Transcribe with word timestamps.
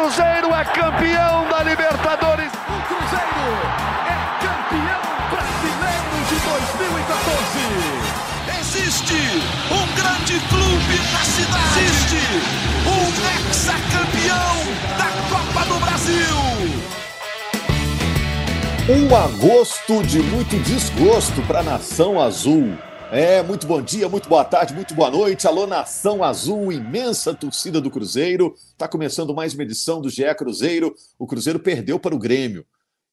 Cruzeiro 0.00 0.48
é 0.54 0.64
campeão 0.64 1.46
da 1.50 1.62
Libertadores. 1.62 2.50
O 2.50 2.80
Cruzeiro 2.88 3.52
é 4.08 4.16
campeão 4.40 5.04
brasileiro 5.28 6.16
de 6.26 6.36
2014. 6.78 7.68
Existe 8.60 9.20
um 9.70 9.84
grande 9.94 10.40
clube 10.48 10.96
na 11.12 11.22
cidade. 11.22 11.80
Existe 11.84 12.22
um 12.88 13.04
ex-campeão 13.46 14.56
da 14.96 15.08
Copa 15.28 15.62
do 15.66 15.76
Brasil. 15.84 16.38
Um 18.88 19.04
agosto 19.14 20.02
de 20.02 20.20
muito 20.20 20.56
desgosto 20.62 21.42
para 21.42 21.60
a 21.60 21.62
nação 21.62 22.18
azul. 22.18 22.74
É, 23.12 23.42
muito 23.42 23.66
bom 23.66 23.82
dia, 23.82 24.08
muito 24.08 24.28
boa 24.28 24.44
tarde, 24.44 24.72
muito 24.72 24.94
boa 24.94 25.10
noite. 25.10 25.44
Alô, 25.44 25.66
Nação 25.66 26.22
Azul, 26.22 26.70
imensa 26.70 27.34
torcida 27.34 27.80
do 27.80 27.90
Cruzeiro. 27.90 28.54
Está 28.56 28.86
começando 28.86 29.34
mais 29.34 29.52
uma 29.52 29.64
edição 29.64 30.00
do 30.00 30.08
GE 30.08 30.32
Cruzeiro. 30.36 30.94
O 31.18 31.26
Cruzeiro 31.26 31.58
perdeu 31.58 31.98
para 31.98 32.14
o 32.14 32.18
Grêmio. 32.20 32.64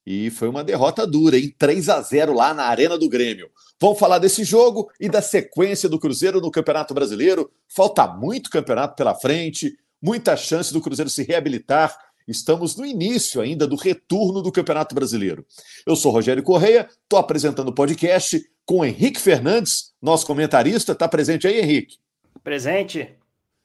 E 0.05 0.29
foi 0.29 0.49
uma 0.49 0.63
derrota 0.63 1.07
dura, 1.07 1.39
em 1.39 1.49
3 1.49 1.89
a 1.89 1.99
0 1.99 2.31
lá 2.31 2.53
na 2.53 2.65
Arena 2.65 2.95
do 2.95 3.09
Grêmio. 3.09 3.49
Vamos 3.81 3.97
falar 3.97 4.19
desse 4.19 4.43
jogo 4.43 4.87
e 4.99 5.09
da 5.09 5.19
sequência 5.19 5.89
do 5.89 5.97
Cruzeiro 5.97 6.39
no 6.39 6.51
Campeonato 6.51 6.93
Brasileiro. 6.93 7.49
Falta 7.67 8.05
muito 8.05 8.51
campeonato 8.51 8.95
pela 8.95 9.15
frente, 9.15 9.75
muita 9.99 10.37
chance 10.37 10.71
do 10.71 10.79
Cruzeiro 10.79 11.09
se 11.09 11.23
reabilitar. 11.23 11.97
Estamos 12.27 12.75
no 12.75 12.85
início 12.85 13.41
ainda 13.41 13.65
do 13.65 13.75
retorno 13.75 14.43
do 14.43 14.51
Campeonato 14.51 14.93
Brasileiro. 14.93 15.43
Eu 15.87 15.95
sou 15.95 16.11
Rogério 16.11 16.43
Correia, 16.43 16.87
estou 17.01 17.17
apresentando 17.17 17.69
o 17.69 17.73
podcast 17.73 18.39
com 18.67 18.83
Henrique 18.83 19.19
Fernandes, 19.19 19.93
nosso 20.01 20.27
comentarista. 20.27 20.91
Está 20.91 21.07
presente 21.07 21.47
aí, 21.47 21.61
Henrique? 21.61 21.95
Presente. 22.43 23.15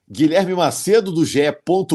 Guilherme 0.08 0.54
Macedo, 0.54 1.10
do 1.10 1.24
GE. 1.24 1.40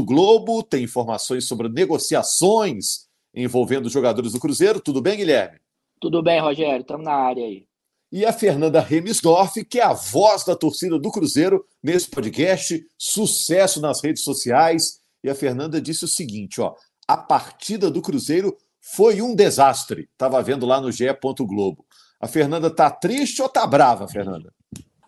Globo, 0.06 0.62
tem 0.62 0.84
informações 0.84 1.48
sobre 1.48 1.70
negociações 1.70 3.08
envolvendo 3.34 3.86
os 3.86 3.94
jogadores 3.94 4.34
do 4.34 4.40
Cruzeiro. 4.40 4.82
Tudo 4.82 5.02
bem, 5.02 5.16
Guilherme? 5.18 5.58
Tudo 6.02 6.22
bem, 6.22 6.42
Rogério. 6.42 6.82
Estamos 6.82 7.06
na 7.06 7.14
área 7.14 7.46
aí. 7.46 7.66
E 8.12 8.26
a 8.26 8.34
Fernanda 8.34 8.82
Remisdorf, 8.82 9.64
que 9.64 9.80
é 9.80 9.84
a 9.84 9.94
voz 9.94 10.44
da 10.44 10.56
torcida 10.56 11.00
do 11.00 11.12
Cruzeiro 11.12 11.66
nesse 11.82 12.10
podcast. 12.10 12.86
Sucesso 12.98 13.80
nas 13.80 14.04
redes 14.04 14.24
sociais. 14.24 15.00
E 15.24 15.30
a 15.30 15.36
Fernanda 15.36 15.80
disse 15.80 16.04
o 16.04 16.10
seguinte: 16.10 16.60
ó, 16.60 16.76
a 17.08 17.16
partida 17.16 17.90
do 17.90 18.02
Cruzeiro 18.02 18.58
foi 18.82 19.22
um 19.22 19.34
desastre. 19.34 20.10
Estava 20.12 20.42
vendo 20.42 20.66
lá 20.66 20.82
no 20.82 20.92
GE. 20.92 21.06
Globo. 21.48 21.86
A 22.20 22.28
Fernanda 22.28 22.74
tá 22.74 22.90
triste 22.90 23.42
ou 23.42 23.50
tá 23.50 23.66
brava, 23.68 24.08
Fernanda? 24.08 24.52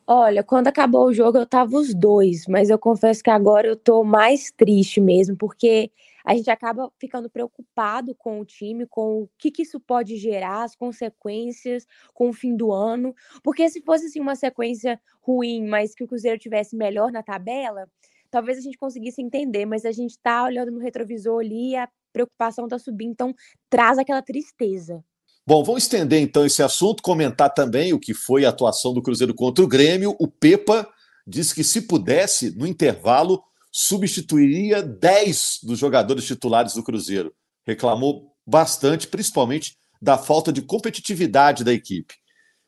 Olha, 0.05 0.43
quando 0.43 0.67
acabou 0.67 1.05
o 1.05 1.13
jogo 1.13 1.37
eu 1.37 1.45
tava 1.45 1.75
os 1.75 1.93
dois, 1.93 2.45
mas 2.47 2.69
eu 2.69 2.79
confesso 2.79 3.23
que 3.23 3.29
agora 3.29 3.67
eu 3.67 3.75
tô 3.75 4.03
mais 4.03 4.51
triste 4.51 4.99
mesmo, 4.99 5.37
porque 5.37 5.91
a 6.25 6.35
gente 6.35 6.49
acaba 6.49 6.91
ficando 6.99 7.29
preocupado 7.29 8.13
com 8.15 8.39
o 8.39 8.45
time, 8.45 8.85
com 8.85 9.23
o 9.23 9.29
que, 9.37 9.51
que 9.51 9.63
isso 9.63 9.79
pode 9.79 10.17
gerar, 10.17 10.63
as 10.63 10.75
consequências 10.75 11.87
com 12.13 12.29
o 12.29 12.33
fim 12.33 12.55
do 12.55 12.71
ano. 12.71 13.15
Porque 13.43 13.69
se 13.69 13.81
fosse 13.81 14.05
assim, 14.05 14.19
uma 14.19 14.35
sequência 14.35 14.99
ruim, 15.21 15.67
mas 15.67 15.95
que 15.95 16.03
o 16.03 16.07
Cruzeiro 16.07 16.39
tivesse 16.39 16.75
melhor 16.75 17.11
na 17.11 17.23
tabela, 17.23 17.87
talvez 18.29 18.57
a 18.57 18.61
gente 18.61 18.77
conseguisse 18.77 19.21
entender, 19.21 19.65
mas 19.65 19.85
a 19.85 19.91
gente 19.91 20.17
tá 20.19 20.43
olhando 20.43 20.71
no 20.71 20.79
retrovisor 20.79 21.39
ali 21.39 21.71
e 21.71 21.75
a 21.75 21.89
preocupação 22.11 22.67
tá 22.67 22.77
subindo, 22.77 23.11
então 23.11 23.35
traz 23.69 23.97
aquela 23.97 24.21
tristeza. 24.21 25.03
Bom, 25.49 25.63
vamos 25.63 25.81
estender 25.81 26.21
então 26.21 26.45
esse 26.45 26.61
assunto, 26.61 27.01
comentar 27.01 27.51
também 27.51 27.91
o 27.91 27.99
que 27.99 28.13
foi 28.13 28.45
a 28.45 28.49
atuação 28.49 28.93
do 28.93 29.01
Cruzeiro 29.01 29.33
contra 29.33 29.65
o 29.65 29.67
Grêmio. 29.67 30.15
O 30.19 30.27
Pepa 30.27 30.87
disse 31.25 31.55
que, 31.55 31.63
se 31.63 31.87
pudesse, 31.87 32.55
no 32.55 32.67
intervalo, 32.67 33.41
substituiria 33.71 34.83
10 34.83 35.61
dos 35.63 35.79
jogadores 35.79 36.25
titulares 36.25 36.75
do 36.75 36.83
Cruzeiro. 36.83 37.33
Reclamou 37.65 38.31
bastante, 38.45 39.07
principalmente 39.07 39.75
da 39.99 40.19
falta 40.19 40.53
de 40.53 40.61
competitividade 40.61 41.63
da 41.63 41.73
equipe. 41.73 42.13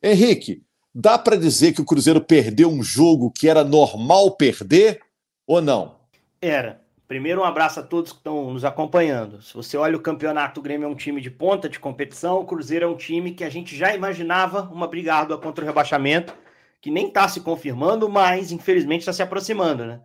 Henrique, 0.02 0.64
dá 0.92 1.20
para 1.20 1.36
dizer 1.36 1.74
que 1.74 1.82
o 1.82 1.86
Cruzeiro 1.86 2.20
perdeu 2.20 2.68
um 2.68 2.82
jogo 2.82 3.32
que 3.32 3.48
era 3.48 3.64
normal 3.64 4.36
perder 4.36 5.00
ou 5.46 5.62
não? 5.62 6.00
Era. 6.42 6.82
Primeiro, 7.12 7.42
um 7.42 7.44
abraço 7.44 7.78
a 7.78 7.84
todos 7.84 8.14
que 8.14 8.20
estão 8.20 8.54
nos 8.54 8.64
acompanhando. 8.64 9.42
Se 9.42 9.54
você 9.54 9.76
olha 9.76 9.98
o 9.98 10.02
campeonato, 10.02 10.62
o 10.62 10.64
Grêmio 10.64 10.86
é 10.86 10.88
um 10.88 10.96
time 10.96 11.20
de 11.20 11.30
ponta 11.30 11.68
de 11.68 11.78
competição, 11.78 12.40
o 12.40 12.46
Cruzeiro 12.46 12.86
é 12.86 12.88
um 12.88 12.96
time 12.96 13.34
que 13.34 13.44
a 13.44 13.50
gente 13.50 13.76
já 13.76 13.94
imaginava 13.94 14.62
uma 14.72 14.88
briga 14.88 15.14
árdua 15.14 15.38
contra 15.38 15.62
o 15.62 15.68
rebaixamento, 15.68 16.34
que 16.80 16.90
nem 16.90 17.10
está 17.10 17.28
se 17.28 17.42
confirmando, 17.42 18.08
mas 18.08 18.54
infelizmente 18.54 19.02
está 19.02 19.12
se 19.12 19.22
aproximando. 19.22 19.86
Né? 19.86 20.02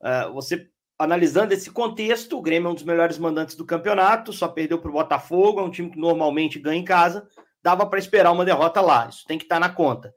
Uh, 0.00 0.32
você 0.32 0.66
analisando 0.98 1.54
esse 1.54 1.70
contexto, 1.70 2.36
o 2.36 2.42
Grêmio 2.42 2.66
é 2.66 2.70
um 2.72 2.74
dos 2.74 2.82
melhores 2.82 3.18
mandantes 3.18 3.54
do 3.54 3.64
campeonato, 3.64 4.32
só 4.32 4.48
perdeu 4.48 4.80
para 4.80 4.90
o 4.90 4.94
Botafogo, 4.94 5.60
é 5.60 5.62
um 5.62 5.70
time 5.70 5.90
que 5.90 6.00
normalmente 6.00 6.58
ganha 6.58 6.80
em 6.80 6.84
casa, 6.84 7.28
dava 7.62 7.86
para 7.86 8.00
esperar 8.00 8.32
uma 8.32 8.44
derrota 8.44 8.80
lá, 8.80 9.08
isso 9.08 9.24
tem 9.28 9.38
que 9.38 9.44
estar 9.44 9.60
tá 9.60 9.60
na 9.60 9.68
conta. 9.68 10.12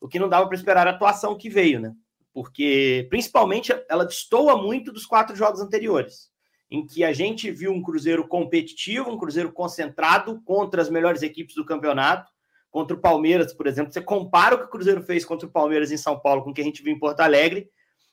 O 0.00 0.06
que 0.06 0.20
não 0.20 0.28
dava 0.28 0.46
para 0.46 0.56
esperar 0.56 0.86
a 0.86 0.90
atuação 0.90 1.36
que 1.36 1.50
veio, 1.50 1.80
né? 1.80 1.92
Porque 2.32 3.06
principalmente 3.10 3.72
ela 3.88 4.04
destoa 4.04 4.60
muito 4.60 4.92
dos 4.92 5.06
quatro 5.06 5.34
jogos 5.34 5.60
anteriores, 5.60 6.30
em 6.70 6.86
que 6.86 7.02
a 7.02 7.12
gente 7.12 7.50
viu 7.50 7.72
um 7.72 7.82
Cruzeiro 7.82 8.26
competitivo, 8.26 9.10
um 9.10 9.18
Cruzeiro 9.18 9.52
concentrado 9.52 10.40
contra 10.42 10.80
as 10.80 10.88
melhores 10.88 11.22
equipes 11.22 11.54
do 11.54 11.64
campeonato, 11.64 12.30
contra 12.70 12.96
o 12.96 13.00
Palmeiras, 13.00 13.52
por 13.52 13.66
exemplo. 13.66 13.92
Você 13.92 14.00
compara 14.00 14.54
o 14.54 14.58
que 14.58 14.64
o 14.64 14.70
Cruzeiro 14.70 15.02
fez 15.02 15.24
contra 15.24 15.48
o 15.48 15.50
Palmeiras 15.50 15.90
em 15.90 15.96
São 15.96 16.18
Paulo 16.18 16.42
com 16.44 16.50
o 16.50 16.54
que 16.54 16.60
a 16.60 16.64
gente 16.64 16.82
viu 16.82 16.92
em 16.92 16.98
Porto 16.98 17.20
Alegre, 17.20 17.68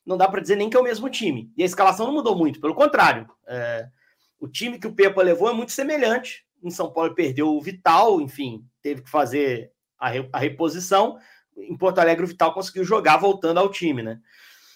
não 0.05 0.17
dá 0.17 0.27
para 0.27 0.41
dizer 0.41 0.55
nem 0.55 0.69
que 0.69 0.77
é 0.77 0.79
o 0.79 0.83
mesmo 0.83 1.09
time. 1.09 1.51
E 1.55 1.61
a 1.61 1.65
escalação 1.65 2.07
não 2.07 2.13
mudou 2.13 2.35
muito, 2.35 2.61
pelo 2.61 2.73
contrário. 2.73 3.29
É, 3.45 3.87
o 4.39 4.47
time 4.47 4.79
que 4.79 4.87
o 4.87 4.93
Pepa 4.93 5.21
levou 5.21 5.49
é 5.49 5.53
muito 5.53 5.73
semelhante. 5.73 6.45
Em 6.63 6.71
São 6.71 6.91
Paulo 6.91 7.13
perdeu 7.13 7.49
o 7.49 7.61
Vital, 7.61 8.21
enfim, 8.21 8.65
teve 8.81 9.01
que 9.03 9.09
fazer 9.09 9.71
a, 9.99 10.09
re, 10.09 10.29
a 10.31 10.39
reposição 10.39 11.17
em 11.57 11.75
Porto 11.77 11.99
Alegre 11.99 12.23
o 12.23 12.27
Vital 12.27 12.53
conseguiu 12.53 12.83
jogar 12.83 13.17
voltando 13.17 13.59
ao 13.59 13.69
time, 13.69 14.03
né? 14.03 14.19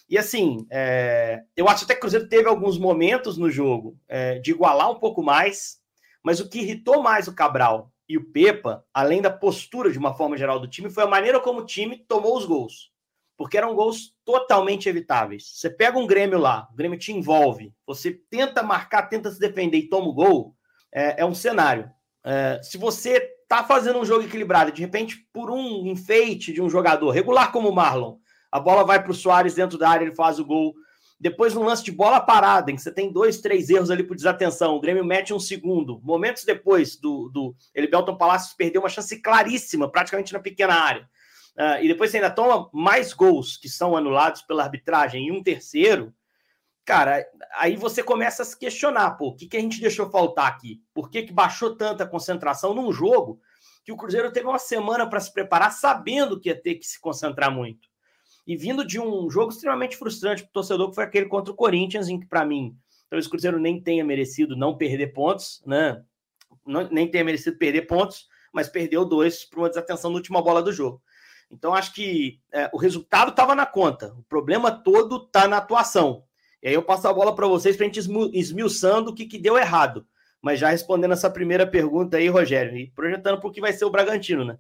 E 0.09 0.17
assim, 0.17 0.67
é, 0.69 1.41
eu 1.55 1.69
acho 1.69 1.85
até 1.85 1.93
que 1.93 1.99
o 1.99 2.01
Cruzeiro 2.01 2.27
teve 2.27 2.49
alguns 2.49 2.77
momentos 2.77 3.37
no 3.37 3.49
jogo 3.49 3.97
é, 4.09 4.39
de 4.39 4.51
igualar 4.51 4.91
um 4.91 4.99
pouco 4.99 5.23
mais, 5.23 5.79
mas 6.21 6.41
o 6.41 6.49
que 6.49 6.59
irritou 6.59 7.01
mais 7.01 7.29
o 7.29 7.33
Cabral 7.33 7.91
e 8.09 8.17
o 8.17 8.29
Pepa, 8.29 8.83
além 8.93 9.21
da 9.21 9.29
postura 9.29 9.89
de 9.89 9.97
uma 9.97 10.13
forma 10.13 10.35
geral 10.35 10.59
do 10.59 10.67
time, 10.67 10.89
foi 10.89 11.03
a 11.03 11.07
maneira 11.07 11.39
como 11.39 11.61
o 11.61 11.65
time 11.65 11.97
tomou 11.97 12.37
os 12.37 12.45
gols. 12.45 12.91
Porque 13.37 13.57
eram 13.57 13.73
gols 13.73 14.13
totalmente 14.25 14.89
evitáveis. 14.89 15.49
Você 15.55 15.69
pega 15.69 15.97
um 15.97 16.05
Grêmio 16.05 16.37
lá, 16.37 16.67
o 16.73 16.75
Grêmio 16.75 16.99
te 16.99 17.13
envolve, 17.13 17.73
você 17.87 18.11
tenta 18.11 18.61
marcar, 18.61 19.03
tenta 19.03 19.31
se 19.31 19.39
defender 19.39 19.77
e 19.77 19.87
toma 19.87 20.09
o 20.09 20.13
gol, 20.13 20.57
é, 20.93 21.21
é 21.21 21.25
um 21.25 21.33
cenário. 21.33 21.89
É, 22.23 22.59
se 22.61 22.77
você 22.77 23.33
tá 23.51 23.65
fazendo 23.65 23.99
um 23.99 24.05
jogo 24.05 24.23
equilibrado, 24.23 24.71
de 24.71 24.81
repente, 24.81 25.27
por 25.33 25.51
um 25.51 25.85
enfeite 25.85 26.53
de 26.53 26.61
um 26.61 26.69
jogador, 26.69 27.11
regular 27.11 27.51
como 27.51 27.67
o 27.67 27.75
Marlon, 27.75 28.15
a 28.49 28.61
bola 28.61 28.85
vai 28.85 29.03
para 29.03 29.11
o 29.11 29.13
Soares 29.13 29.55
dentro 29.55 29.77
da 29.77 29.89
área, 29.89 30.05
ele 30.05 30.15
faz 30.15 30.39
o 30.39 30.45
gol. 30.45 30.73
Depois, 31.19 31.53
no 31.53 31.61
lance 31.61 31.83
de 31.83 31.91
bola 31.91 32.21
parada, 32.21 32.71
em 32.71 32.75
que 32.75 32.81
você 32.81 32.93
tem 32.93 33.11
dois, 33.11 33.41
três 33.41 33.69
erros 33.69 33.91
ali 33.91 34.03
por 34.03 34.15
desatenção, 34.15 34.77
o 34.77 34.79
Grêmio 34.79 35.03
mete 35.03 35.33
um 35.33 35.39
segundo. 35.39 35.99
Momentos 36.01 36.45
depois 36.45 36.95
do, 36.95 37.27
do 37.27 37.53
ele 37.75 37.87
Belton 37.87 38.15
Palacios 38.15 38.53
perdeu 38.53 38.81
uma 38.81 38.89
chance 38.89 39.21
claríssima, 39.21 39.91
praticamente 39.91 40.31
na 40.31 40.39
pequena 40.39 40.73
área. 40.73 41.09
Uh, 41.57 41.83
e 41.83 41.89
depois 41.89 42.09
você 42.09 42.17
ainda 42.17 42.31
toma 42.31 42.69
mais 42.71 43.11
gols 43.11 43.57
que 43.57 43.67
são 43.67 43.97
anulados 43.97 44.43
pela 44.43 44.63
arbitragem 44.63 45.27
e 45.27 45.31
um 45.31 45.43
terceiro. 45.43 46.13
Cara, 46.91 47.25
aí 47.55 47.77
você 47.77 48.03
começa 48.03 48.43
a 48.43 48.45
se 48.45 48.59
questionar, 48.59 49.11
pô, 49.11 49.29
o 49.29 49.35
que, 49.37 49.47
que 49.47 49.55
a 49.55 49.61
gente 49.61 49.79
deixou 49.79 50.09
faltar 50.09 50.47
aqui? 50.47 50.83
Por 50.93 51.09
que, 51.09 51.23
que 51.23 51.31
baixou 51.31 51.73
tanta 51.73 52.05
concentração 52.05 52.73
num 52.73 52.91
jogo 52.91 53.39
que 53.85 53.93
o 53.93 53.95
Cruzeiro 53.95 54.29
teve 54.29 54.45
uma 54.45 54.59
semana 54.59 55.07
para 55.07 55.21
se 55.21 55.31
preparar, 55.31 55.71
sabendo 55.71 56.37
que 56.37 56.49
ia 56.49 56.61
ter 56.61 56.75
que 56.75 56.85
se 56.85 56.99
concentrar 56.99 57.49
muito? 57.49 57.87
E 58.45 58.57
vindo 58.57 58.85
de 58.85 58.99
um 58.99 59.29
jogo 59.29 59.53
extremamente 59.53 59.95
frustrante 59.95 60.43
para 60.43 60.49
o 60.49 60.51
torcedor, 60.51 60.89
que 60.89 60.95
foi 60.95 61.05
aquele 61.05 61.27
contra 61.27 61.53
o 61.53 61.55
Corinthians, 61.55 62.09
em 62.09 62.19
que, 62.19 62.25
para 62.25 62.43
mim, 62.43 62.75
talvez 63.09 63.25
o 63.25 63.29
Cruzeiro 63.29 63.57
nem 63.57 63.81
tenha 63.81 64.03
merecido 64.03 64.57
não 64.57 64.75
perder 64.75 65.13
pontos, 65.13 65.63
né? 65.65 66.03
Não, 66.65 66.89
nem 66.89 67.09
tenha 67.09 67.23
merecido 67.23 67.57
perder 67.57 67.83
pontos, 67.83 68.27
mas 68.51 68.67
perdeu 68.67 69.05
dois 69.05 69.45
por 69.45 69.59
uma 69.59 69.69
desatenção 69.69 70.11
na 70.11 70.17
última 70.17 70.41
bola 70.41 70.61
do 70.61 70.73
jogo. 70.73 71.01
Então, 71.49 71.73
acho 71.73 71.93
que 71.93 72.41
é, 72.51 72.69
o 72.73 72.77
resultado 72.77 73.31
estava 73.31 73.55
na 73.55 73.65
conta. 73.65 74.13
O 74.17 74.23
problema 74.23 74.69
todo 74.69 75.23
está 75.23 75.47
na 75.47 75.55
atuação. 75.55 76.25
E 76.61 76.67
aí 76.67 76.73
eu 76.73 76.83
passo 76.83 77.07
a 77.07 77.13
bola 77.13 77.33
para 77.33 77.47
vocês 77.47 77.75
para 77.75 77.85
a 77.85 77.89
gente 77.89 77.99
esmiuçando 78.33 79.11
o 79.11 79.13
que, 79.13 79.25
que 79.25 79.39
deu 79.39 79.57
errado. 79.57 80.05
Mas 80.41 80.59
já 80.59 80.69
respondendo 80.69 81.13
essa 81.13 81.29
primeira 81.29 81.65
pergunta 81.65 82.17
aí, 82.17 82.27
Rogério, 82.27 82.77
e 82.77 82.91
projetando 82.91 83.39
para 83.39 83.49
o 83.49 83.51
que 83.51 83.61
vai 83.61 83.73
ser 83.73 83.85
o 83.85 83.89
Bragantino, 83.89 84.43
né? 84.43 84.57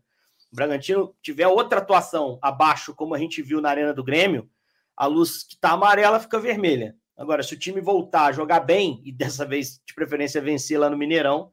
O 0.51 0.55
Bragantino 0.55 1.15
tiver 1.21 1.47
outra 1.47 1.79
atuação 1.79 2.37
abaixo, 2.41 2.93
como 2.93 3.15
a 3.15 3.17
gente 3.17 3.41
viu 3.41 3.61
na 3.61 3.69
Arena 3.69 3.93
do 3.93 4.03
Grêmio, 4.03 4.49
a 4.95 5.05
luz 5.05 5.43
que 5.43 5.55
está 5.55 5.71
amarela 5.71 6.19
fica 6.19 6.39
vermelha. 6.39 6.95
Agora, 7.17 7.41
se 7.41 7.53
o 7.53 7.59
time 7.59 7.79
voltar 7.81 8.25
a 8.25 8.31
jogar 8.31 8.59
bem, 8.61 9.01
e 9.05 9.11
dessa 9.11 9.45
vez, 9.45 9.81
de 9.85 9.93
preferência, 9.93 10.41
vencer 10.41 10.79
lá 10.79 10.89
no 10.89 10.97
Mineirão, 10.97 11.51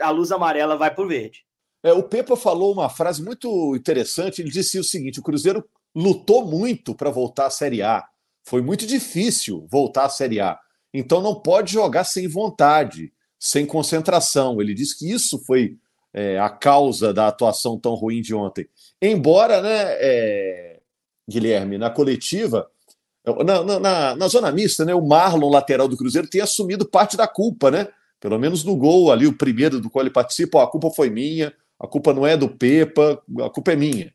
a 0.00 0.10
luz 0.10 0.32
amarela 0.32 0.76
vai 0.76 0.92
para 0.92 1.04
o 1.04 1.08
verde. 1.08 1.44
É, 1.82 1.92
o 1.92 2.02
Pepa 2.02 2.36
falou 2.36 2.72
uma 2.72 2.88
frase 2.88 3.22
muito 3.22 3.76
interessante. 3.76 4.42
Ele 4.42 4.50
disse 4.50 4.78
o 4.78 4.84
seguinte: 4.84 5.20
o 5.20 5.22
Cruzeiro 5.22 5.64
lutou 5.94 6.44
muito 6.44 6.94
para 6.94 7.10
voltar 7.10 7.46
à 7.46 7.50
Série 7.50 7.82
A. 7.82 8.04
Foi 8.48 8.62
muito 8.62 8.86
difícil 8.86 9.66
voltar 9.70 10.06
à 10.06 10.08
Série 10.08 10.40
A. 10.40 10.58
Então 10.92 11.20
não 11.20 11.34
pode 11.34 11.74
jogar 11.74 12.04
sem 12.04 12.26
vontade, 12.26 13.12
sem 13.38 13.66
concentração. 13.66 14.58
Ele 14.58 14.72
diz 14.72 14.94
que 14.94 15.12
isso 15.12 15.38
foi 15.44 15.76
é, 16.14 16.38
a 16.38 16.48
causa 16.48 17.12
da 17.12 17.28
atuação 17.28 17.78
tão 17.78 17.92
ruim 17.94 18.22
de 18.22 18.34
ontem. 18.34 18.66
Embora, 19.02 19.60
né, 19.60 19.82
é, 20.00 20.80
Guilherme, 21.28 21.76
na 21.76 21.90
coletiva, 21.90 22.66
na, 23.44 23.78
na, 23.78 24.16
na, 24.16 24.28
zona 24.28 24.50
mista, 24.50 24.82
né, 24.82 24.94
o 24.94 25.06
Marlon, 25.06 25.50
lateral 25.50 25.86
do 25.86 25.98
Cruzeiro, 25.98 26.26
tenha 26.26 26.44
assumido 26.44 26.88
parte 26.88 27.18
da 27.18 27.28
culpa, 27.28 27.70
né? 27.70 27.86
Pelo 28.18 28.38
menos 28.38 28.64
no 28.64 28.74
gol 28.74 29.12
ali, 29.12 29.26
o 29.26 29.36
primeiro 29.36 29.78
do 29.78 29.90
qual 29.90 30.02
ele 30.02 30.10
participa, 30.10 30.62
a 30.62 30.66
culpa 30.66 30.90
foi 30.90 31.10
minha, 31.10 31.52
a 31.78 31.86
culpa 31.86 32.14
não 32.14 32.26
é 32.26 32.34
do 32.34 32.48
Pepa, 32.48 33.22
a 33.44 33.50
culpa 33.50 33.72
é 33.72 33.76
minha. 33.76 34.12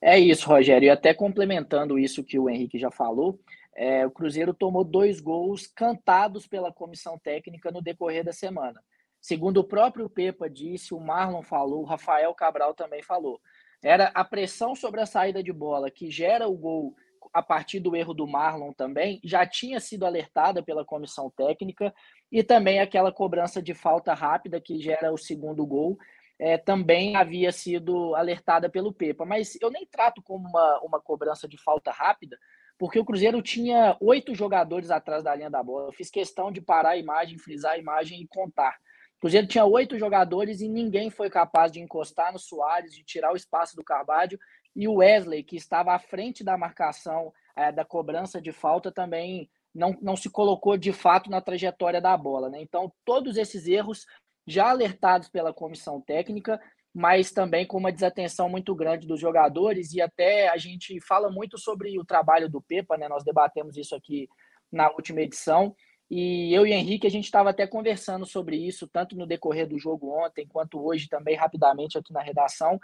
É 0.00 0.18
isso, 0.18 0.48
Rogério. 0.48 0.86
E 0.86 0.90
até 0.90 1.12
complementando 1.12 1.98
isso 1.98 2.24
que 2.24 2.38
o 2.38 2.48
Henrique 2.48 2.78
já 2.78 2.90
falou, 2.90 3.40
é, 3.74 4.06
o 4.06 4.10
Cruzeiro 4.10 4.54
tomou 4.54 4.84
dois 4.84 5.20
gols 5.20 5.66
cantados 5.66 6.46
pela 6.46 6.72
comissão 6.72 7.18
técnica 7.18 7.70
no 7.70 7.82
decorrer 7.82 8.24
da 8.24 8.32
semana. 8.32 8.82
Segundo 9.20 9.58
o 9.58 9.64
próprio 9.64 10.08
Pepa 10.08 10.48
disse, 10.48 10.94
o 10.94 11.00
Marlon 11.00 11.42
falou, 11.42 11.82
o 11.82 11.86
Rafael 11.86 12.32
Cabral 12.34 12.74
também 12.74 13.02
falou. 13.02 13.40
Era 13.82 14.10
a 14.14 14.24
pressão 14.24 14.74
sobre 14.74 15.00
a 15.00 15.06
saída 15.06 15.42
de 15.42 15.52
bola 15.52 15.90
que 15.90 16.10
gera 16.10 16.48
o 16.48 16.56
gol 16.56 16.94
a 17.32 17.42
partir 17.42 17.80
do 17.80 17.94
erro 17.94 18.14
do 18.14 18.26
Marlon 18.26 18.72
também, 18.72 19.20
já 19.22 19.46
tinha 19.46 19.80
sido 19.80 20.06
alertada 20.06 20.62
pela 20.62 20.84
comissão 20.84 21.30
técnica, 21.30 21.94
e 22.30 22.42
também 22.42 22.80
aquela 22.80 23.12
cobrança 23.12 23.62
de 23.62 23.74
falta 23.74 24.14
rápida 24.14 24.60
que 24.60 24.78
gera 24.78 25.12
o 25.12 25.18
segundo 25.18 25.64
gol, 25.66 25.98
é, 26.38 26.56
também 26.56 27.16
havia 27.16 27.50
sido 27.50 28.14
alertada 28.14 28.68
pelo 28.68 28.92
Pepa. 28.92 29.24
Mas 29.24 29.58
eu 29.60 29.70
nem 29.70 29.86
trato 29.86 30.22
como 30.22 30.48
uma, 30.48 30.80
uma 30.82 31.00
cobrança 31.00 31.48
de 31.48 31.58
falta 31.58 31.90
rápida, 31.90 32.38
porque 32.78 32.98
o 32.98 33.04
Cruzeiro 33.04 33.42
tinha 33.42 33.96
oito 34.00 34.34
jogadores 34.34 34.90
atrás 34.90 35.24
da 35.24 35.34
linha 35.34 35.50
da 35.50 35.62
bola. 35.62 35.88
Eu 35.88 35.92
fiz 35.92 36.10
questão 36.10 36.52
de 36.52 36.60
parar 36.60 36.90
a 36.90 36.96
imagem, 36.96 37.38
frisar 37.38 37.72
a 37.72 37.78
imagem 37.78 38.22
e 38.22 38.28
contar. 38.28 38.76
O 39.16 39.20
Cruzeiro 39.20 39.48
tinha 39.48 39.64
oito 39.64 39.98
jogadores 39.98 40.60
e 40.60 40.68
ninguém 40.68 41.10
foi 41.10 41.28
capaz 41.28 41.72
de 41.72 41.80
encostar 41.80 42.32
no 42.32 42.38
Soares, 42.38 42.92
de 42.92 43.02
tirar 43.02 43.32
o 43.32 43.36
espaço 43.36 43.74
do 43.74 43.82
Carvalho. 43.82 44.38
E 44.76 44.86
o 44.86 44.96
Wesley, 44.96 45.42
que 45.42 45.56
estava 45.56 45.92
à 45.92 45.98
frente 45.98 46.44
da 46.44 46.56
marcação 46.56 47.32
é, 47.56 47.72
da 47.72 47.84
cobrança 47.84 48.40
de 48.40 48.52
falta, 48.52 48.92
também 48.92 49.50
não, 49.74 49.96
não 50.00 50.16
se 50.16 50.30
colocou 50.30 50.76
de 50.76 50.92
fato 50.92 51.28
na 51.28 51.40
trajetória 51.40 52.00
da 52.00 52.16
bola. 52.16 52.48
Né? 52.48 52.62
Então, 52.62 52.92
todos 53.04 53.36
esses 53.36 53.66
erros 53.66 54.06
já 54.48 54.70
alertados 54.70 55.28
pela 55.28 55.52
comissão 55.52 56.00
técnica, 56.00 56.58
mas 56.94 57.30
também 57.30 57.66
com 57.66 57.76
uma 57.76 57.92
desatenção 57.92 58.48
muito 58.48 58.74
grande 58.74 59.06
dos 59.06 59.20
jogadores, 59.20 59.92
e 59.92 60.00
até 60.00 60.48
a 60.48 60.56
gente 60.56 60.98
fala 61.00 61.30
muito 61.30 61.58
sobre 61.58 61.98
o 61.98 62.04
trabalho 62.04 62.48
do 62.48 62.60
Pepa, 62.62 62.96
né? 62.96 63.08
Nós 63.08 63.22
debatemos 63.22 63.76
isso 63.76 63.94
aqui 63.94 64.28
na 64.72 64.90
última 64.90 65.20
edição. 65.20 65.76
E 66.10 66.52
eu 66.54 66.66
e 66.66 66.72
Henrique, 66.72 67.06
a 67.06 67.10
gente 67.10 67.26
estava 67.26 67.50
até 67.50 67.66
conversando 67.66 68.24
sobre 68.24 68.56
isso, 68.56 68.88
tanto 68.88 69.14
no 69.14 69.26
decorrer 69.26 69.68
do 69.68 69.78
jogo 69.78 70.10
ontem, 70.10 70.46
quanto 70.46 70.82
hoje 70.82 71.06
também, 71.08 71.36
rapidamente 71.36 71.98
aqui 71.98 72.12
na 72.12 72.22
redação. 72.22 72.80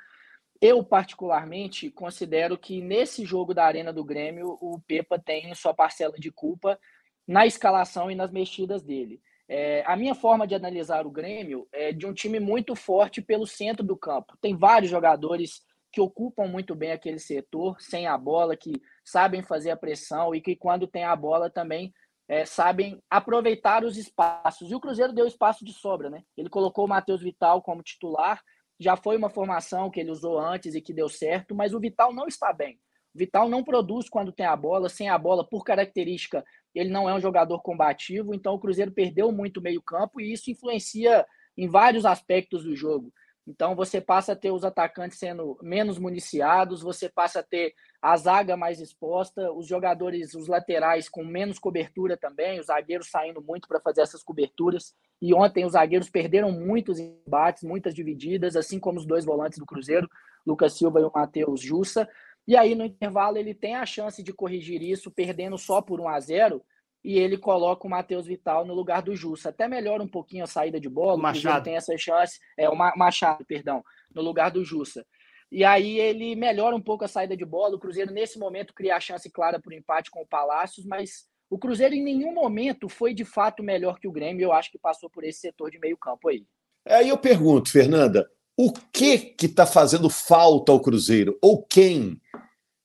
Eu, 0.60 0.84
particularmente, 0.84 1.90
considero 1.90 2.58
que 2.58 2.82
nesse 2.82 3.24
jogo 3.24 3.54
da 3.54 3.64
Arena 3.64 3.92
do 3.92 4.04
Grêmio, 4.04 4.58
o 4.60 4.78
Pepa 4.86 5.18
tem 5.18 5.54
sua 5.54 5.72
parcela 5.72 6.14
de 6.18 6.30
culpa 6.30 6.78
na 7.26 7.46
escalação 7.46 8.10
e 8.10 8.14
nas 8.14 8.30
mexidas 8.30 8.82
dele. 8.82 9.20
É, 9.48 9.82
a 9.86 9.96
minha 9.96 10.14
forma 10.14 10.46
de 10.46 10.54
analisar 10.54 11.06
o 11.06 11.10
Grêmio 11.10 11.68
é 11.72 11.92
de 11.92 12.06
um 12.06 12.14
time 12.14 12.40
muito 12.40 12.74
forte 12.74 13.20
pelo 13.20 13.46
centro 13.46 13.84
do 13.84 13.96
campo. 13.96 14.36
Tem 14.40 14.56
vários 14.56 14.90
jogadores 14.90 15.62
que 15.92 16.00
ocupam 16.00 16.46
muito 16.46 16.74
bem 16.74 16.92
aquele 16.92 17.18
setor, 17.18 17.80
sem 17.80 18.06
a 18.06 18.18
bola, 18.18 18.56
que 18.56 18.72
sabem 19.04 19.42
fazer 19.42 19.70
a 19.70 19.76
pressão 19.76 20.34
e 20.34 20.40
que, 20.40 20.56
quando 20.56 20.88
tem 20.88 21.04
a 21.04 21.14
bola, 21.14 21.48
também 21.48 21.92
é, 22.26 22.44
sabem 22.44 23.00
aproveitar 23.08 23.84
os 23.84 23.96
espaços. 23.96 24.70
E 24.70 24.74
o 24.74 24.80
Cruzeiro 24.80 25.12
deu 25.12 25.26
espaço 25.26 25.64
de 25.64 25.72
sobra, 25.72 26.10
né? 26.10 26.24
Ele 26.36 26.48
colocou 26.48 26.86
o 26.86 26.88
Matheus 26.88 27.22
Vital 27.22 27.62
como 27.62 27.82
titular, 27.82 28.42
já 28.80 28.96
foi 28.96 29.16
uma 29.16 29.30
formação 29.30 29.90
que 29.90 30.00
ele 30.00 30.10
usou 30.10 30.38
antes 30.38 30.74
e 30.74 30.80
que 30.80 30.92
deu 30.92 31.08
certo, 31.08 31.54
mas 31.54 31.72
o 31.72 31.80
Vital 31.80 32.12
não 32.12 32.26
está 32.26 32.52
bem. 32.52 32.78
O 33.14 33.18
Vital 33.18 33.48
não 33.48 33.62
produz 33.62 34.08
quando 34.08 34.32
tem 34.32 34.46
a 34.46 34.56
bola, 34.56 34.88
sem 34.88 35.08
a 35.08 35.16
bola, 35.16 35.46
por 35.48 35.62
característica, 35.62 36.44
ele 36.74 36.90
não 36.90 37.08
é 37.08 37.14
um 37.14 37.20
jogador 37.20 37.60
combativo, 37.62 38.34
então 38.34 38.54
o 38.54 38.58
Cruzeiro 38.58 38.92
perdeu 38.92 39.30
muito 39.30 39.60
meio-campo 39.60 40.20
e 40.20 40.32
isso 40.32 40.50
influencia 40.50 41.24
em 41.56 41.68
vários 41.68 42.04
aspectos 42.04 42.64
do 42.64 42.74
jogo. 42.74 43.12
Então 43.46 43.76
você 43.76 44.00
passa 44.00 44.32
a 44.32 44.36
ter 44.36 44.50
os 44.50 44.64
atacantes 44.64 45.18
sendo 45.18 45.58
menos 45.62 45.98
municiados, 45.98 46.80
você 46.80 47.10
passa 47.10 47.40
a 47.40 47.42
ter 47.42 47.74
a 48.00 48.16
zaga 48.16 48.56
mais 48.56 48.80
exposta, 48.80 49.52
os 49.52 49.66
jogadores, 49.66 50.34
os 50.34 50.48
laterais 50.48 51.08
com 51.08 51.22
menos 51.24 51.58
cobertura 51.58 52.16
também, 52.16 52.58
os 52.58 52.66
zagueiros 52.66 53.10
saindo 53.10 53.42
muito 53.42 53.68
para 53.68 53.80
fazer 53.80 54.00
essas 54.00 54.22
coberturas. 54.22 54.94
E 55.20 55.34
ontem 55.34 55.64
os 55.64 55.72
zagueiros 55.72 56.08
perderam 56.08 56.50
muitos 56.50 56.98
embates, 56.98 57.62
muitas 57.62 57.94
divididas, 57.94 58.56
assim 58.56 58.80
como 58.80 58.98
os 58.98 59.06
dois 59.06 59.24
volantes 59.24 59.58
do 59.58 59.66
Cruzeiro, 59.66 60.08
Lucas 60.46 60.72
Silva 60.72 61.00
e 61.00 61.04
o 61.04 61.12
Matheus 61.14 61.60
Jussa. 61.60 62.08
E 62.46 62.56
aí, 62.56 62.74
no 62.74 62.84
intervalo, 62.84 63.38
ele 63.38 63.54
tem 63.54 63.74
a 63.74 63.86
chance 63.86 64.22
de 64.22 64.32
corrigir 64.32 64.82
isso, 64.82 65.10
perdendo 65.10 65.56
só 65.56 65.80
por 65.80 66.00
1 66.00 66.08
a 66.08 66.20
0 66.20 66.62
e 67.04 67.18
ele 67.18 67.36
coloca 67.36 67.86
o 67.86 67.90
Matheus 67.90 68.26
Vital 68.26 68.64
no 68.64 68.72
lugar 68.72 69.02
do 69.02 69.14
Jussa. 69.14 69.50
Até 69.50 69.68
melhora 69.68 70.02
um 70.02 70.08
pouquinho 70.08 70.42
a 70.42 70.46
saída 70.46 70.80
de 70.80 70.88
bola, 70.88 71.18
o 71.18 71.22
Machado 71.22 71.64
tem 71.64 71.76
essa 71.76 71.96
chance, 71.98 72.40
é 72.56 72.68
o 72.68 72.74
Machado, 72.74 73.44
perdão, 73.44 73.84
no 74.14 74.22
lugar 74.22 74.50
do 74.50 74.64
Jussa. 74.64 75.04
E 75.52 75.62
aí 75.64 76.00
ele 76.00 76.34
melhora 76.34 76.74
um 76.74 76.80
pouco 76.80 77.04
a 77.04 77.08
saída 77.08 77.36
de 77.36 77.44
bola. 77.44 77.76
O 77.76 77.78
Cruzeiro, 77.78 78.10
nesse 78.10 78.38
momento, 78.38 78.72
cria 78.72 78.96
a 78.96 79.00
chance 79.00 79.30
clara 79.30 79.60
para 79.60 79.70
o 79.70 79.74
empate 79.74 80.10
com 80.10 80.22
o 80.22 80.26
Palácios, 80.26 80.86
mas 80.86 81.26
o 81.50 81.58
Cruzeiro 81.58 81.94
em 81.94 82.02
nenhum 82.02 82.32
momento 82.32 82.88
foi 82.88 83.12
de 83.12 83.24
fato 83.24 83.62
melhor 83.62 84.00
que 84.00 84.08
o 84.08 84.12
Grêmio. 84.12 84.42
Eu 84.42 84.52
acho 84.52 84.70
que 84.70 84.78
passou 84.78 85.10
por 85.10 85.24
esse 85.24 85.40
setor 85.40 85.70
de 85.70 85.78
meio 85.78 85.98
campo 85.98 86.28
aí. 86.28 86.46
Aí 86.86 87.10
eu 87.10 87.18
pergunto, 87.18 87.70
Fernanda, 87.70 88.28
o 88.56 88.72
que 88.72 89.18
que 89.18 89.46
está 89.46 89.66
fazendo 89.66 90.08
falta 90.08 90.72
ao 90.72 90.80
Cruzeiro? 90.80 91.38
Ou 91.42 91.62
quem? 91.62 92.20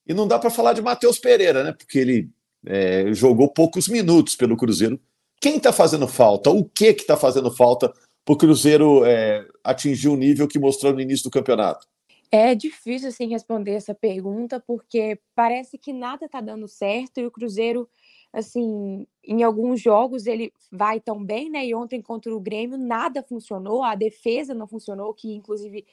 E 0.06 0.14
não 0.14 0.26
dá 0.26 0.38
para 0.38 0.50
falar 0.50 0.72
de 0.72 0.82
Matheus 0.82 1.18
Pereira, 1.18 1.62
né? 1.62 1.72
Porque 1.72 1.98
ele 1.98 2.30
é, 2.66 3.12
jogou 3.12 3.48
poucos 3.48 3.88
minutos 3.88 4.36
pelo 4.36 4.56
Cruzeiro. 4.56 5.00
Quem 5.40 5.56
está 5.56 5.72
fazendo 5.72 6.06
falta? 6.06 6.50
O 6.50 6.64
que 6.64 6.86
está 6.86 7.16
fazendo 7.16 7.50
falta 7.50 7.92
para 8.24 8.34
o 8.34 8.36
Cruzeiro 8.36 9.04
é, 9.04 9.46
atingir 9.64 10.08
o 10.08 10.16
nível 10.16 10.46
que 10.46 10.58
mostrou 10.58 10.92
no 10.92 11.00
início 11.00 11.24
do 11.24 11.30
campeonato? 11.30 11.86
É 12.32 12.54
difícil 12.54 13.08
assim 13.08 13.26
responder 13.26 13.72
essa 13.72 13.92
pergunta 13.92 14.62
porque 14.64 15.18
parece 15.34 15.76
que 15.76 15.92
nada 15.92 16.26
está 16.26 16.40
dando 16.40 16.68
certo 16.68 17.18
e 17.18 17.26
o 17.26 17.30
Cruzeiro 17.30 17.88
assim, 18.32 19.06
em 19.24 19.42
alguns 19.42 19.80
jogos 19.80 20.26
ele 20.26 20.52
vai 20.70 21.00
tão 21.00 21.22
bem, 21.24 21.50
né? 21.50 21.66
E 21.66 21.74
ontem 21.74 22.00
contra 22.00 22.34
o 22.34 22.40
Grêmio 22.40 22.78
nada 22.78 23.22
funcionou, 23.22 23.82
a 23.82 23.94
defesa 23.94 24.54
não 24.54 24.66
funcionou, 24.66 25.12
que 25.12 25.32
inclusive 25.32 25.84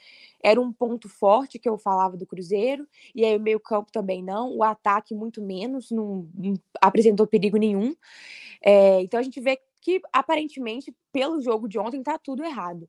era 0.42 0.62
um 0.62 0.72
ponto 0.72 1.10
forte 1.10 1.58
que 1.58 1.68
eu 1.68 1.78
falava 1.78 2.16
do 2.16 2.28
Cruzeiro, 2.28 2.88
e 3.16 3.26
aí 3.26 3.36
o 3.36 3.42
meio-campo 3.42 3.92
também 3.92 4.24
não, 4.24 4.56
o 4.56 4.64
ataque 4.64 5.16
muito 5.16 5.42
menos, 5.42 5.90
não, 5.92 6.30
não 6.36 6.54
apresentou 6.82 7.26
perigo 7.26 7.58
nenhum. 7.58 7.96
É, 8.62 9.02
então 9.02 9.20
a 9.20 9.24
gente 9.24 9.40
vê 9.40 9.60
que 9.82 10.02
aparentemente, 10.12 10.96
pelo 11.12 11.42
jogo 11.42 11.68
de 11.68 11.80
ontem, 11.80 12.04
tá 12.04 12.18
tudo 12.18 12.44
errado. 12.44 12.88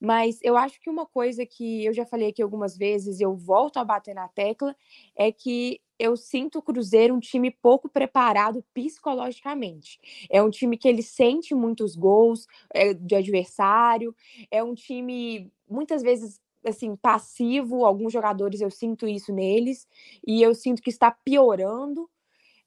Mas 0.00 0.38
eu 0.42 0.56
acho 0.56 0.80
que 0.80 0.90
uma 0.90 1.06
coisa 1.06 1.46
que 1.46 1.84
eu 1.84 1.92
já 1.92 2.04
falei 2.04 2.28
aqui 2.28 2.42
algumas 2.42 2.76
vezes, 2.76 3.20
eu 3.20 3.34
volto 3.34 3.78
a 3.78 3.84
bater 3.84 4.14
na 4.14 4.28
tecla, 4.28 4.76
é 5.16 5.32
que 5.32 5.80
eu 5.98 6.16
sinto 6.16 6.58
o 6.58 6.62
Cruzeiro 6.62 7.14
um 7.14 7.20
time 7.20 7.50
pouco 7.50 7.88
preparado 7.88 8.64
psicologicamente. 8.74 9.98
É 10.30 10.42
um 10.42 10.50
time 10.50 10.76
que 10.76 10.88
ele 10.88 11.02
sente 11.02 11.54
muitos 11.54 11.96
gols 11.96 12.46
é, 12.72 12.94
de 12.94 13.14
adversário, 13.14 14.14
é 14.50 14.62
um 14.62 14.74
time 14.74 15.50
muitas 15.68 16.02
vezes 16.02 16.40
assim 16.64 16.96
passivo. 16.96 17.84
Alguns 17.84 18.12
jogadores 18.12 18.60
eu 18.60 18.70
sinto 18.70 19.06
isso 19.06 19.32
neles 19.32 19.86
e 20.26 20.42
eu 20.42 20.54
sinto 20.54 20.82
que 20.82 20.90
está 20.90 21.10
piorando. 21.10 22.08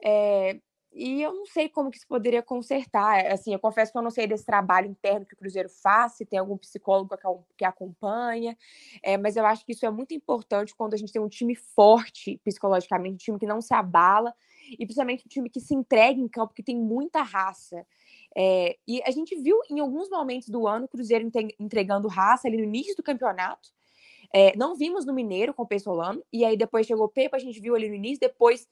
É, 0.04 0.60
e 1.00 1.22
eu 1.22 1.34
não 1.34 1.46
sei 1.46 1.70
como 1.70 1.90
que 1.90 1.96
isso 1.96 2.08
poderia 2.08 2.44
consertar. 2.44 3.26
Assim, 3.28 3.54
eu 3.54 3.60
confesso 3.60 3.90
que 3.90 3.98
eu 3.98 4.02
não 4.02 4.12
sei 4.12 4.28
desse 4.28 4.46
trabalho 4.46 4.88
interno 4.88 5.26
que 5.26 5.34
o 5.34 5.38
Cruzeiro 5.38 5.70
faz, 5.70 6.14
se 6.14 6.26
tem 6.26 6.38
algum 6.38 6.58
psicólogo 6.58 7.16
que 7.58 7.64
acompanha, 7.64 8.58
é, 9.02 9.18
mas 9.18 9.38
eu 9.38 9.46
acho 9.46 9.66
que 9.66 9.72
isso 9.72 9.86
é 9.86 9.90
muito 9.90 10.14
importante 10.14 10.76
quando 10.76 10.96
a 10.96 10.98
gente 10.98 11.14
tem 11.14 11.22
um 11.22 11.30
time 11.30 11.56
forte 11.56 12.42
psicologicamente, 12.44 13.14
um 13.14 13.18
time 13.18 13.40
que 13.40 13.46
não 13.46 13.62
se 13.62 13.74
abala, 13.74 14.36
e 14.72 14.86
principalmente 14.86 15.24
um 15.26 15.30
time 15.30 15.50
que 15.50 15.62
se 15.62 15.74
entrega 15.74 16.20
em 16.20 16.28
campo, 16.28 16.54
que 16.54 16.62
tem 16.62 16.76
muita 16.76 17.22
raça. 17.22 17.88
É, 18.36 18.78
e 18.86 19.02
a 19.04 19.12
gente 19.12 19.36
viu 19.42 19.58
em 19.70 19.80
alguns 19.80 20.10
momentos 20.10 20.50
do 20.50 20.68
ano 20.68 20.84
o 20.84 20.90
Cruzeiro 20.90 21.32
entregando 21.58 22.10
raça 22.10 22.50
ali 22.50 22.58
no 22.58 22.64
início 22.66 22.94
do 22.98 23.02
campeonato. 23.02 23.70
É, 24.34 24.54
não 24.58 24.76
vimos 24.76 25.06
no 25.06 25.14
Mineiro 25.14 25.54
com 25.54 25.64
o 25.64 25.68
Pessolano, 25.68 26.22
e 26.32 26.44
aí 26.44 26.58
depois 26.58 26.86
chegou 26.86 27.06
o 27.06 27.10
Pepa, 27.10 27.38
a 27.38 27.40
gente 27.40 27.60
viu 27.62 27.74
ali 27.74 27.88
no 27.88 27.96
início, 27.96 28.20
depois 28.20 28.68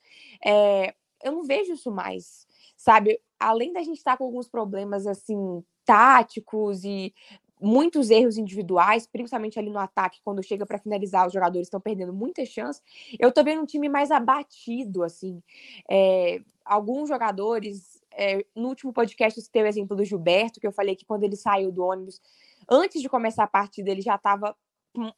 é, 0.45 0.93
eu 1.23 1.31
não 1.31 1.43
vejo 1.43 1.73
isso 1.73 1.91
mais, 1.91 2.47
sabe? 2.75 3.19
Além 3.39 3.73
da 3.73 3.81
gente 3.81 3.97
estar 3.97 4.11
tá 4.11 4.17
com 4.17 4.25
alguns 4.25 4.47
problemas 4.47 5.07
assim 5.07 5.63
táticos 5.85 6.83
e 6.83 7.13
muitos 7.59 8.09
erros 8.09 8.37
individuais, 8.37 9.07
principalmente 9.07 9.57
ali 9.57 9.69
no 9.69 9.79
ataque, 9.79 10.21
quando 10.23 10.43
chega 10.43 10.65
para 10.65 10.77
finalizar, 10.77 11.25
os 11.25 11.33
jogadores 11.33 11.67
estão 11.67 11.81
perdendo 11.81 12.13
muitas 12.13 12.49
chances. 12.49 12.81
Eu 13.19 13.31
tô 13.31 13.43
vendo 13.43 13.61
um 13.61 13.65
time 13.65 13.89
mais 13.89 14.11
abatido, 14.11 15.03
assim. 15.03 15.41
É, 15.89 16.41
alguns 16.63 17.09
jogadores 17.09 18.01
é, 18.11 18.45
no 18.55 18.69
último 18.69 18.93
podcast 18.93 19.39
você 19.39 19.49
teve 19.51 19.67
o 19.67 19.69
exemplo 19.69 19.95
do 19.95 20.03
Gilberto, 20.03 20.59
que 20.59 20.67
eu 20.67 20.71
falei 20.71 20.95
que 20.95 21.05
quando 21.05 21.23
ele 21.23 21.35
saiu 21.35 21.71
do 21.71 21.83
ônibus, 21.83 22.21
antes 22.69 23.01
de 23.01 23.09
começar 23.09 23.43
a 23.43 23.47
partida, 23.47 23.89
ele 23.89 24.01
já 24.01 24.15
estava 24.15 24.55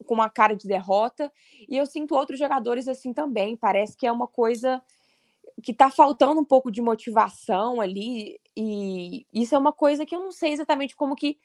com 0.05 0.13
uma 0.13 0.29
cara 0.29 0.55
de 0.55 0.67
derrota. 0.67 1.31
E 1.67 1.77
eu 1.77 1.85
sinto 1.85 2.15
outros 2.15 2.39
jogadores 2.39 2.87
assim 2.87 3.13
também. 3.13 3.55
Parece 3.55 3.95
que 3.95 4.05
é 4.05 4.11
uma 4.11 4.27
coisa 4.27 4.81
que 5.61 5.71
está 5.71 5.89
faltando 5.89 6.39
um 6.39 6.45
pouco 6.45 6.71
de 6.71 6.81
motivação 6.81 7.81
ali. 7.81 8.39
E 8.55 9.25
isso 9.33 9.55
é 9.55 9.57
uma 9.57 9.73
coisa 9.73 10.05
que 10.05 10.15
eu 10.15 10.19
não 10.19 10.31
sei 10.31 10.51
exatamente 10.51 10.95
como 10.95 11.15
que 11.15 11.37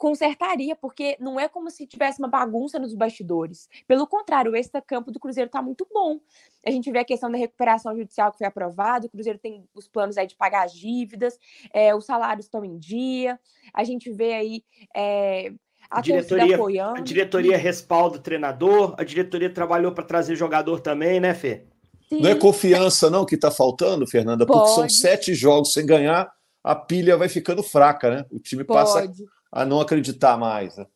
consertaria, 0.00 0.74
porque 0.74 1.14
não 1.20 1.38
é 1.38 1.46
como 1.46 1.70
se 1.70 1.86
tivesse 1.86 2.20
uma 2.20 2.28
bagunça 2.28 2.78
nos 2.78 2.94
bastidores. 2.94 3.68
Pelo 3.86 4.06
contrário, 4.06 4.52
o 4.52 4.56
extra-campo 4.56 5.12
do 5.12 5.20
Cruzeiro 5.20 5.48
está 5.48 5.60
muito 5.60 5.86
bom. 5.92 6.18
A 6.66 6.70
gente 6.70 6.90
vê 6.90 7.00
a 7.00 7.04
questão 7.04 7.30
da 7.30 7.36
recuperação 7.36 7.94
judicial 7.94 8.32
que 8.32 8.38
foi 8.38 8.46
aprovada, 8.46 9.06
o 9.06 9.10
Cruzeiro 9.10 9.38
tem 9.38 9.68
os 9.74 9.86
planos 9.86 10.16
aí 10.16 10.26
de 10.26 10.34
pagar 10.36 10.64
as 10.64 10.72
dívidas, 10.72 11.38
é, 11.70 11.94
os 11.94 12.06
salários 12.06 12.46
estão 12.46 12.64
em 12.64 12.78
dia, 12.78 13.38
a 13.74 13.84
gente 13.84 14.10
vê 14.10 14.32
aí 14.32 14.64
é, 14.96 15.52
a 15.90 16.00
diretoria, 16.00 16.54
apoiando. 16.54 16.98
A 16.98 17.02
diretoria 17.02 17.58
respalda 17.58 18.16
o 18.16 18.22
treinador, 18.22 18.94
a 18.96 19.04
diretoria 19.04 19.52
trabalhou 19.52 19.92
para 19.92 20.04
trazer 20.04 20.34
jogador 20.34 20.80
também, 20.80 21.20
né, 21.20 21.34
Fê? 21.34 21.66
Sim. 22.10 22.22
Não 22.22 22.30
é 22.30 22.34
confiança, 22.34 23.08
não, 23.08 23.24
que 23.24 23.36
está 23.36 23.52
faltando, 23.52 24.04
Fernanda, 24.04 24.44
Pode. 24.44 24.58
porque 24.58 24.74
são 24.74 24.88
sete 24.88 25.32
jogos 25.32 25.72
sem 25.72 25.86
ganhar, 25.86 26.30
a 26.62 26.74
pilha 26.74 27.16
vai 27.16 27.28
ficando 27.28 27.62
fraca, 27.62 28.10
né? 28.10 28.24
O 28.32 28.40
time 28.40 28.64
Pode. 28.64 28.80
passa 28.80 29.12
a 29.52 29.64
não 29.64 29.80
acreditar 29.80 30.36
mais. 30.36 30.76
Né? 30.76 30.86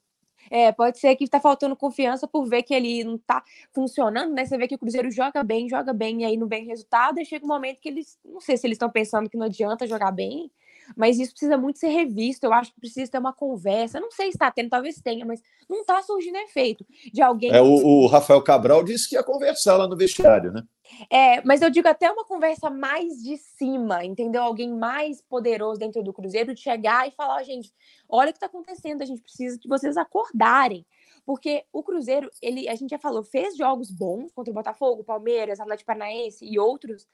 É, 0.50 0.72
pode 0.72 0.98
ser 0.98 1.14
que 1.14 1.24
está 1.24 1.40
faltando 1.40 1.76
confiança 1.76 2.26
por 2.26 2.46
ver 2.46 2.64
que 2.64 2.74
ele 2.74 3.04
não 3.04 3.14
está 3.14 3.42
funcionando, 3.72 4.34
né? 4.34 4.44
Você 4.44 4.58
vê 4.58 4.66
que 4.66 4.74
o 4.74 4.78
Cruzeiro 4.78 5.10
joga 5.10 5.42
bem, 5.44 5.68
joga 5.68 5.92
bem, 5.92 6.22
e 6.22 6.24
aí 6.24 6.36
não 6.36 6.48
vem 6.48 6.66
resultado, 6.66 7.20
e 7.20 7.24
chega 7.24 7.44
um 7.44 7.48
momento 7.48 7.80
que 7.80 7.88
eles, 7.88 8.18
não 8.24 8.40
sei 8.40 8.56
se 8.56 8.66
eles 8.66 8.74
estão 8.74 8.90
pensando 8.90 9.30
que 9.30 9.36
não 9.36 9.46
adianta 9.46 9.86
jogar 9.86 10.10
bem, 10.10 10.50
mas 10.96 11.18
isso 11.18 11.32
precisa 11.32 11.56
muito 11.56 11.78
ser 11.78 11.88
revisto. 11.88 12.44
Eu 12.44 12.52
acho 12.52 12.72
que 12.72 12.80
precisa 12.80 13.10
ter 13.10 13.18
uma 13.18 13.32
conversa. 13.32 14.00
não 14.00 14.10
sei 14.10 14.26
se 14.26 14.36
está 14.36 14.50
tendo, 14.50 14.70
talvez 14.70 15.00
tenha, 15.00 15.24
mas 15.24 15.42
não 15.68 15.80
está 15.80 16.02
surgindo 16.02 16.36
efeito 16.38 16.84
de 17.12 17.22
alguém. 17.22 17.52
É, 17.52 17.60
o, 17.60 17.66
o, 17.66 18.06
Rafael 18.06 18.42
Cabral 18.42 18.84
disse 18.84 19.08
que 19.08 19.16
ia 19.16 19.22
conversar 19.22 19.76
lá 19.76 19.88
no 19.88 19.96
vestiário, 19.96 20.52
né? 20.52 20.62
É, 21.10 21.40
mas 21.42 21.62
eu 21.62 21.70
digo 21.70 21.88
até 21.88 22.10
uma 22.10 22.24
conversa 22.24 22.68
mais 22.70 23.22
de 23.22 23.36
cima, 23.36 24.04
entendeu? 24.04 24.42
Alguém 24.42 24.72
mais 24.72 25.20
poderoso 25.22 25.80
dentro 25.80 26.02
do 26.02 26.12
Cruzeiro 26.12 26.54
de 26.54 26.60
chegar 26.60 27.08
e 27.08 27.10
falar, 27.10 27.42
gente, 27.42 27.72
olha 28.08 28.30
o 28.30 28.32
que 28.32 28.36
está 28.36 28.46
acontecendo, 28.46 29.02
a 29.02 29.06
gente 29.06 29.22
precisa 29.22 29.58
que 29.58 29.68
vocês 29.68 29.96
acordarem. 29.96 30.86
Porque 31.24 31.64
o 31.72 31.82
Cruzeiro, 31.82 32.30
ele, 32.42 32.68
a 32.68 32.74
gente 32.74 32.90
já 32.90 32.98
falou, 32.98 33.24
fez 33.24 33.56
jogos 33.56 33.90
bons 33.90 34.30
contra 34.32 34.50
o 34.50 34.54
Botafogo, 34.54 35.02
Palmeiras, 35.02 35.58
Atlético 35.58 35.86
Paranaense 35.86 36.44
e 36.44 36.58
outros, 36.58 37.08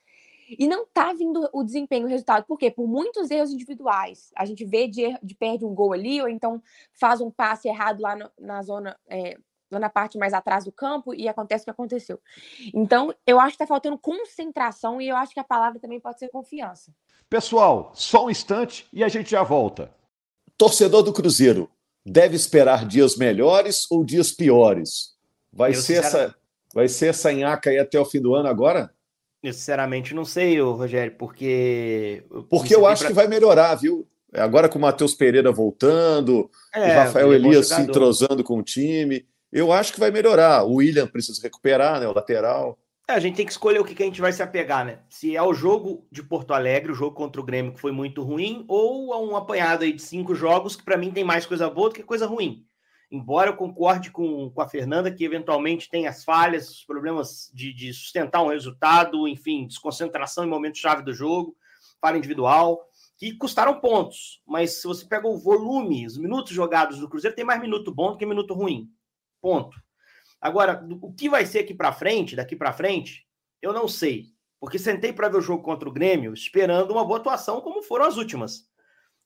e 0.58 0.66
não 0.66 0.86
tá 0.86 1.12
vindo 1.12 1.48
o 1.52 1.62
desempenho, 1.62 2.06
o 2.06 2.08
resultado. 2.08 2.44
Por 2.44 2.58
quê? 2.58 2.70
Por 2.70 2.86
muitos 2.86 3.30
erros 3.30 3.52
individuais. 3.52 4.30
A 4.36 4.44
gente 4.44 4.64
vê 4.64 4.88
de, 4.88 5.16
de 5.22 5.34
perde 5.34 5.64
um 5.64 5.74
gol 5.74 5.92
ali, 5.92 6.20
ou 6.20 6.28
então 6.28 6.62
faz 6.92 7.20
um 7.20 7.30
passe 7.30 7.68
errado 7.68 8.00
lá 8.00 8.16
no, 8.16 8.30
na 8.38 8.62
zona, 8.62 8.98
é, 9.08 9.36
lá 9.70 9.78
na 9.78 9.88
parte 9.88 10.18
mais 10.18 10.32
atrás 10.32 10.64
do 10.64 10.72
campo, 10.72 11.14
e 11.14 11.28
acontece 11.28 11.62
o 11.62 11.64
que 11.66 11.70
aconteceu. 11.70 12.20
Então, 12.74 13.14
eu 13.26 13.38
acho 13.38 13.52
que 13.52 13.58
tá 13.58 13.66
faltando 13.66 13.98
concentração, 13.98 15.00
e 15.00 15.08
eu 15.08 15.16
acho 15.16 15.32
que 15.32 15.40
a 15.40 15.44
palavra 15.44 15.78
também 15.78 16.00
pode 16.00 16.18
ser 16.18 16.28
confiança. 16.28 16.92
Pessoal, 17.28 17.92
só 17.94 18.26
um 18.26 18.30
instante 18.30 18.86
e 18.92 19.04
a 19.04 19.08
gente 19.08 19.30
já 19.30 19.42
volta. 19.42 19.94
Torcedor 20.58 21.02
do 21.02 21.12
Cruzeiro, 21.12 21.70
deve 22.04 22.34
esperar 22.34 22.84
dias 22.84 23.16
melhores 23.16 23.86
ou 23.90 24.04
dias 24.04 24.32
piores? 24.32 25.16
Vai, 25.52 25.74
ser 25.74 26.04
essa, 26.04 26.34
vai 26.74 26.88
ser 26.88 27.08
essa 27.08 27.32
nhaca 27.32 27.70
aí 27.70 27.78
até 27.78 27.98
o 27.98 28.04
fim 28.04 28.20
do 28.20 28.34
ano 28.34 28.48
agora? 28.48 28.92
Eu 29.42 29.52
sinceramente 29.52 30.14
não 30.14 30.24
sei, 30.24 30.60
Rogério, 30.60 31.14
porque. 31.16 32.24
Porque 32.48 32.74
eu 32.74 32.86
acho 32.86 33.02
pra... 33.02 33.08
que 33.08 33.14
vai 33.14 33.26
melhorar, 33.26 33.74
viu? 33.74 34.06
Agora 34.32 34.68
com 34.68 34.78
o 34.78 34.82
Matheus 34.82 35.14
Pereira 35.14 35.50
voltando, 35.50 36.48
é, 36.72 36.92
o 36.92 36.94
Rafael 36.94 37.32
Elias 37.32 37.68
se 37.68 37.80
entrosando 37.80 38.44
com 38.44 38.58
o 38.58 38.62
time, 38.62 39.26
eu 39.50 39.72
acho 39.72 39.92
que 39.92 39.98
vai 39.98 40.10
melhorar. 40.10 40.64
O 40.64 40.74
William 40.74 41.06
precisa 41.06 41.42
recuperar, 41.42 41.98
né? 42.00 42.06
O 42.06 42.12
lateral. 42.12 42.78
É, 43.08 43.14
a 43.14 43.18
gente 43.18 43.34
tem 43.36 43.46
que 43.46 43.50
escolher 43.50 43.80
o 43.80 43.84
que, 43.84 43.94
que 43.94 44.02
a 44.04 44.06
gente 44.06 44.20
vai 44.20 44.32
se 44.32 44.42
apegar, 44.42 44.84
né? 44.84 44.98
Se 45.08 45.34
é 45.34 45.42
o 45.42 45.52
jogo 45.52 46.06
de 46.12 46.22
Porto 46.22 46.54
Alegre, 46.54 46.92
o 46.92 46.94
jogo 46.94 47.16
contra 47.16 47.40
o 47.40 47.44
Grêmio, 47.44 47.72
que 47.72 47.80
foi 47.80 47.90
muito 47.90 48.22
ruim, 48.22 48.64
ou 48.68 49.12
a 49.12 49.20
um 49.20 49.34
apanhado 49.34 49.82
aí 49.82 49.92
de 49.92 50.02
cinco 50.02 50.32
jogos 50.34 50.76
que 50.76 50.84
para 50.84 50.96
mim 50.96 51.10
tem 51.10 51.24
mais 51.24 51.44
coisa 51.44 51.68
boa 51.68 51.88
do 51.88 51.94
que 51.94 52.02
coisa 52.04 52.26
ruim 52.26 52.64
embora 53.10 53.50
eu 53.50 53.56
concorde 53.56 54.10
com, 54.10 54.50
com 54.50 54.62
a 54.62 54.68
Fernanda 54.68 55.10
que 55.10 55.24
eventualmente 55.24 55.90
tem 55.90 56.06
as 56.06 56.24
falhas, 56.24 56.70
os 56.70 56.84
problemas 56.84 57.50
de, 57.52 57.72
de 57.72 57.92
sustentar 57.92 58.42
um 58.42 58.48
resultado, 58.48 59.26
enfim, 59.26 59.66
desconcentração 59.66 60.44
em 60.44 60.48
momentos-chave 60.48 61.02
do 61.02 61.12
jogo, 61.12 61.56
falha 62.00 62.16
individual, 62.16 62.88
que 63.18 63.34
custaram 63.36 63.80
pontos. 63.80 64.40
Mas 64.46 64.80
se 64.80 64.86
você 64.86 65.04
pega 65.04 65.26
o 65.26 65.38
volume, 65.38 66.06
os 66.06 66.16
minutos 66.16 66.52
jogados 66.52 67.00
do 67.00 67.08
Cruzeiro, 67.08 67.34
tem 67.34 67.44
mais 67.44 67.60
minuto 67.60 67.92
bom 67.92 68.12
do 68.12 68.16
que 68.16 68.24
minuto 68.24 68.54
ruim. 68.54 68.88
Ponto. 69.40 69.76
Agora, 70.40 70.86
o 71.02 71.12
que 71.12 71.28
vai 71.28 71.44
ser 71.44 71.60
aqui 71.60 71.74
para 71.74 71.92
frente, 71.92 72.36
daqui 72.36 72.54
para 72.54 72.72
frente, 72.72 73.26
eu 73.60 73.72
não 73.72 73.88
sei. 73.88 74.26
Porque 74.58 74.78
sentei 74.78 75.12
para 75.12 75.28
ver 75.28 75.38
o 75.38 75.42
jogo 75.42 75.62
contra 75.62 75.88
o 75.88 75.92
Grêmio 75.92 76.32
esperando 76.32 76.92
uma 76.92 77.04
boa 77.04 77.18
atuação, 77.18 77.60
como 77.60 77.82
foram 77.82 78.04
as 78.06 78.16
últimas 78.16 78.69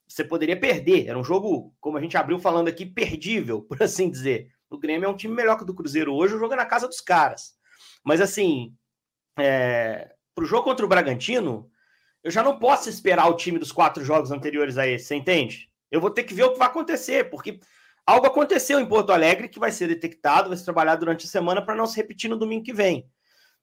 você 0.07 0.25
poderia 0.25 0.59
perder. 0.59 1.07
Era 1.09 1.19
um 1.19 1.25
jogo, 1.25 1.75
como 1.81 1.97
a 1.97 2.01
gente 2.01 2.17
abriu 2.17 2.39
falando 2.39 2.69
aqui, 2.69 2.85
perdível, 2.87 3.63
por 3.69 3.83
assim 3.83 4.11
dizer. 4.11 4.49
O 4.71 4.79
Grêmio 4.79 5.07
é 5.07 5.09
um 5.09 5.17
time 5.17 5.35
melhor 5.35 5.57
que 5.57 5.63
o 5.63 5.67
do 5.67 5.75
Cruzeiro 5.75 6.15
hoje, 6.15 6.35
o 6.35 6.39
jogo 6.39 6.55
é 6.55 6.57
na 6.57 6.67
casa 6.67 6.89
dos 6.89 7.01
caras. 7.01 7.55
Mas 8.05 8.21
assim, 8.21 8.75
é... 9.39 10.13
para 10.35 10.45
o 10.45 10.47
jogo 10.47 10.65
contra 10.65 10.85
o 10.85 10.89
Bragantino, 10.89 11.71
eu 12.23 12.31
já 12.31 12.43
não 12.43 12.59
posso 12.59 12.89
esperar 12.89 13.29
o 13.29 13.37
time 13.37 13.59
dos 13.59 13.71
quatro 13.71 14.05
jogos 14.05 14.31
anteriores 14.31 14.79
a 14.79 14.87
esse, 14.87 15.07
você 15.07 15.15
entende? 15.15 15.71
Eu 15.91 16.01
vou 16.01 16.11
ter 16.11 16.25
que 16.25 16.35
ver 16.35 16.45
o 16.45 16.53
que 16.53 16.59
vai 16.59 16.69
acontecer, 16.69 17.31
porque 17.31 17.61
algo 18.07 18.27
aconteceu 18.27 18.81
em 18.81 18.87
Porto 18.87 19.13
Alegre 19.13 19.49
que 19.49 19.59
vai 19.59 19.71
ser 19.71 19.89
detectado, 19.89 20.49
vai 20.49 20.57
ser 20.57 20.65
trabalhado 20.65 21.01
durante 21.01 21.27
a 21.27 21.29
semana 21.29 21.65
para 21.65 21.75
não 21.75 21.87
se 21.87 21.97
repetir 21.97 22.29
no 22.29 22.39
domingo 22.39 22.65
que 22.65 22.73
vem. 22.73 23.09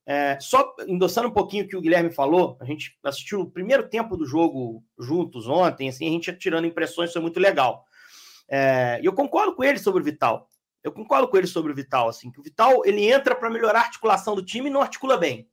É, 0.04 0.36
só 0.40 0.74
endossando 0.86 1.28
um 1.28 1.32
pouquinho 1.32 1.64
o 1.64 1.68
que 1.68 1.76
o 1.76 1.80
Guilherme 1.80 2.10
falou, 2.10 2.56
a 2.60 2.64
gente 2.64 2.98
assistiu 3.04 3.40
o 3.40 3.50
primeiro 3.50 3.88
tempo 3.88 4.16
do 4.16 4.26
jogo 4.26 4.84
juntos 4.98 5.46
ontem, 5.46 5.88
assim, 5.88 6.06
a 6.06 6.10
gente 6.10 6.32
tirando 6.36 6.66
impressões, 6.66 7.12
foi 7.12 7.22
muito 7.22 7.38
legal. 7.38 7.84
É, 8.48 9.00
e 9.00 9.06
eu 9.06 9.12
concordo 9.12 9.54
com 9.54 9.62
ele 9.62 9.78
sobre 9.78 10.02
o 10.02 10.04
Vital. 10.04 10.48
Eu 10.82 10.90
concordo 10.90 11.28
com 11.28 11.36
ele 11.36 11.46
sobre 11.46 11.70
o 11.70 11.74
Vital, 11.74 12.08
assim, 12.08 12.30
que 12.30 12.40
o 12.40 12.42
Vital 12.42 12.84
ele 12.84 13.10
entra 13.10 13.34
para 13.34 13.48
melhorar 13.48 13.80
a 13.80 13.84
articulação 13.84 14.34
do 14.34 14.44
time 14.44 14.68
e 14.68 14.72
não 14.72 14.82
articula 14.82 15.16
bem. 15.16 15.48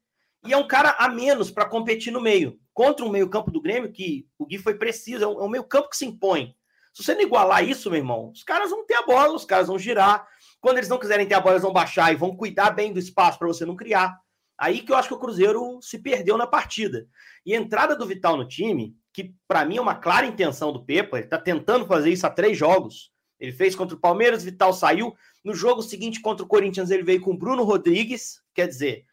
E 0.46 0.54
é 0.54 0.58
um 0.58 0.68
cara 0.68 0.96
a 0.98 1.08
menos 1.08 1.52
para 1.52 1.66
competir 1.66 2.12
no 2.12 2.22
meio. 2.22 2.58
Contra 2.74 3.06
um 3.06 3.10
meio-campo 3.10 3.52
do 3.52 3.62
Grêmio, 3.62 3.92
que 3.92 4.28
o 4.38 4.46
Gui 4.46 4.58
foi 4.58 4.74
preciso, 4.74 5.24
é 5.24 5.28
um, 5.28 5.42
é 5.42 5.44
um 5.44 5.50
meio-campo 5.50 5.90
que 5.90 5.98
se 5.98 6.06
impõe. 6.06 6.56
Se 6.94 7.04
você 7.04 7.14
não 7.14 7.22
igualar 7.22 7.64
isso, 7.64 7.90
meu 7.90 8.00
irmão, 8.00 8.32
os 8.32 8.44
caras 8.44 8.72
vão 8.72 8.86
ter 8.86 8.96
a 8.96 9.06
bola, 9.06 9.36
os 9.36 9.46
caras 9.46 9.68
vão 9.68 9.78
girar. 9.78 10.26
Quando 10.60 10.78
eles 10.78 10.90
não 10.90 10.98
quiserem 10.98 11.28
ter 11.28 11.36
a 11.36 11.40
bola, 11.40 11.56
eles 11.56 11.64
vão 11.64 11.74
baixar 11.74 12.12
e 12.12 12.16
vão 12.16 12.36
cuidar 12.36 12.72
bem 12.72 12.92
do 12.92 13.00
espaço 13.00 13.38
para 13.38 13.48
você 13.48 13.66
não 13.66 13.76
criar. 13.76 14.20
Aí 14.60 14.82
que 14.82 14.92
eu 14.92 14.96
acho 14.96 15.08
que 15.08 15.14
o 15.14 15.20
Cruzeiro 15.20 15.80
se 15.82 15.98
perdeu 15.98 16.38
na 16.38 16.46
partida. 16.46 17.08
E 17.46 17.56
a 17.56 17.58
entrada 17.58 17.96
do 17.96 18.06
Vital 18.06 18.36
no 18.36 18.48
time, 18.48 18.94
que 19.14 19.34
para 19.48 19.64
mim 19.64 19.78
é 19.78 19.82
uma 19.82 19.96
clara 19.96 20.26
intenção 20.26 20.74
do 20.74 20.84
Pepa, 20.84 21.18
ele 21.18 21.26
está 21.26 21.38
tentando 21.38 21.86
fazer 21.86 22.10
isso 22.10 22.28
há 22.28 22.30
três 22.30 22.58
jogos. 22.58 23.12
Ele 23.40 23.54
fez 23.54 23.74
contra 23.74 23.96
o 23.96 24.00
Palmeiras, 24.00 24.44
Vital 24.44 24.74
saiu. 24.74 25.16
No 25.46 25.56
jogo 25.56 25.82
seguinte 25.82 26.22
contra 26.22 26.44
o 26.44 26.48
Corinthians, 26.48 26.92
ele 26.92 27.04
veio 27.04 27.22
com 27.22 27.38
Bruno 27.38 27.64
Rodrigues, 27.64 28.42
quer 28.54 28.68
dizer, 28.68 29.06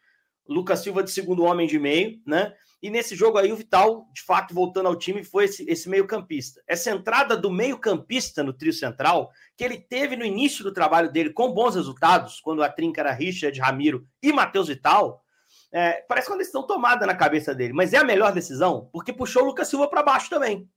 Lucas 0.45 0.79
Silva 0.79 1.01
de 1.01 1.11
segundo 1.11 1.43
homem 1.43 1.65
de 1.65 1.79
meio, 1.79 2.19
né? 2.25 2.53
E 2.81 2.89
nesse 2.91 3.15
jogo 3.15 3.37
aí, 3.37 3.51
o 3.51 3.55
Vital, 3.55 4.07
de 4.13 4.21
fato, 4.21 4.53
voltando 4.53 4.87
ao 4.87 4.95
time, 4.95 5.23
foi 5.23 5.45
esse, 5.45 5.65
esse 5.67 5.89
meio-campista. 5.89 6.61
Essa 6.67 6.91
entrada 6.91 7.35
do 7.35 7.49
meio-campista 7.49 8.43
no 8.43 8.53
trio 8.53 8.71
central, 8.71 9.31
que 9.55 9.63
ele 9.63 9.79
teve 9.79 10.15
no 10.15 10.23
início 10.23 10.63
do 10.63 10.71
trabalho 10.71 11.11
dele 11.11 11.31
com 11.31 11.51
bons 11.51 11.73
resultados, 11.73 12.39
quando 12.39 12.61
a 12.61 12.69
trinca 12.69 13.01
era 13.01 13.11
Richard, 13.13 13.59
Ramiro 13.59 14.05
e 14.21 14.31
Matheus 14.31 14.67
Vital, 14.67 15.23
é, 15.71 16.01
parece 16.07 16.29
uma 16.29 16.37
decisão 16.37 16.65
tomada 16.65 17.05
na 17.05 17.15
cabeça 17.15 17.53
dele, 17.53 17.73
mas 17.73 17.93
é 17.93 17.97
a 17.97 18.03
melhor 18.03 18.33
decisão 18.33 18.89
porque 18.91 19.11
puxou 19.11 19.43
o 19.43 19.45
Lucas 19.47 19.67
Silva 19.67 19.87
para 19.87 20.03
baixo 20.03 20.29
também. 20.29 20.69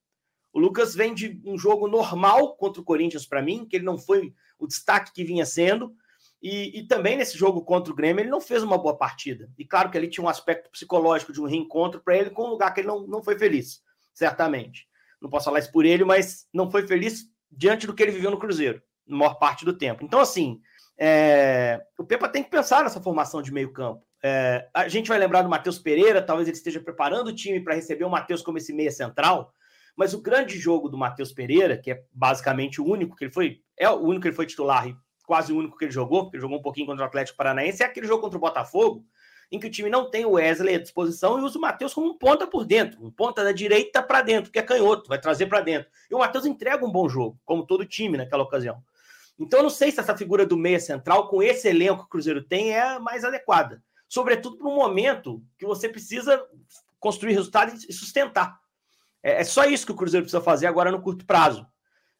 O 0.52 0.58
Lucas 0.58 0.94
vem 0.94 1.14
de 1.14 1.40
um 1.44 1.56
jogo 1.56 1.86
normal 1.86 2.56
contra 2.56 2.80
o 2.82 2.84
Corinthians 2.84 3.24
para 3.24 3.42
mim, 3.42 3.64
que 3.64 3.76
ele 3.76 3.84
não 3.84 3.96
foi 3.96 4.34
o 4.58 4.66
destaque 4.66 5.12
que 5.12 5.24
vinha 5.24 5.46
sendo, 5.46 5.94
e, 6.42 6.80
e, 6.80 6.86
também 6.86 7.18
nesse 7.18 7.36
jogo 7.36 7.62
contra 7.62 7.92
o 7.92 7.96
Grêmio 7.96 8.22
ele 8.22 8.30
não 8.30 8.40
fez 8.40 8.62
uma 8.62 8.78
boa 8.78 8.96
partida. 8.96 9.50
E 9.58 9.64
claro 9.64 9.90
que 9.90 9.98
ali 9.98 10.08
tinha 10.08 10.24
um 10.24 10.28
aspecto 10.28 10.70
psicológico 10.70 11.32
de 11.32 11.40
um 11.40 11.46
reencontro 11.46 12.00
para 12.00 12.16
ele 12.16 12.30
com 12.30 12.44
um 12.44 12.50
lugar 12.50 12.72
que 12.72 12.80
ele 12.80 12.88
não, 12.88 13.06
não 13.06 13.22
foi 13.22 13.38
feliz, 13.38 13.82
certamente. 14.14 14.88
Não 15.20 15.28
posso 15.28 15.44
falar 15.44 15.58
isso 15.58 15.70
por 15.70 15.84
ele, 15.84 16.02
mas 16.02 16.48
não 16.52 16.70
foi 16.70 16.86
feliz 16.86 17.26
diante 17.50 17.86
do 17.86 17.94
que 17.94 18.02
ele 18.02 18.12
viveu 18.12 18.30
no 18.30 18.38
Cruzeiro, 18.38 18.82
na 19.06 19.18
maior 19.18 19.34
parte 19.34 19.66
do 19.66 19.76
tempo. 19.76 20.02
Então, 20.02 20.18
assim, 20.18 20.60
é, 21.02 21.80
o 21.98 22.04
Pepa 22.04 22.28
tem 22.28 22.42
que 22.42 22.50
pensar 22.50 22.84
nessa 22.84 23.00
formação 23.00 23.40
de 23.40 23.50
meio 23.50 23.72
campo. 23.72 24.04
É, 24.22 24.68
a 24.74 24.86
gente 24.86 25.08
vai 25.08 25.18
lembrar 25.18 25.40
do 25.40 25.48
Matheus 25.48 25.78
Pereira, 25.78 26.20
talvez 26.20 26.46
ele 26.46 26.58
esteja 26.58 26.78
preparando 26.78 27.28
o 27.28 27.34
time 27.34 27.58
para 27.58 27.74
receber 27.74 28.04
o 28.04 28.10
Matheus 28.10 28.42
como 28.42 28.58
esse 28.58 28.70
meia 28.70 28.90
central, 28.90 29.50
mas 29.96 30.12
o 30.12 30.20
grande 30.20 30.58
jogo 30.58 30.90
do 30.90 30.98
Matheus 30.98 31.32
Pereira, 31.32 31.78
que 31.78 31.90
é 31.90 32.02
basicamente 32.12 32.82
o 32.82 32.84
único 32.84 33.16
que 33.16 33.24
ele 33.24 33.32
foi, 33.32 33.62
é 33.78 33.88
o 33.88 33.94
único 33.94 34.20
que 34.20 34.28
ele 34.28 34.36
foi 34.36 34.44
titular 34.44 34.86
e 34.86 34.96
quase 35.26 35.54
o 35.54 35.56
único 35.56 35.78
que 35.78 35.86
ele 35.86 35.92
jogou, 35.92 36.24
porque 36.24 36.36
ele 36.36 36.42
jogou 36.42 36.58
um 36.58 36.62
pouquinho 36.62 36.86
contra 36.86 37.02
o 37.02 37.08
Atlético 37.08 37.38
Paranaense, 37.38 37.82
é 37.82 37.86
aquele 37.86 38.06
jogo 38.06 38.20
contra 38.20 38.36
o 38.36 38.40
Botafogo, 38.40 39.02
em 39.50 39.58
que 39.58 39.68
o 39.68 39.70
time 39.70 39.88
não 39.88 40.10
tem 40.10 40.26
o 40.26 40.32
Wesley 40.32 40.74
à 40.74 40.78
disposição 40.78 41.38
e 41.38 41.42
usa 41.42 41.56
o 41.56 41.60
Matheus 41.62 41.94
como 41.94 42.08
um 42.08 42.18
ponta 42.18 42.46
por 42.46 42.66
dentro, 42.66 43.02
um 43.02 43.10
ponta 43.10 43.42
da 43.42 43.52
direita 43.52 44.02
para 44.02 44.20
dentro, 44.20 44.52
que 44.52 44.58
é 44.58 44.62
canhoto, 44.62 45.08
vai 45.08 45.18
trazer 45.18 45.46
para 45.46 45.62
dentro. 45.62 45.90
E 46.10 46.14
o 46.14 46.18
Matheus 46.18 46.44
entrega 46.44 46.84
um 46.84 46.92
bom 46.92 47.08
jogo, 47.08 47.40
como 47.46 47.66
todo 47.66 47.86
time 47.86 48.18
naquela 48.18 48.42
ocasião. 48.42 48.82
Então 49.40 49.60
eu 49.60 49.62
não 49.64 49.70
sei 49.70 49.90
se 49.90 49.98
essa 49.98 50.16
figura 50.16 50.44
do 50.44 50.56
meia 50.56 50.78
central, 50.78 51.28
com 51.28 51.42
esse 51.42 51.68
elenco 51.68 52.00
que 52.00 52.06
o 52.06 52.10
Cruzeiro 52.10 52.44
tem, 52.44 52.72
é 52.72 52.82
a 52.82 53.00
mais 53.00 53.24
adequada. 53.24 53.82
Sobretudo 54.08 54.58
para 54.58 54.68
um 54.68 54.76
momento 54.76 55.42
que 55.58 55.66
você 55.66 55.88
precisa 55.88 56.44
construir 56.98 57.32
resultados 57.32 57.84
e 57.88 57.92
sustentar. 57.92 58.60
É, 59.22 59.40
é 59.40 59.44
só 59.44 59.64
isso 59.64 59.86
que 59.86 59.92
o 59.92 59.96
Cruzeiro 59.96 60.24
precisa 60.24 60.42
fazer 60.42 60.66
agora 60.66 60.92
no 60.92 61.00
curto 61.00 61.24
prazo 61.24 61.66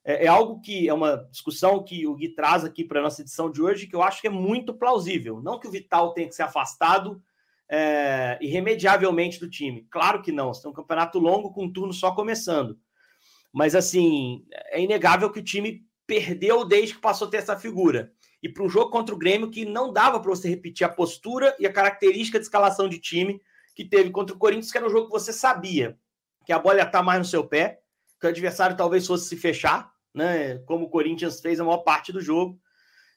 é, 0.05 0.25
é, 0.25 0.29
algo 0.29 0.61
que 0.61 0.89
é 0.89 0.95
uma 0.95 1.29
discussão 1.31 1.83
que 1.83 2.07
o 2.07 2.15
Gui 2.15 2.31
traz 2.31 2.65
aqui 2.65 2.85
para 2.85 3.01
a 3.01 3.03
nossa 3.03 3.21
edição 3.21 3.51
de 3.51 3.61
hoje, 3.61 3.87
que 3.87 3.95
eu 3.95 4.03
acho 4.03 4.21
que 4.21 4.27
é 4.27 4.31
muito 4.31 4.75
plausível. 4.75 5.41
Não 5.43 5.59
que 5.59 5.69
o 5.69 5.71
Vital 5.71 6.13
tenha 6.15 6.29
que 6.29 6.35
ser 6.35 6.43
afastado 6.43 7.23
é, 7.69 8.39
irremediavelmente 8.41 9.39
do 9.39 9.49
time. 9.49 9.87
Claro 9.91 10.23
que 10.23 10.33
não. 10.33 10.53
Você 10.53 10.63
tem 10.63 10.71
um 10.71 10.75
campeonato 10.75 11.19
longo 11.19 11.53
com 11.53 11.65
um 11.65 11.73
turno 11.73 11.93
só 11.93 12.13
começando. 12.13 12.79
Mas, 13.53 13.75
assim, 13.75 14.45
é 14.71 14.81
inegável 14.81 15.31
que 15.31 15.41
o 15.41 15.45
time 15.45 15.85
perdeu 16.11 16.65
desde 16.65 16.97
que 16.97 17.01
passou 17.01 17.29
a 17.29 17.31
ter 17.31 17.37
essa 17.37 17.57
figura. 17.57 18.13
E 18.43 18.49
para 18.49 18.65
um 18.65 18.69
jogo 18.69 18.91
contra 18.91 19.15
o 19.15 19.19
Grêmio 19.19 19.49
que 19.49 19.65
não 19.65 19.93
dava 19.93 20.19
para 20.19 20.29
você 20.29 20.49
repetir 20.49 20.85
a 20.85 20.89
postura 20.89 21.55
e 21.57 21.69
a 21.69 21.73
característica 21.73 22.37
de 22.37 22.45
escalação 22.45 22.89
de 22.89 22.99
time 22.99 23.41
que 23.77 23.85
teve 23.85 24.11
contra 24.11 24.35
o 24.35 24.39
Corinthians, 24.39 24.73
que 24.73 24.79
era 24.79 24.89
um 24.89 24.91
jogo 24.91 25.07
que 25.07 25.13
você 25.13 25.33
sabia 25.33 25.97
que 26.45 26.53
a 26.53 26.59
bola 26.59 26.79
ia 26.79 26.83
estar 26.83 27.01
mais 27.05 27.21
no 27.21 27.25
seu 27.25 27.47
pé, 27.47 27.79
que 28.19 28.27
o 28.27 28.29
adversário 28.29 28.77
talvez 28.77 29.07
fosse 29.07 29.29
se 29.29 29.37
fechar, 29.37 29.93
né? 30.13 30.59
Como 30.67 30.87
o 30.87 30.91
Corinthians 30.91 31.41
fez 31.41 31.61
a 31.61 31.65
maior 31.65 31.79
parte 31.79 32.13
do 32.13 32.21
jogo. 32.21 32.59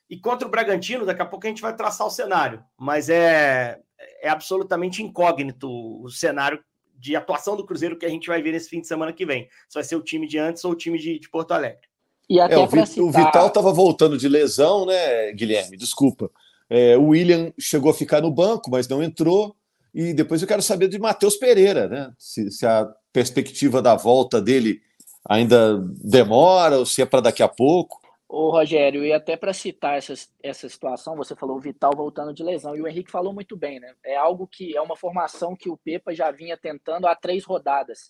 E 0.08 0.20
contra 0.20 0.48
o 0.48 0.52
Bragantino, 0.52 1.04
daqui 1.04 1.22
a 1.24 1.26
pouco 1.26 1.48
a 1.48 1.50
gente 1.50 1.64
vai 1.64 1.76
traçar 1.76 2.06
o 2.06 2.12
cenário, 2.12 2.64
mas 2.78 3.10
é, 3.10 3.82
é 4.22 4.30
absolutamente 4.30 5.02
incógnito 5.02 5.68
o 5.68 6.10
cenário 6.12 6.64
de 6.94 7.16
atuação 7.16 7.58
do 7.58 7.66
Cruzeiro 7.66 7.98
que 7.98 8.06
a 8.06 8.10
gente 8.10 8.28
vai 8.28 8.40
ver 8.40 8.52
nesse 8.52 8.70
fim 8.70 8.82
de 8.82 8.88
semana 8.88 9.12
que 9.12 9.26
vem. 9.26 9.50
Se 9.68 9.74
vai 9.74 9.84
ser 9.84 9.96
o 9.96 10.04
time 10.04 10.28
de 10.28 10.38
antes 10.38 10.64
ou 10.64 10.74
o 10.74 10.76
time 10.76 11.00
de, 11.00 11.18
de 11.18 11.28
Porto 11.28 11.54
Alegre. 11.54 11.92
E 12.34 12.40
até 12.40 12.56
é, 12.56 12.58
o, 12.58 12.68
citar... 12.68 13.04
o, 13.04 13.12
Vital 13.12 13.48
estava 13.48 13.72
voltando 13.72 14.18
de 14.18 14.28
lesão, 14.28 14.88
né, 14.88 15.32
Guilherme? 15.34 15.78
Desculpa. 15.78 16.32
É, 16.68 16.98
o 16.98 17.10
William 17.10 17.54
chegou 17.60 17.92
a 17.92 17.94
ficar 17.94 18.22
no 18.22 18.32
banco, 18.32 18.72
mas 18.72 18.88
não 18.88 19.04
entrou. 19.04 19.56
E 19.94 20.14
depois 20.14 20.42
eu 20.42 20.48
quero 20.48 20.64
saber 20.64 20.88
de 20.88 20.98
Matheus 20.98 21.36
Pereira, 21.36 21.88
né? 21.88 22.12
Se, 22.18 22.50
se 22.50 22.66
a 22.66 22.92
perspectiva 23.12 23.84
da 23.84 23.94
volta 23.94 24.42
dele 24.42 24.82
ainda 25.30 25.78
demora 26.04 26.80
ou 26.80 26.88
se 26.88 27.04
é 27.04 27.06
para 27.06 27.22
daqui 27.22 27.44
a 27.44 27.48
pouco? 27.48 28.02
Ô, 28.28 28.50
Rogério, 28.50 29.06
e 29.06 29.14
até 29.14 29.38
para 29.38 29.54
citar 29.54 29.96
essa, 29.96 30.16
essa 30.42 30.68
situação, 30.68 31.16
você 31.16 31.36
falou 31.36 31.58
o 31.58 31.60
Vital 31.60 31.92
voltando 31.96 32.34
de 32.34 32.42
lesão, 32.42 32.76
e 32.76 32.82
o 32.82 32.88
Henrique 32.88 33.12
falou 33.12 33.32
muito 33.32 33.56
bem, 33.56 33.80
né? 33.80 33.94
É 34.04 34.16
algo 34.16 34.48
que 34.48 34.76
é 34.76 34.82
uma 34.82 34.96
formação 34.96 35.56
que 35.56 35.70
o 35.70 35.78
Pepa 35.78 36.16
já 36.16 36.32
vinha 36.32 36.58
tentando 36.58 37.06
há 37.06 37.16
três 37.16 37.46
rodadas. 37.46 38.10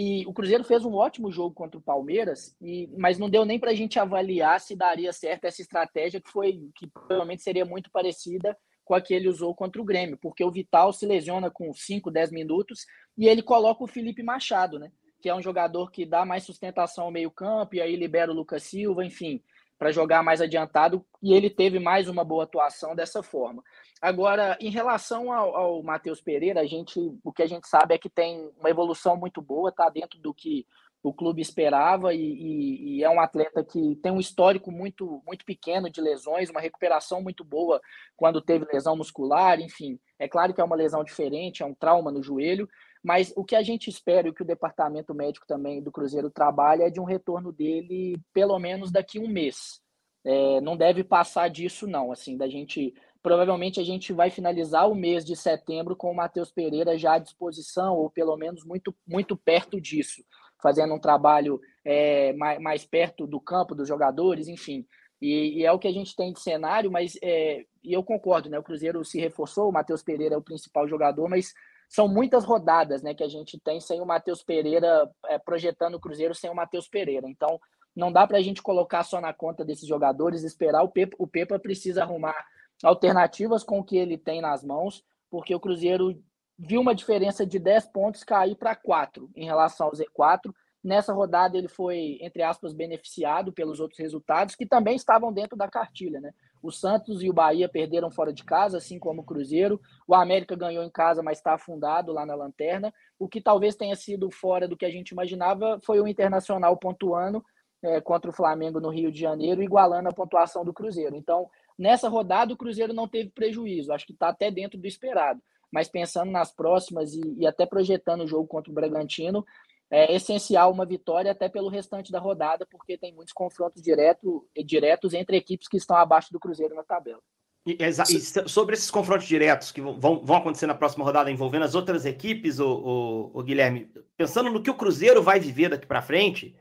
E 0.00 0.24
o 0.28 0.32
Cruzeiro 0.32 0.62
fez 0.62 0.84
um 0.84 0.94
ótimo 0.94 1.28
jogo 1.28 1.52
contra 1.52 1.76
o 1.76 1.82
Palmeiras, 1.82 2.54
e, 2.62 2.88
mas 2.96 3.18
não 3.18 3.28
deu 3.28 3.44
nem 3.44 3.58
para 3.58 3.72
a 3.72 3.74
gente 3.74 3.98
avaliar 3.98 4.60
se 4.60 4.76
daria 4.76 5.12
certo 5.12 5.46
essa 5.46 5.60
estratégia 5.60 6.20
que 6.20 6.30
foi 6.30 6.70
que 6.76 6.86
provavelmente 6.86 7.42
seria 7.42 7.64
muito 7.64 7.90
parecida 7.90 8.56
com 8.84 8.94
a 8.94 9.00
que 9.00 9.12
ele 9.12 9.28
usou 9.28 9.52
contra 9.56 9.82
o 9.82 9.84
Grêmio, 9.84 10.16
porque 10.16 10.44
o 10.44 10.52
Vital 10.52 10.92
se 10.92 11.04
lesiona 11.04 11.50
com 11.50 11.74
5, 11.74 12.12
10 12.12 12.30
minutos 12.30 12.86
e 13.16 13.26
ele 13.26 13.42
coloca 13.42 13.82
o 13.82 13.88
Felipe 13.88 14.22
Machado, 14.22 14.78
né? 14.78 14.92
Que 15.20 15.28
é 15.28 15.34
um 15.34 15.42
jogador 15.42 15.90
que 15.90 16.06
dá 16.06 16.24
mais 16.24 16.44
sustentação 16.44 17.06
ao 17.06 17.10
meio-campo 17.10 17.74
e 17.74 17.80
aí 17.80 17.96
libera 17.96 18.30
o 18.30 18.34
Lucas 18.34 18.62
Silva, 18.62 19.04
enfim, 19.04 19.42
para 19.78 19.92
jogar 19.92 20.22
mais 20.22 20.40
adiantado, 20.40 21.04
e 21.22 21.32
ele 21.32 21.48
teve 21.48 21.78
mais 21.78 22.08
uma 22.08 22.24
boa 22.24 22.44
atuação 22.44 22.96
dessa 22.96 23.22
forma. 23.22 23.62
Agora, 24.00 24.56
em 24.60 24.70
relação 24.70 25.32
ao, 25.32 25.56
ao 25.56 25.82
Matheus 25.82 26.20
Pereira, 26.20 26.60
a 26.60 26.66
gente, 26.66 26.98
o 27.22 27.32
que 27.32 27.42
a 27.42 27.46
gente 27.46 27.68
sabe 27.68 27.94
é 27.94 27.98
que 27.98 28.10
tem 28.10 28.50
uma 28.58 28.70
evolução 28.70 29.16
muito 29.16 29.40
boa, 29.40 29.72
tá 29.72 29.88
dentro 29.88 30.18
do 30.18 30.34
que 30.34 30.66
o 31.02 31.12
clube 31.12 31.40
esperava 31.40 32.12
e, 32.12 32.18
e, 32.20 32.98
e, 32.98 33.04
é 33.04 33.10
um 33.10 33.20
atleta 33.20 33.62
que 33.62 33.96
tem 34.02 34.10
um 34.10 34.18
histórico 34.18 34.70
muito 34.70 35.22
muito 35.24 35.44
pequeno 35.44 35.88
de 35.88 36.00
lesões, 36.00 36.50
uma 36.50 36.60
recuperação 36.60 37.22
muito 37.22 37.44
boa 37.44 37.80
quando 38.16 38.42
teve 38.42 38.66
lesão 38.70 38.96
muscular, 38.96 39.60
enfim. 39.60 39.98
É 40.18 40.26
claro 40.28 40.52
que 40.52 40.60
é 40.60 40.64
uma 40.64 40.74
lesão 40.74 41.04
diferente, 41.04 41.62
é 41.62 41.66
um 41.66 41.74
trauma 41.74 42.10
no 42.10 42.22
joelho, 42.22 42.68
mas 43.02 43.32
o 43.36 43.44
que 43.44 43.56
a 43.56 43.62
gente 43.62 43.88
espera 43.88 44.26
e 44.26 44.30
o 44.30 44.34
que 44.34 44.42
o 44.42 44.46
departamento 44.46 45.14
médico 45.14 45.46
também 45.46 45.82
do 45.82 45.92
Cruzeiro 45.92 46.30
trabalha 46.30 46.84
é 46.84 46.90
de 46.90 47.00
um 47.00 47.04
retorno 47.04 47.52
dele 47.52 48.16
pelo 48.32 48.58
menos 48.58 48.90
daqui 48.90 49.18
a 49.18 49.22
um 49.22 49.28
mês. 49.28 49.80
É, 50.24 50.60
não 50.60 50.76
deve 50.76 51.04
passar 51.04 51.48
disso, 51.48 51.86
não. 51.86 52.12
Assim, 52.12 52.36
da 52.36 52.48
gente 52.48 52.92
provavelmente 53.22 53.80
a 53.80 53.84
gente 53.84 54.12
vai 54.12 54.30
finalizar 54.30 54.88
o 54.88 54.94
mês 54.94 55.24
de 55.24 55.34
setembro 55.34 55.96
com 55.96 56.10
o 56.10 56.14
Matheus 56.14 56.52
Pereira 56.52 56.96
já 56.96 57.14
à 57.14 57.18
disposição, 57.18 57.96
ou 57.96 58.08
pelo 58.08 58.36
menos 58.36 58.64
muito, 58.64 58.94
muito 59.06 59.36
perto 59.36 59.80
disso 59.80 60.22
fazendo 60.60 60.94
um 60.94 60.98
trabalho 60.98 61.60
é, 61.84 62.32
mais, 62.34 62.60
mais, 62.60 62.84
perto 62.84 63.26
do 63.26 63.40
campo, 63.40 63.74
dos 63.74 63.88
jogadores, 63.88 64.48
enfim. 64.48 64.84
E, 65.20 65.60
e, 65.60 65.64
é 65.64 65.72
o 65.72 65.78
que 65.78 65.88
a 65.88 65.92
gente 65.92 66.14
tem 66.14 66.32
de 66.32 66.40
cenário, 66.40 66.90
mas 66.90 67.16
é, 67.22 67.64
e 67.82 67.92
eu 67.92 68.02
concordo, 68.04 68.48
né? 68.48 68.58
O 68.58 68.62
Cruzeiro 68.62 69.04
se 69.04 69.18
reforçou, 69.18 69.68
o 69.68 69.72
Matheus 69.72 70.02
Pereira 70.02 70.34
é 70.34 70.38
o 70.38 70.42
principal 70.42 70.86
jogador, 70.86 71.28
mas 71.28 71.52
são 71.88 72.06
muitas 72.06 72.44
rodadas 72.44 73.02
né, 73.02 73.14
que 73.14 73.24
a 73.24 73.28
gente 73.28 73.58
tem 73.58 73.80
sem 73.80 74.00
o 74.00 74.06
Matheus 74.06 74.42
Pereira, 74.42 75.10
é, 75.26 75.38
projetando 75.38 75.94
o 75.94 76.00
Cruzeiro 76.00 76.34
sem 76.34 76.50
o 76.50 76.54
Matheus 76.54 76.86
Pereira. 76.86 77.28
Então, 77.28 77.58
não 77.96 78.12
dá 78.12 78.26
para 78.26 78.38
a 78.38 78.42
gente 78.42 78.62
colocar 78.62 79.02
só 79.02 79.20
na 79.20 79.32
conta 79.32 79.64
desses 79.64 79.88
jogadores, 79.88 80.44
esperar 80.44 80.82
o 80.82 80.88
Pepa. 80.88 81.16
O 81.18 81.26
Pepa 81.26 81.58
precisa 81.58 82.02
arrumar 82.02 82.36
alternativas 82.84 83.64
com 83.64 83.80
o 83.80 83.84
que 83.84 83.96
ele 83.96 84.18
tem 84.18 84.40
nas 84.40 84.62
mãos, 84.62 85.02
porque 85.30 85.54
o 85.54 85.60
Cruzeiro 85.60 86.22
viu 86.58 86.80
uma 86.80 86.94
diferença 86.94 87.46
de 87.46 87.58
10 87.58 87.86
pontos 87.86 88.22
cair 88.22 88.54
para 88.54 88.76
4 88.76 89.30
em 89.34 89.46
relação 89.46 89.86
ao 89.86 89.92
Z4. 89.92 90.52
Nessa 90.84 91.12
rodada 91.12 91.56
ele 91.56 91.68
foi, 91.68 92.18
entre 92.20 92.42
aspas, 92.42 92.72
beneficiado 92.72 93.52
pelos 93.52 93.80
outros 93.80 93.98
resultados 93.98 94.54
que 94.54 94.66
também 94.66 94.94
estavam 94.94 95.32
dentro 95.32 95.56
da 95.56 95.68
cartilha, 95.68 96.20
né? 96.20 96.32
O 96.62 96.70
Santos 96.70 97.22
e 97.22 97.30
o 97.30 97.32
Bahia 97.32 97.68
perderam 97.68 98.10
fora 98.10 98.32
de 98.32 98.44
casa, 98.44 98.78
assim 98.78 98.98
como 98.98 99.22
o 99.22 99.24
Cruzeiro. 99.24 99.80
O 100.06 100.14
América 100.14 100.56
ganhou 100.56 100.82
em 100.82 100.90
casa, 100.90 101.22
mas 101.22 101.38
está 101.38 101.54
afundado 101.54 102.12
lá 102.12 102.26
na 102.26 102.34
lanterna. 102.34 102.92
O 103.18 103.28
que 103.28 103.40
talvez 103.40 103.76
tenha 103.76 103.94
sido 103.94 104.30
fora 104.30 104.66
do 104.66 104.76
que 104.76 104.84
a 104.84 104.90
gente 104.90 105.10
imaginava 105.10 105.78
foi 105.84 106.00
o 106.00 106.08
Internacional 106.08 106.76
pontuando 106.76 107.44
é, 107.82 108.00
contra 108.00 108.30
o 108.30 108.34
Flamengo 108.34 108.80
no 108.80 108.90
Rio 108.90 109.12
de 109.12 109.20
Janeiro, 109.20 109.62
igualando 109.62 110.08
a 110.08 110.12
pontuação 110.12 110.64
do 110.64 110.72
Cruzeiro. 110.72 111.16
Então, 111.16 111.48
nessa 111.78 112.08
rodada, 112.08 112.52
o 112.52 112.56
Cruzeiro 112.56 112.92
não 112.92 113.06
teve 113.06 113.30
prejuízo. 113.30 113.92
Acho 113.92 114.06
que 114.06 114.12
está 114.12 114.28
até 114.28 114.50
dentro 114.50 114.78
do 114.78 114.86
esperado 114.86 115.40
mas 115.70 115.88
pensando 115.88 116.30
nas 116.30 116.50
próximas 116.50 117.14
e, 117.14 117.20
e 117.38 117.46
até 117.46 117.66
projetando 117.66 118.22
o 118.22 118.26
jogo 118.26 118.46
contra 118.46 118.70
o 118.70 118.74
Bragantino, 118.74 119.44
é 119.90 120.14
essencial 120.14 120.70
uma 120.70 120.84
vitória 120.84 121.32
até 121.32 121.48
pelo 121.48 121.68
restante 121.68 122.12
da 122.12 122.18
rodada, 122.18 122.66
porque 122.70 122.98
tem 122.98 123.14
muitos 123.14 123.32
confrontos 123.32 123.82
direto, 123.82 124.46
diretos 124.64 125.14
entre 125.14 125.36
equipes 125.36 125.68
que 125.68 125.76
estão 125.76 125.96
abaixo 125.96 126.32
do 126.32 126.40
Cruzeiro 126.40 126.74
na 126.74 126.82
tabela. 126.82 127.20
E, 127.66 127.76
e 127.82 128.48
sobre 128.48 128.74
esses 128.74 128.90
confrontos 128.90 129.26
diretos 129.26 129.70
que 129.72 129.80
vão, 129.80 129.98
vão 129.98 130.36
acontecer 130.36 130.66
na 130.66 130.74
próxima 130.74 131.04
rodada 131.04 131.30
envolvendo 131.30 131.64
as 131.64 131.74
outras 131.74 132.06
equipes, 132.06 132.58
o, 132.58 133.30
o, 133.34 133.42
Guilherme, 133.42 133.90
pensando 134.16 134.50
no 134.50 134.62
que 134.62 134.70
o 134.70 134.74
Cruzeiro 134.74 135.22
vai 135.22 135.38
viver 135.38 135.68
daqui 135.68 135.86
para 135.86 136.00
frente, 136.00 136.56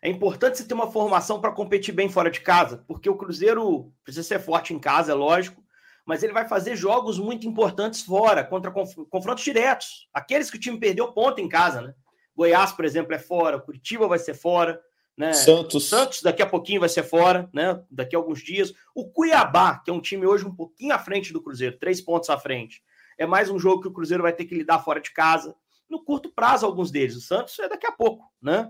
é 0.00 0.08
importante 0.08 0.58
você 0.58 0.64
ter 0.64 0.74
uma 0.74 0.90
formação 0.90 1.40
para 1.40 1.52
competir 1.52 1.92
bem 1.92 2.08
fora 2.08 2.30
de 2.30 2.40
casa, 2.40 2.84
porque 2.86 3.10
o 3.10 3.16
Cruzeiro 3.16 3.92
precisa 4.04 4.26
ser 4.26 4.40
forte 4.40 4.72
em 4.72 4.78
casa, 4.78 5.12
é 5.12 5.14
lógico, 5.14 5.62
mas 6.04 6.22
ele 6.22 6.32
vai 6.32 6.46
fazer 6.46 6.76
jogos 6.76 7.18
muito 7.18 7.46
importantes 7.46 8.02
fora, 8.02 8.44
contra 8.44 8.70
confrontos 8.70 9.44
diretos. 9.44 10.08
Aqueles 10.12 10.50
que 10.50 10.56
o 10.56 10.60
time 10.60 10.78
perdeu 10.78 11.12
ponto 11.12 11.40
em 11.40 11.48
casa, 11.48 11.80
né? 11.82 11.94
Goiás, 12.36 12.72
por 12.72 12.84
exemplo, 12.84 13.14
é 13.14 13.18
fora, 13.18 13.60
Curitiba 13.60 14.08
vai 14.08 14.18
ser 14.18 14.34
fora, 14.34 14.80
né? 15.16 15.32
Santos. 15.32 15.88
Santos 15.88 16.22
daqui 16.22 16.42
a 16.42 16.46
pouquinho 16.46 16.80
vai 16.80 16.88
ser 16.88 17.02
fora, 17.02 17.48
né? 17.52 17.82
Daqui 17.90 18.16
a 18.16 18.18
alguns 18.18 18.42
dias. 18.42 18.72
O 18.94 19.10
Cuiabá, 19.10 19.78
que 19.78 19.90
é 19.90 19.94
um 19.94 20.00
time 20.00 20.26
hoje 20.26 20.46
um 20.46 20.54
pouquinho 20.54 20.94
à 20.94 20.98
frente 20.98 21.32
do 21.32 21.42
Cruzeiro, 21.42 21.78
três 21.78 22.00
pontos 22.00 22.30
à 22.30 22.38
frente. 22.38 22.82
É 23.18 23.26
mais 23.26 23.50
um 23.50 23.58
jogo 23.58 23.82
que 23.82 23.88
o 23.88 23.92
Cruzeiro 23.92 24.22
vai 24.22 24.32
ter 24.32 24.46
que 24.46 24.54
lidar 24.54 24.78
fora 24.80 25.00
de 25.00 25.12
casa. 25.12 25.54
No 25.88 26.02
curto 26.02 26.32
prazo, 26.32 26.64
alguns 26.64 26.90
deles. 26.90 27.16
O 27.16 27.20
Santos 27.20 27.58
é 27.58 27.68
daqui 27.68 27.86
a 27.86 27.92
pouco, 27.92 28.24
né? 28.40 28.68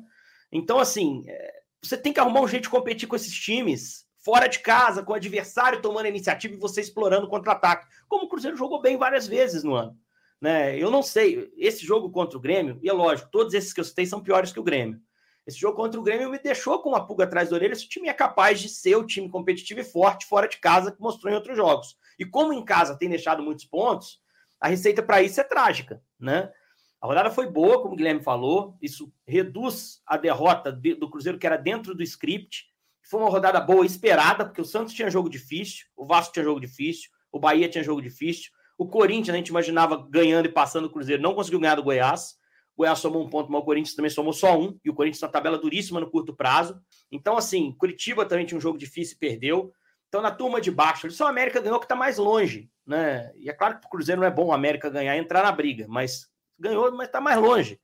Então, 0.51 0.79
assim, 0.79 1.25
é... 1.29 1.63
você 1.81 1.97
tem 1.97 2.13
que 2.13 2.19
arrumar 2.19 2.41
um 2.41 2.49
jeito 2.49 2.65
de 2.65 2.71
competir 2.71 3.09
com 3.09 3.17
esses 3.17 3.33
times 3.33 4.05
fora 4.19 4.49
de 4.49 4.59
casa, 4.61 5.03
com 5.03 5.13
o 5.13 5.17
adversário 5.17 5.81
tomando 5.81 6.07
a 6.07 6.09
iniciativa 6.09 6.55
e 6.55 6.59
você 6.59 6.81
explorando 6.81 7.27
o 7.27 7.31
contra-ataque. 7.31 7.87
Como 8.09 8.27
o 8.27 8.29
Cruzeiro 8.29 8.57
jogou 8.57 8.81
bem 8.81 8.97
várias 8.97 9.27
vezes 9.27 9.63
no 9.63 9.75
ano. 9.75 9.97
Né? 10.43 10.77
Eu 10.77 10.91
não 10.91 11.05
sei, 11.05 11.53
esse 11.57 11.87
jogo 11.87 12.11
contra 12.11 12.37
o 12.37 12.41
Grêmio, 12.41 12.77
e 12.83 12.89
é 12.89 12.93
lógico, 12.93 13.31
todos 13.31 13.55
esses 13.55 13.73
que 13.73 13.79
eu 13.79 13.85
citei 13.85 14.05
são 14.05 14.21
piores 14.21 14.51
que 14.51 14.59
o 14.59 14.65
Grêmio. 14.65 15.01
Esse 15.47 15.57
jogo 15.57 15.77
contra 15.77 16.01
o 16.01 16.03
Grêmio 16.03 16.29
me 16.29 16.39
deixou 16.39 16.81
com 16.81 16.89
uma 16.89 17.07
pulga 17.07 17.23
atrás 17.23 17.49
da 17.49 17.55
orelha 17.55 17.77
se 17.77 17.87
o 17.87 17.89
time 17.89 18.09
é 18.09 18.13
capaz 18.13 18.61
de 18.61 18.69
ser 18.69 18.97
o 18.97 19.07
time 19.07 19.29
competitivo 19.29 19.79
e 19.79 19.85
forte 19.85 20.27
fora 20.27 20.49
de 20.49 20.59
casa 20.59 20.91
que 20.91 21.01
mostrou 21.01 21.33
em 21.33 21.37
outros 21.37 21.57
jogos. 21.57 21.97
E 22.19 22.27
como 22.27 22.53
em 22.53 22.65
casa 22.65 22.99
tem 22.99 23.09
deixado 23.09 23.41
muitos 23.41 23.65
pontos, 23.65 24.21
a 24.61 24.67
receita 24.67 25.01
para 25.01 25.23
isso 25.23 25.41
é 25.41 25.45
trágica, 25.45 26.03
né? 26.19 26.53
A 27.01 27.07
rodada 27.07 27.31
foi 27.31 27.49
boa, 27.49 27.81
como 27.81 27.95
o 27.95 27.97
Guilherme 27.97 28.23
falou, 28.23 28.77
isso 28.83 29.13
reduz 29.25 30.03
a 30.05 30.17
derrota 30.17 30.73
do 30.73 31.09
Cruzeiro 31.09 31.39
que 31.39 31.47
era 31.47 31.57
dentro 31.57 31.95
do 31.95 32.03
script, 32.03 32.67
foi 33.03 33.21
uma 33.21 33.31
rodada 33.31 33.61
boa 33.61 33.87
esperada, 33.87 34.45
porque 34.45 34.61
o 34.61 34.65
Santos 34.65 34.93
tinha 34.93 35.11
jogo 35.11 35.29
difícil, 35.29 35.87
o 35.97 36.05
Vasco 36.05 36.33
tinha 36.33 36.45
jogo 36.45 36.61
difícil, 36.61 37.11
o 37.31 37.39
Bahia 37.39 37.69
tinha 37.69 37.85
jogo 37.85 38.03
difícil. 38.03 38.51
O 38.83 38.87
Corinthians, 38.89 39.33
a 39.33 39.37
gente 39.37 39.47
imaginava 39.47 39.97
ganhando 40.11 40.47
e 40.47 40.49
passando 40.49 40.87
o 40.87 40.91
Cruzeiro, 40.91 41.23
não 41.23 41.37
conseguiu 41.37 41.61
ganhar 41.61 41.77
do 41.77 41.85
Goiás. 41.85 42.33
O 42.75 42.79
Goiás 42.79 42.99
somou 42.99 43.25
um 43.25 43.31
ponto, 43.31 43.49
mas 43.53 43.63
o 43.63 43.65
Corinthians 43.65 43.95
também 43.95 44.11
somou 44.11 44.33
só 44.33 44.59
um. 44.59 44.77
E 44.85 44.91
o 44.91 44.95
Corinthians 44.95 45.21
na 45.21 45.29
tabela 45.29 45.57
duríssima 45.57 46.01
no 46.01 46.11
curto 46.11 46.35
prazo. 46.35 46.81
Então, 47.09 47.37
assim, 47.37 47.77
Curitiba 47.79 48.27
também 48.27 48.45
tinha 48.45 48.59
um 48.59 48.61
jogo 48.61 48.77
difícil 48.77 49.15
e 49.15 49.19
perdeu. 49.21 49.73
Então, 50.09 50.21
na 50.21 50.33
turma 50.33 50.61
de 50.61 50.69
baixo, 50.69 51.09
só 51.13 51.27
o 51.27 51.29
América 51.29 51.61
ganhou 51.61 51.79
que 51.79 51.85
está 51.85 51.95
mais 51.95 52.19
longe. 52.19 52.69
Né? 52.85 53.31
E 53.37 53.49
é 53.49 53.53
claro 53.53 53.79
que 53.79 53.87
o 53.87 53.89
Cruzeiro 53.89 54.21
não 54.21 54.27
é 54.27 54.33
bom 54.33 54.47
o 54.47 54.53
América 54.53 54.91
ganhar 54.91 55.15
e 55.15 55.21
entrar 55.21 55.45
na 55.45 55.53
briga, 55.53 55.87
mas 55.89 56.27
ganhou, 56.59 56.91
mas 56.91 57.07
está 57.07 57.21
mais 57.21 57.39
longe. 57.39 57.81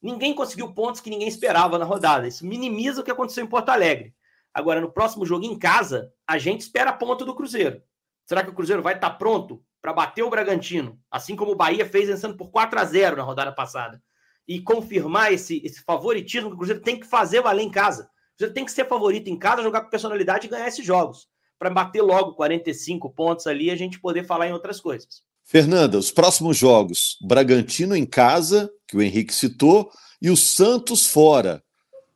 Ninguém 0.00 0.34
conseguiu 0.34 0.72
pontos 0.72 1.02
que 1.02 1.10
ninguém 1.10 1.28
esperava 1.28 1.76
na 1.76 1.84
rodada. 1.84 2.26
Isso 2.26 2.46
minimiza 2.46 3.02
o 3.02 3.04
que 3.04 3.10
aconteceu 3.10 3.44
em 3.44 3.48
Porto 3.48 3.68
Alegre. 3.68 4.14
Agora, 4.54 4.80
no 4.80 4.90
próximo 4.90 5.26
jogo 5.26 5.44
em 5.44 5.58
casa, 5.58 6.10
a 6.26 6.38
gente 6.38 6.62
espera 6.62 6.90
ponto 6.90 7.22
do 7.26 7.34
Cruzeiro. 7.34 7.82
Será 8.24 8.42
que 8.42 8.48
o 8.48 8.54
Cruzeiro 8.54 8.82
vai 8.82 8.94
estar 8.94 9.10
tá 9.10 9.16
pronto 9.16 9.62
para 9.80 9.92
bater 9.92 10.22
o 10.22 10.30
Bragantino, 10.30 10.98
assim 11.10 11.36
como 11.36 11.52
o 11.52 11.56
Bahia 11.56 11.86
fez 11.86 12.08
vencendo 12.08 12.36
por 12.36 12.50
4 12.50 12.78
a 12.78 12.84
0 12.84 13.16
na 13.16 13.22
rodada 13.22 13.52
passada, 13.52 14.02
e 14.46 14.60
confirmar 14.60 15.32
esse, 15.32 15.60
esse 15.64 15.82
favoritismo 15.82 16.48
que 16.48 16.54
o 16.54 16.58
Cruzeiro 16.58 16.82
tem 16.82 16.98
que 16.98 17.06
fazer 17.06 17.42
valer 17.42 17.62
em 17.62 17.70
casa? 17.70 18.04
O 18.04 18.36
Cruzeiro 18.36 18.54
tem 18.54 18.64
que 18.64 18.72
ser 18.72 18.86
favorito 18.86 19.28
em 19.28 19.38
casa, 19.38 19.62
jogar 19.62 19.82
com 19.82 19.90
personalidade 19.90 20.46
e 20.46 20.50
ganhar 20.50 20.68
esses 20.68 20.84
jogos, 20.84 21.28
para 21.58 21.70
bater 21.70 22.02
logo 22.02 22.34
45 22.34 23.10
pontos 23.10 23.46
ali 23.46 23.66
e 23.66 23.70
a 23.70 23.76
gente 23.76 24.00
poder 24.00 24.24
falar 24.24 24.48
em 24.48 24.52
outras 24.52 24.80
coisas. 24.80 25.22
Fernanda, 25.44 25.96
os 25.98 26.10
próximos 26.10 26.56
jogos: 26.56 27.16
Bragantino 27.22 27.96
em 27.96 28.04
casa, 28.04 28.70
que 28.86 28.96
o 28.96 29.02
Henrique 29.02 29.34
citou, 29.34 29.90
e 30.20 30.30
o 30.30 30.36
Santos 30.36 31.06
fora. 31.06 31.62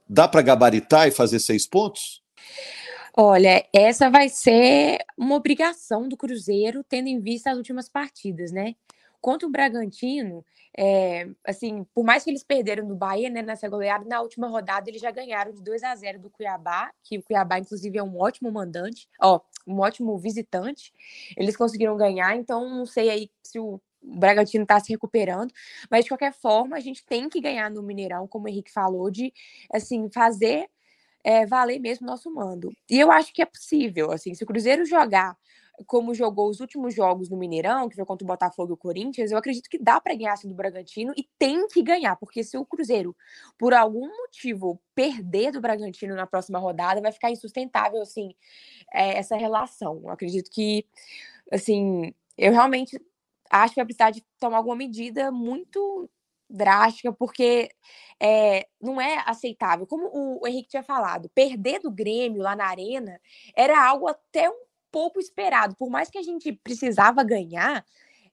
Dá 0.09 0.29
para 0.29 0.43
gabaritar 0.43 1.09
e 1.09 1.13
fazer 1.13 1.39
seis 1.39 1.67
pontos? 1.67 2.21
Olha, 3.15 3.63
essa 3.75 4.09
vai 4.09 4.29
ser 4.31 4.99
uma 5.19 5.35
obrigação 5.35 6.09
do 6.09 6.17
Cruzeiro, 6.17 6.83
tendo 6.83 7.09
em 7.09 7.21
vista 7.21 7.51
as 7.51 7.59
últimas 7.59 7.87
partidas, 7.87 8.51
né? 8.53 8.75
Contra 9.21 9.47
o 9.47 9.51
Bragantino, 9.51 10.43
é, 10.77 11.29
assim, 11.47 11.85
por 11.95 12.05
mais 12.05 12.25
que 12.25 12.31
eles 12.31 12.43
perderam 12.43 12.89
do 12.89 12.97
Bahia, 12.97 13.29
né, 13.29 13.43
nessa 13.43 13.69
goleada, 13.69 14.07
na 14.07 14.23
última 14.23 14.49
rodada 14.49 14.89
eles 14.89 15.01
já 15.03 15.11
ganharam 15.11 15.53
de 15.53 15.63
2 15.63 15.83
a 15.83 15.95
0 15.95 16.19
do 16.21 16.31
Cuiabá, 16.31 16.91
que 17.05 17.19
o 17.19 17.23
Cuiabá, 17.23 17.59
inclusive, 17.59 17.99
é 17.99 18.03
um 18.03 18.19
ótimo 18.19 18.51
mandante, 18.51 19.07
ó, 19.21 19.41
um 19.67 19.79
ótimo 19.81 20.17
visitante. 20.19 20.91
Eles 21.37 21.55
conseguiram 21.55 21.97
ganhar, 21.99 22.35
então 22.37 22.69
não 22.69 22.87
sei 22.87 23.11
aí 23.11 23.31
se 23.43 23.59
o 23.59 23.79
o 24.05 24.19
Bragantino 24.19 24.65
está 24.65 24.81
se 24.81 24.91
recuperando, 24.93 25.53
mas 25.89 26.03
de 26.05 26.11
qualquer 26.11 26.33
forma 26.33 26.77
a 26.77 26.81
gente 26.81 27.05
tem 27.07 27.29
que 27.29 27.41
ganhar 27.41 27.71
no 27.71 27.85
Mineirão, 27.85 28.27
como 28.27 28.47
o 28.47 28.49
Henrique 28.49 28.73
falou, 28.73 29.09
de 29.09 29.33
assim 29.73 30.11
fazer 30.13 30.67
é, 31.25 31.47
valer 31.47 31.79
mesmo 31.81 32.07
nosso 32.07 32.33
mando. 32.33 32.71
E 32.91 32.99
eu 32.99 33.11
acho 33.11 33.33
que 33.33 33.43
é 33.43 33.47
possível, 33.47 34.11
assim, 34.11 34.35
se 34.35 34.45
o 34.45 34.47
Cruzeiro 34.47 34.85
jogar 34.85 35.37
como 35.87 36.15
jogou 36.15 36.49
os 36.49 36.61
últimos 36.61 36.95
jogos 36.95 37.29
no 37.29 37.37
Mineirão, 37.37 37.89
que 37.89 37.97
foi 37.97 38.05
contra 38.05 38.25
o 38.25 38.29
Botafogo 38.29 38.73
e 38.73 38.75
o 38.75 38.77
Corinthians, 38.77 39.31
eu 39.31 39.39
acredito 39.39 39.69
que 39.69 39.79
dá 39.79 40.01
para 40.01 40.15
ganhar 40.15 40.35
assim 40.35 40.49
do 40.49 40.55
Bragantino 40.55 41.13
e 41.17 41.27
tem 41.39 41.67
que 41.69 41.83
ganhar, 41.83 42.17
porque 42.17 42.45
se 42.45 42.57
o 42.57 42.65
Cruzeiro, 42.65 43.17
por 43.59 43.73
algum 43.75 44.07
motivo, 44.07 44.81
perder 44.95 45.53
do 45.53 45.61
Bragantino 45.61 46.15
na 46.15 46.27
próxima 46.27 46.59
rodada, 46.59 47.01
vai 47.01 47.13
ficar 47.13 47.31
insustentável, 47.31 48.03
assim, 48.03 48.35
é, 48.93 49.19
essa 49.19 49.37
relação. 49.37 50.01
Eu 50.05 50.11
acredito 50.11 50.51
que, 50.51 50.87
assim, 51.51 52.15
eu 52.37 52.53
realmente 52.53 53.01
acho 53.51 53.75
que 53.75 53.81
vai 53.81 53.87
precisar 53.87 54.11
de 54.11 54.25
tomar 54.39 54.59
alguma 54.59 54.77
medida 54.77 55.31
muito 55.31 56.09
drástica, 56.53 57.13
porque 57.13 57.71
é, 58.21 58.67
não 58.81 59.01
é 59.01 59.23
aceitável. 59.27 59.87
Como 59.87 60.09
o, 60.13 60.47
Henrique 60.47 60.71
tinha 60.71 60.83
falado, 60.83 61.31
perder 61.35 61.81
do 61.81 61.91
Grêmio 61.91 62.43
lá 62.43 62.55
na 62.55 62.67
arena 62.67 63.21
era 63.57 63.85
algo 63.85 64.07
até 64.07 64.49
um 64.49 64.63
pouco 64.91 65.19
esperado. 65.19 65.75
Por 65.77 65.91
mais 65.91 66.11
que 66.11 66.19
a 66.19 66.23
gente 66.23 66.53
precisava 66.53 67.25
ganhar, 67.25 67.85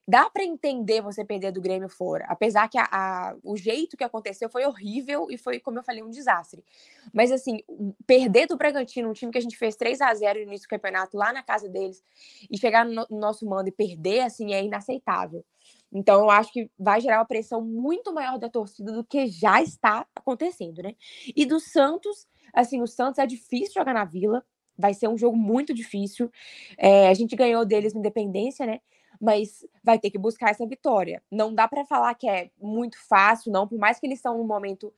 dá 0.06 0.28
para 0.28 0.44
entender 0.44 1.00
você 1.00 1.24
perder 1.24 1.52
do 1.52 1.60
Grêmio 1.60 1.88
fora. 1.88 2.26
Apesar 2.28 2.68
que 2.68 2.76
a, 2.76 2.88
a, 2.90 3.36
o 3.42 3.56
jeito 3.56 3.96
que 3.96 4.04
aconteceu 4.04 4.50
foi 4.50 4.64
horrível 4.66 5.28
e 5.30 5.38
foi, 5.38 5.60
como 5.60 5.78
eu 5.78 5.84
falei, 5.84 6.02
um 6.02 6.10
desastre. 6.10 6.64
Mas, 7.12 7.30
assim, 7.30 7.60
perder 8.06 8.46
do 8.46 8.56
Bragantino, 8.56 9.08
um 9.08 9.12
time 9.12 9.32
que 9.32 9.38
a 9.38 9.42
gente 9.42 9.56
fez 9.56 9.76
3 9.76 10.00
a 10.00 10.12
0 10.12 10.40
no 10.40 10.46
início 10.46 10.66
do 10.66 10.70
campeonato, 10.70 11.16
lá 11.16 11.32
na 11.32 11.42
casa 11.42 11.68
deles, 11.68 12.02
e 12.50 12.58
chegar 12.58 12.84
no, 12.84 13.06
no 13.08 13.18
nosso 13.18 13.46
mando 13.46 13.68
e 13.68 13.72
perder, 13.72 14.20
assim, 14.20 14.52
é 14.52 14.64
inaceitável. 14.64 15.44
Então, 15.92 16.20
eu 16.20 16.30
acho 16.30 16.52
que 16.52 16.70
vai 16.78 17.00
gerar 17.00 17.18
uma 17.18 17.24
pressão 17.26 17.62
muito 17.62 18.12
maior 18.12 18.38
da 18.38 18.48
torcida 18.48 18.92
do 18.92 19.04
que 19.04 19.26
já 19.26 19.62
está 19.62 20.06
acontecendo, 20.14 20.82
né? 20.82 20.94
E 21.36 21.44
do 21.44 21.58
Santos, 21.60 22.26
assim, 22.54 22.80
o 22.82 22.86
Santos 22.86 23.18
é 23.18 23.26
difícil 23.26 23.74
jogar 23.74 23.94
na 23.94 24.04
Vila, 24.04 24.44
vai 24.78 24.94
ser 24.94 25.08
um 25.08 25.18
jogo 25.18 25.36
muito 25.36 25.74
difícil. 25.74 26.30
É, 26.78 27.08
a 27.08 27.14
gente 27.14 27.36
ganhou 27.36 27.64
deles 27.64 27.92
na 27.92 28.00
Independência, 28.00 28.66
né? 28.66 28.80
Mas 29.20 29.66
vai 29.84 29.98
ter 29.98 30.10
que 30.10 30.18
buscar 30.18 30.50
essa 30.50 30.66
vitória. 30.66 31.22
Não 31.30 31.54
dá 31.54 31.68
para 31.68 31.84
falar 31.84 32.14
que 32.14 32.28
é 32.28 32.50
muito 32.60 32.96
fácil, 33.08 33.52
não, 33.52 33.68
por 33.68 33.78
mais 33.78 33.98
que 34.00 34.06
eles 34.06 34.18
estão 34.18 34.38
num 34.38 34.46
momento 34.46 34.92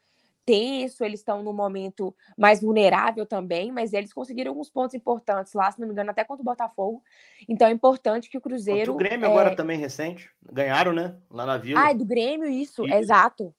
tenso, 0.44 1.04
eles 1.04 1.20
estão 1.20 1.42
num 1.42 1.52
momento 1.52 2.14
mais 2.36 2.60
vulnerável 2.60 3.24
também, 3.26 3.70
mas 3.70 3.92
eles 3.92 4.12
conseguiram 4.12 4.50
alguns 4.50 4.70
pontos 4.70 4.94
importantes 4.94 5.52
lá, 5.52 5.70
se 5.70 5.80
não 5.80 5.86
me 5.86 5.92
engano, 5.92 6.10
até 6.10 6.24
contra 6.24 6.42
o 6.42 6.44
Botafogo. 6.44 7.02
Então 7.48 7.68
é 7.68 7.70
importante 7.70 8.28
que 8.28 8.38
o 8.38 8.40
Cruzeiro. 8.40 8.92
o 8.92 8.96
Grêmio 8.96 9.26
é... 9.26 9.28
agora 9.28 9.54
também 9.54 9.78
recente. 9.78 10.30
Ganharam, 10.50 10.92
né? 10.92 11.16
Lá 11.30 11.46
na 11.46 11.56
Vila. 11.56 11.80
Ah, 11.80 11.90
é 11.90 11.94
do 11.94 12.04
Grêmio, 12.04 12.48
isso, 12.48 12.84
isso. 12.84 12.94
exato. 12.94 13.54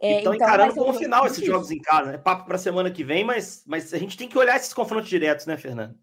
É, 0.00 0.20
então, 0.20 0.34
encarando 0.34 0.74
como 0.74 0.90
um 0.90 0.94
final 0.94 1.26
esses 1.26 1.44
jogos 1.44 1.70
em 1.70 1.78
casa, 1.78 2.12
né? 2.12 2.18
Papo 2.18 2.46
para 2.46 2.58
semana 2.58 2.90
que 2.90 3.04
vem, 3.04 3.24
mas, 3.24 3.62
mas 3.66 3.92
a 3.92 3.98
gente 3.98 4.16
tem 4.16 4.28
que 4.28 4.38
olhar 4.38 4.56
esses 4.56 4.72
confrontos 4.72 5.08
diretos, 5.08 5.46
né, 5.46 5.56
Fernando? 5.56 5.94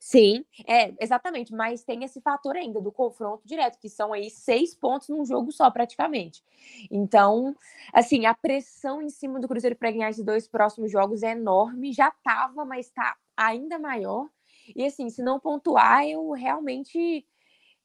Sim, 0.00 0.44
é, 0.66 0.92
exatamente, 1.00 1.52
mas 1.54 1.82
tem 1.82 2.04
esse 2.04 2.20
fator 2.20 2.56
ainda 2.56 2.80
do 2.80 2.92
confronto 2.92 3.42
direto, 3.46 3.78
que 3.78 3.88
são 3.88 4.12
aí 4.12 4.30
seis 4.30 4.74
pontos 4.74 5.08
num 5.08 5.24
jogo 5.24 5.50
só, 5.52 5.70
praticamente. 5.70 6.42
Então, 6.90 7.54
assim, 7.92 8.26
a 8.26 8.34
pressão 8.34 9.00
em 9.02 9.08
cima 9.08 9.40
do 9.40 9.48
Cruzeiro 9.48 9.76
para 9.76 9.90
ganhar 9.90 10.10
esses 10.10 10.24
dois 10.24 10.46
próximos 10.46 10.90
jogos 10.90 11.22
é 11.22 11.30
enorme, 11.32 11.92
já 11.92 12.08
estava, 12.08 12.64
mas 12.64 12.86
está 12.86 13.16
ainda 13.36 13.78
maior. 13.78 14.28
E 14.74 14.84
assim, 14.84 15.08
se 15.10 15.22
não 15.22 15.38
pontuar, 15.40 16.04
eu 16.06 16.30
realmente 16.32 17.24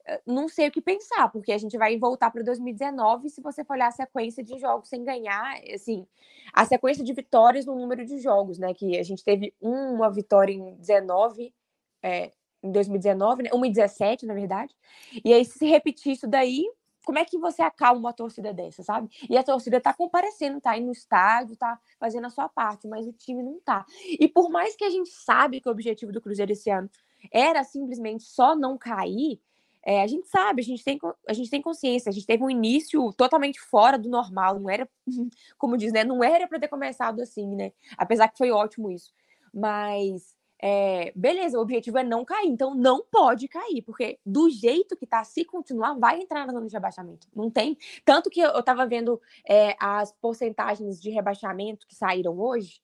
eh, 0.07 0.21
não 0.25 0.49
sei 0.49 0.67
o 0.69 0.71
que 0.71 0.81
pensar, 0.81 1.29
porque 1.31 1.51
a 1.53 1.57
gente 1.57 1.77
vai 1.77 1.97
voltar 1.97 2.31
para 2.31 2.43
2019 2.43 3.29
se 3.29 3.41
você 3.41 3.63
for 3.65 3.73
olhar 3.75 3.87
a 3.87 3.91
sequência 3.91 4.43
de 4.43 4.59
jogos 4.59 4.89
sem 4.89 5.03
ganhar, 5.03 5.59
assim, 5.73 6.07
a 6.53 6.65
sequência 6.65 7.03
de 7.03 7.13
vitórias 7.13 7.65
no 7.65 7.75
número 7.75 8.05
de 8.05 8.19
jogos, 8.19 8.59
né? 8.59 8.73
Que 8.73 8.97
a 8.99 9.03
gente 9.03 9.23
teve 9.23 9.53
uma 9.61 10.09
vitória 10.11 10.53
em 10.53 10.75
19 10.75 11.53
é, 12.01 12.31
em 12.63 12.71
2019, 12.71 13.43
né? 13.43 13.49
1 13.53 13.65
em 13.65 13.71
17, 13.71 14.25
na 14.25 14.33
verdade. 14.33 14.75
E 15.23 15.33
aí, 15.33 15.43
se 15.45 15.65
repetir 15.65 16.13
isso 16.13 16.27
daí, 16.27 16.65
como 17.03 17.19
é 17.19 17.25
que 17.25 17.37
você 17.37 17.61
acalma 17.61 17.99
uma 17.99 18.13
torcida 18.13 18.53
dessa, 18.53 18.83
sabe? 18.83 19.09
E 19.29 19.37
a 19.37 19.43
torcida 19.43 19.81
tá 19.81 19.93
comparecendo, 19.93 20.61
tá 20.61 20.71
aí 20.71 20.81
no 20.81 20.91
estádio, 20.91 21.55
tá 21.55 21.79
fazendo 21.99 22.27
a 22.27 22.29
sua 22.29 22.47
parte, 22.47 22.87
mas 22.87 23.07
o 23.07 23.13
time 23.13 23.41
não 23.41 23.59
tá. 23.59 23.85
E 24.07 24.27
por 24.27 24.49
mais 24.49 24.75
que 24.75 24.83
a 24.83 24.89
gente 24.89 25.09
sabe 25.09 25.59
que 25.59 25.67
o 25.67 25.71
objetivo 25.71 26.11
do 26.11 26.21
Cruzeiro 26.21 26.51
esse 26.51 26.69
ano 26.69 26.89
era 27.31 27.63
simplesmente 27.63 28.23
só 28.23 28.55
não 28.55 28.77
cair, 28.77 29.39
é, 29.83 30.03
a 30.03 30.07
gente 30.07 30.27
sabe, 30.27 30.61
a 30.61 30.65
gente, 30.65 30.83
tem, 30.83 30.99
a 31.27 31.33
gente 31.33 31.49
tem 31.49 31.61
consciência, 31.61 32.09
a 32.09 32.13
gente 32.13 32.27
teve 32.27 32.43
um 32.43 32.49
início 32.49 33.11
totalmente 33.13 33.59
fora 33.59 33.97
do 33.97 34.09
normal, 34.09 34.59
não 34.59 34.69
era, 34.69 34.87
como 35.57 35.75
diz, 35.75 35.91
né? 35.91 36.03
Não 36.03 36.23
era 36.23 36.47
para 36.47 36.59
ter 36.59 36.67
começado 36.67 37.19
assim, 37.19 37.55
né? 37.55 37.71
Apesar 37.97 38.27
que 38.27 38.37
foi 38.37 38.51
ótimo 38.51 38.91
isso. 38.91 39.11
Mas 39.51 40.35
é, 40.61 41.11
beleza, 41.15 41.57
o 41.57 41.61
objetivo 41.61 41.97
é 41.97 42.03
não 42.03 42.23
cair, 42.23 42.47
então 42.47 42.75
não 42.75 43.03
pode 43.11 43.47
cair, 43.47 43.81
porque 43.81 44.19
do 44.23 44.49
jeito 44.49 44.95
que 44.95 45.07
tá, 45.07 45.23
se 45.23 45.43
continuar, 45.43 45.95
vai 45.95 46.21
entrar 46.21 46.45
na 46.45 46.53
zona 46.53 46.67
de 46.67 46.73
rebaixamento. 46.73 47.27
Não 47.35 47.49
tem. 47.49 47.75
Tanto 48.05 48.29
que 48.29 48.39
eu 48.39 48.61
tava 48.61 48.85
vendo 48.85 49.19
é, 49.47 49.75
as 49.79 50.11
porcentagens 50.21 51.01
de 51.01 51.09
rebaixamento 51.09 51.87
que 51.87 51.95
saíram 51.95 52.39
hoje. 52.39 52.79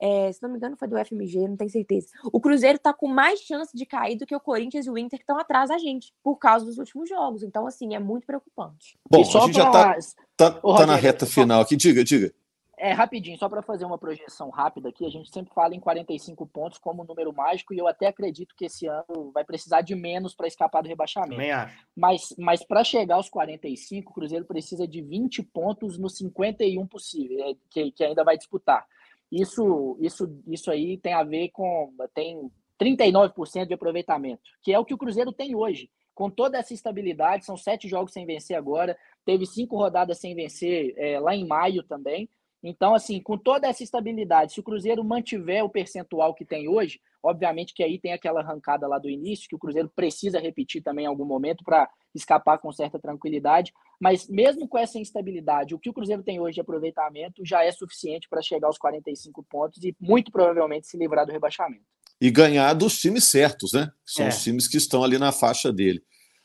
É, 0.00 0.30
se 0.30 0.40
não 0.40 0.50
me 0.50 0.56
engano, 0.56 0.76
foi 0.76 0.86
do 0.86 0.96
FMG, 0.96 1.48
não 1.48 1.56
tenho 1.56 1.70
certeza. 1.70 2.06
O 2.32 2.40
Cruzeiro 2.40 2.78
tá 2.78 2.94
com 2.94 3.08
mais 3.08 3.40
chance 3.40 3.76
de 3.76 3.84
cair 3.84 4.16
do 4.16 4.24
que 4.24 4.36
o 4.36 4.38
Corinthians 4.38 4.86
e 4.86 4.90
o 4.90 4.96
Inter 4.96 5.18
que 5.18 5.24
estão 5.24 5.36
atrás 5.36 5.70
da 5.70 5.78
gente, 5.78 6.14
por 6.22 6.36
causa 6.36 6.64
dos 6.64 6.78
últimos 6.78 7.08
jogos. 7.08 7.42
Então, 7.42 7.66
assim, 7.66 7.96
é 7.96 7.98
muito 7.98 8.24
preocupante. 8.24 8.96
Bom, 9.10 9.20
a 9.20 9.24
gente 9.24 9.32
pra... 9.32 9.52
já 9.52 9.70
tá, 9.70 9.96
tá, 10.36 10.50
tá 10.52 10.86
na 10.86 10.94
reta 10.94 11.26
final 11.26 11.60
aqui. 11.62 11.74
Diga, 11.74 12.04
diga. 12.04 12.32
É, 12.78 12.92
rapidinho, 12.92 13.36
só 13.38 13.48
para 13.48 13.62
fazer 13.62 13.84
uma 13.84 13.98
projeção 13.98 14.50
rápida 14.50 14.88
aqui, 14.88 15.04
a 15.04 15.10
gente 15.10 15.30
sempre 15.30 15.52
fala 15.52 15.74
em 15.74 15.80
45 15.80 16.46
pontos 16.46 16.78
como 16.78 17.04
número 17.04 17.32
mágico 17.32 17.74
e 17.74 17.78
eu 17.78 17.88
até 17.88 18.06
acredito 18.06 18.54
que 18.56 18.66
esse 18.66 18.86
ano 18.86 19.32
vai 19.32 19.44
precisar 19.44 19.80
de 19.80 19.94
menos 19.94 20.34
para 20.34 20.46
escapar 20.46 20.82
do 20.82 20.88
rebaixamento. 20.88 21.32
Também 21.32 21.50
acho. 21.50 21.76
Mas, 21.96 22.34
mas 22.38 22.64
para 22.64 22.84
chegar 22.84 23.16
aos 23.16 23.28
45, 23.28 24.10
o 24.10 24.14
Cruzeiro 24.14 24.44
precisa 24.44 24.86
de 24.86 25.02
20 25.02 25.42
pontos 25.42 25.98
nos 25.98 26.16
51 26.16 26.86
possível, 26.86 27.44
é, 27.44 27.54
que, 27.68 27.90
que 27.90 28.04
ainda 28.04 28.22
vai 28.22 28.36
disputar. 28.36 28.86
Isso, 29.30 29.98
isso, 30.00 30.42
isso 30.46 30.70
aí 30.70 30.96
tem 30.96 31.12
a 31.12 31.22
ver 31.22 31.50
com. 31.50 31.92
tem 32.14 32.50
39% 32.80 33.66
de 33.66 33.74
aproveitamento, 33.74 34.42
que 34.62 34.72
é 34.72 34.78
o 34.78 34.84
que 34.84 34.94
o 34.94 34.98
Cruzeiro 34.98 35.32
tem 35.32 35.54
hoje. 35.54 35.90
Com 36.14 36.30
toda 36.30 36.58
essa 36.58 36.74
estabilidade, 36.74 37.44
são 37.44 37.56
sete 37.56 37.88
jogos 37.88 38.12
sem 38.12 38.24
vencer 38.24 38.56
agora, 38.56 38.96
teve 39.24 39.46
cinco 39.46 39.76
rodadas 39.76 40.18
sem 40.18 40.34
vencer 40.34 40.94
é, 40.96 41.18
lá 41.20 41.34
em 41.34 41.46
maio 41.46 41.82
também. 41.82 42.28
Então, 42.62 42.94
assim, 42.94 43.20
com 43.20 43.38
toda 43.38 43.68
essa 43.68 43.82
estabilidade, 43.82 44.52
se 44.52 44.60
o 44.60 44.62
Cruzeiro 44.62 45.04
mantiver 45.04 45.64
o 45.64 45.70
percentual 45.70 46.34
que 46.34 46.44
tem 46.44 46.68
hoje, 46.68 47.00
Obviamente 47.22 47.74
que 47.74 47.82
aí 47.82 47.98
tem 47.98 48.12
aquela 48.12 48.40
arrancada 48.40 48.86
lá 48.86 48.98
do 48.98 49.10
início, 49.10 49.48
que 49.48 49.54
o 49.54 49.58
Cruzeiro 49.58 49.90
precisa 49.94 50.38
repetir 50.38 50.82
também 50.82 51.04
em 51.04 51.08
algum 51.08 51.24
momento 51.24 51.64
para 51.64 51.88
escapar 52.14 52.58
com 52.58 52.72
certa 52.72 52.98
tranquilidade. 52.98 53.72
Mas 54.00 54.28
mesmo 54.28 54.68
com 54.68 54.78
essa 54.78 54.98
instabilidade, 54.98 55.74
o 55.74 55.78
que 55.78 55.90
o 55.90 55.92
Cruzeiro 55.92 56.22
tem 56.22 56.38
hoje 56.38 56.54
de 56.54 56.60
aproveitamento 56.60 57.44
já 57.44 57.64
é 57.64 57.72
suficiente 57.72 58.28
para 58.28 58.40
chegar 58.40 58.68
aos 58.68 58.78
45 58.78 59.42
pontos 59.42 59.82
e 59.82 59.96
muito 60.00 60.30
provavelmente 60.30 60.86
se 60.86 60.96
livrar 60.96 61.26
do 61.26 61.32
rebaixamento. 61.32 61.82
E 62.20 62.30
ganhar 62.30 62.72
dos 62.74 62.98
times 62.98 63.24
certos, 63.24 63.72
né? 63.72 63.90
São 64.04 64.26
é. 64.26 64.28
os 64.28 64.42
times 64.42 64.68
que 64.68 64.76
estão 64.76 65.02
ali 65.02 65.18
na 65.18 65.32
faixa 65.32 65.72
dele. 65.72 66.02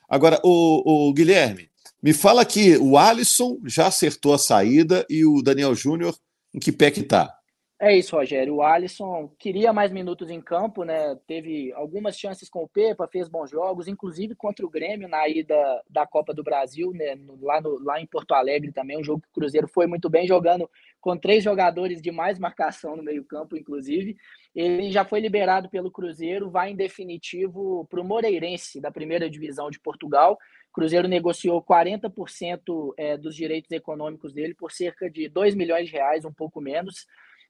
Agora, 0.10 0.40
o, 0.44 1.08
o 1.10 1.14
Guilherme, 1.14 1.70
me 2.04 2.14
fala 2.14 2.46
que 2.46 2.78
o 2.78 2.98
Alisson 2.98 3.60
já 3.66 3.88
acertou 3.88 4.34
a 4.34 4.38
saída 4.38 5.06
e 5.10 5.26
o 5.26 5.42
Daniel 5.42 5.74
Júnior 5.74 6.14
em 6.54 6.60
que 6.60 6.70
pé 6.70 6.92
que 6.92 7.00
está? 7.00 7.34
É 7.80 7.98
isso, 7.98 8.16
Rogério. 8.16 8.56
O 8.56 8.62
Alisson 8.62 9.30
queria 9.38 9.74
mais 9.74 9.92
minutos 9.92 10.30
em 10.30 10.40
campo, 10.40 10.86
né? 10.86 11.18
Teve 11.28 11.74
algumas 11.74 12.18
chances 12.18 12.48
com 12.48 12.64
o 12.64 12.68
Pepa, 12.68 13.10
fez 13.12 13.28
bons 13.28 13.50
jogos, 13.50 13.90
inclusive 13.90 14.36
contra 14.36 14.66
o 14.66 14.70
Grêmio 14.70 15.08
na 15.08 15.28
ida 15.28 15.56
da 15.90 16.06
Copa 16.08 16.34
do 16.34 16.44
Brasil, 16.44 16.94
né? 16.94 17.18
Lá, 17.42 17.60
no, 17.60 17.84
lá 17.84 18.00
em 18.00 18.06
Porto 18.06 18.34
Alegre 18.34 18.72
também, 18.72 18.98
um 18.98 19.04
jogo 19.04 19.22
que 19.22 19.28
o 19.28 19.34
Cruzeiro 19.34 19.68
foi 19.68 19.86
muito 19.86 20.10
bem, 20.10 20.26
jogando 20.26 20.70
com 21.02 21.18
três 21.18 21.44
jogadores 21.44 22.02
de 22.02 22.10
mais 22.10 22.40
marcação 22.40 22.96
no 22.96 23.04
meio-campo, 23.04 23.58
inclusive. 23.58 24.16
Ele 24.56 24.90
já 24.90 25.04
foi 25.04 25.20
liberado 25.20 25.68
pelo 25.68 25.92
Cruzeiro, 25.92 26.50
vai 26.50 26.72
em 26.72 26.76
definitivo 26.78 27.86
para 27.90 28.00
o 28.00 28.06
Moreirense, 28.06 28.80
da 28.80 28.92
primeira 28.92 29.30
divisão 29.30 29.70
de 29.70 29.80
Portugal. 29.80 30.38
Cruzeiro 30.74 31.08
negociou 31.08 31.64
40% 31.64 32.94
é, 32.98 33.16
dos 33.16 33.36
direitos 33.36 33.72
econômicos 33.72 34.34
dele 34.34 34.56
por 34.56 34.72
cerca 34.72 35.10
de 35.10 35.30
2 35.30 35.54
milhões 35.54 35.86
de 35.86 35.94
reais, 35.94 36.26
um 36.26 36.34
pouco 36.34 36.60
menos. 36.60 37.06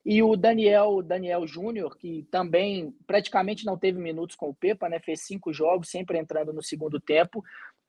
E 0.06 0.22
o 0.22 0.36
Daniel, 0.36 1.02
Daniel 1.02 1.48
Júnior, 1.48 1.98
que 1.98 2.28
também 2.30 2.94
praticamente 3.08 3.66
não 3.66 3.78
teve 3.78 3.98
minutos 3.98 4.36
com 4.36 4.50
o 4.50 4.54
Pepa, 4.54 4.90
né? 4.90 5.00
Fez 5.00 5.22
cinco 5.22 5.54
jogos, 5.54 5.90
sempre 5.90 6.20
entrando 6.20 6.52
no 6.52 6.62
segundo 6.62 7.00
tempo. 7.00 7.42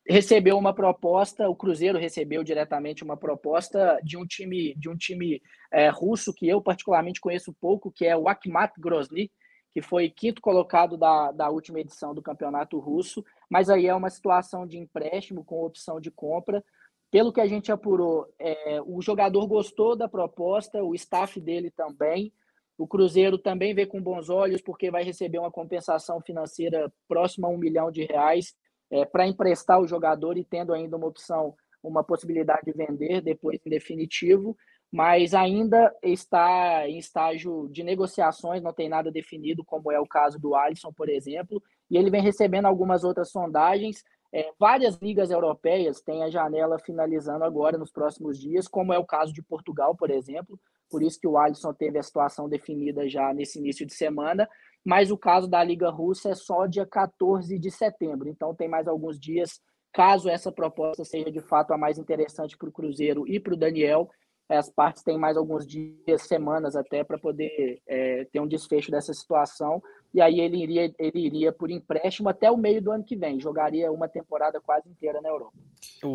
Recebeu 0.07 0.57
uma 0.57 0.73
proposta, 0.73 1.49
o 1.49 1.57
Cruzeiro 1.57 1.99
recebeu 1.99 2.45
diretamente 2.45 3.03
uma 3.03 3.17
proposta 3.17 3.99
de 4.05 4.17
um 4.17 4.25
time, 4.25 4.75
de 4.77 4.89
um 4.89 4.97
time 4.97 5.43
é, 5.73 5.89
russo 5.89 6.33
que 6.33 6.47
eu 6.47 6.63
particularmente 6.63 7.21
conheço 7.21 7.53
pouco, 7.61 7.91
que 7.91 8.07
é 8.07 8.17
o 8.17 8.29
Akhmat 8.29 8.73
Grozny, 8.79 9.33
que 9.73 9.83
foi 9.83 10.09
quinto 10.09 10.41
colocado 10.41 10.97
da, 10.97 11.33
da 11.33 11.51
última 11.51 11.81
edição 11.81 12.15
do 12.15 12.23
campeonato 12.23 12.79
russo, 12.79 13.25
mas 13.55 13.71
aí 13.71 13.87
é 13.87 13.95
uma 13.95 14.11
situação 14.11 14.67
de 14.67 14.77
empréstimo 14.79 15.45
com 15.45 15.63
opção 15.63 16.01
de 16.01 16.11
compra. 16.11 16.61
Pelo 17.09 17.33
que 17.33 17.41
a 17.41 17.47
gente 17.47 17.71
apurou, 17.71 18.27
é, 18.37 18.83
o 18.85 19.01
jogador 19.01 19.47
gostou 19.47 19.95
da 19.95 20.09
proposta, 20.09 20.83
o 20.83 20.93
staff 20.93 21.41
dele 21.41 21.71
também. 21.71 22.33
O 22.77 22.85
Cruzeiro 22.85 23.39
também 23.39 23.73
vê 23.73 23.87
com 23.87 24.03
bons 24.03 24.29
olhos, 24.29 24.61
porque 24.61 24.91
vai 24.91 25.05
receber 25.05 25.39
uma 25.39 25.53
compensação 25.53 26.21
financeira 26.21 26.93
próxima 27.07 27.47
a 27.47 27.51
um 27.53 27.57
milhão 27.57 27.93
de 27.93 28.05
reais 28.05 28.57
é, 28.91 29.05
para 29.05 29.25
emprestar 29.25 29.81
o 29.81 29.87
jogador 29.87 30.37
e 30.37 30.45
tendo 30.45 30.73
ainda 30.73 30.97
uma 30.97 31.07
opção, 31.07 31.55
uma 31.81 32.03
possibilidade 32.03 32.65
de 32.65 32.73
vender 32.73 33.21
depois 33.21 33.61
em 33.65 33.71
definitivo, 33.71 34.57
mas 34.91 35.33
ainda 35.33 35.95
está 36.03 36.89
em 36.89 36.99
estágio 36.99 37.69
de 37.71 37.85
negociações, 37.85 38.61
não 38.61 38.73
tem 38.73 38.89
nada 38.89 39.13
definido, 39.13 39.65
como 39.65 39.93
é 39.93 40.01
o 40.01 40.09
caso 40.09 40.41
do 40.41 40.57
Alisson, 40.57 40.93
por 40.93 41.09
exemplo, 41.09 41.63
e 41.91 41.97
ele 41.97 42.11
vem 42.11 42.23
recebendo 42.23 42.67
algumas 42.67 43.05
outras 43.05 43.31
sondagens. 43.31 44.03
É, 44.33 44.51
várias 44.59 44.97
ligas 44.97 45.31
europeias 45.31 46.01
têm 46.01 46.25
a 46.25 46.31
janela 46.31 46.79
finalizando 46.79 47.45
agora 47.45 47.79
nos 47.79 47.93
próximos 47.93 48.39
dias, 48.39 48.67
como 48.67 48.93
é 48.93 48.99
o 48.99 49.07
caso 49.07 49.33
de 49.33 49.43
Portugal, 49.43 49.95
por 49.97 50.11
exemplo. 50.11 50.59
Por 50.91 51.03
isso 51.03 51.21
que 51.21 51.27
o 51.27 51.39
Alisson 51.39 51.73
teve 51.73 51.99
a 51.99 52.03
situação 52.03 52.49
definida 52.49 53.09
já 53.09 53.33
nesse 53.33 53.59
início 53.59 53.87
de 53.87 53.95
semana. 53.95 54.49
Mas 54.85 55.11
o 55.11 55.17
caso 55.17 55.49
da 55.49 55.63
Liga 55.65 55.89
Russa 55.89 56.31
é 56.31 56.35
só 56.35 56.67
dia 56.67 56.87
14 56.87 57.59
de 57.59 57.71
setembro. 57.71 58.29
Então 58.29 58.55
tem 58.55 58.69
mais 58.69 58.87
alguns 58.87 59.19
dias, 59.19 59.61
caso 59.93 60.29
essa 60.29 60.53
proposta 60.53 61.05
seja 61.05 61.31
de 61.31 61.41
fato 61.41 61.73
a 61.73 61.79
mais 61.79 61.99
interessante 61.99 62.57
para 62.59 62.69
o 62.69 62.73
Cruzeiro 62.73 63.27
e 63.27 63.41
para 63.41 63.55
o 63.55 63.57
Daniel. 63.57 64.11
As 64.49 64.71
partes 64.71 65.03
têm 65.03 65.19
mais 65.19 65.37
alguns 65.37 65.67
dias, 65.67 66.23
semanas 66.23 66.77
até, 66.77 67.03
para 67.03 67.19
poder 67.19 67.81
é, 67.87 68.27
ter 68.31 68.41
um 68.41 68.47
desfecho 68.47 68.91
dessa 68.91 69.15
situação 69.15 69.83
e 70.15 70.21
aí 70.21 70.39
ele 70.39 70.63
iria, 70.63 70.95
ele 70.97 71.27
iria 71.27 71.53
por 71.53 71.73
empréstimo 71.73 72.29
até 72.29 72.49
o 72.49 72.57
meio 72.57 72.81
do 72.81 72.93
ano 72.93 73.03
que 73.03 73.17
vem, 73.17 73.41
jogaria 73.41 73.91
uma 73.91 74.09
temporada 74.09 74.61
quase 74.61 74.89
inteira 74.89 75.21
na 75.21 75.29
Europa. 75.29 75.53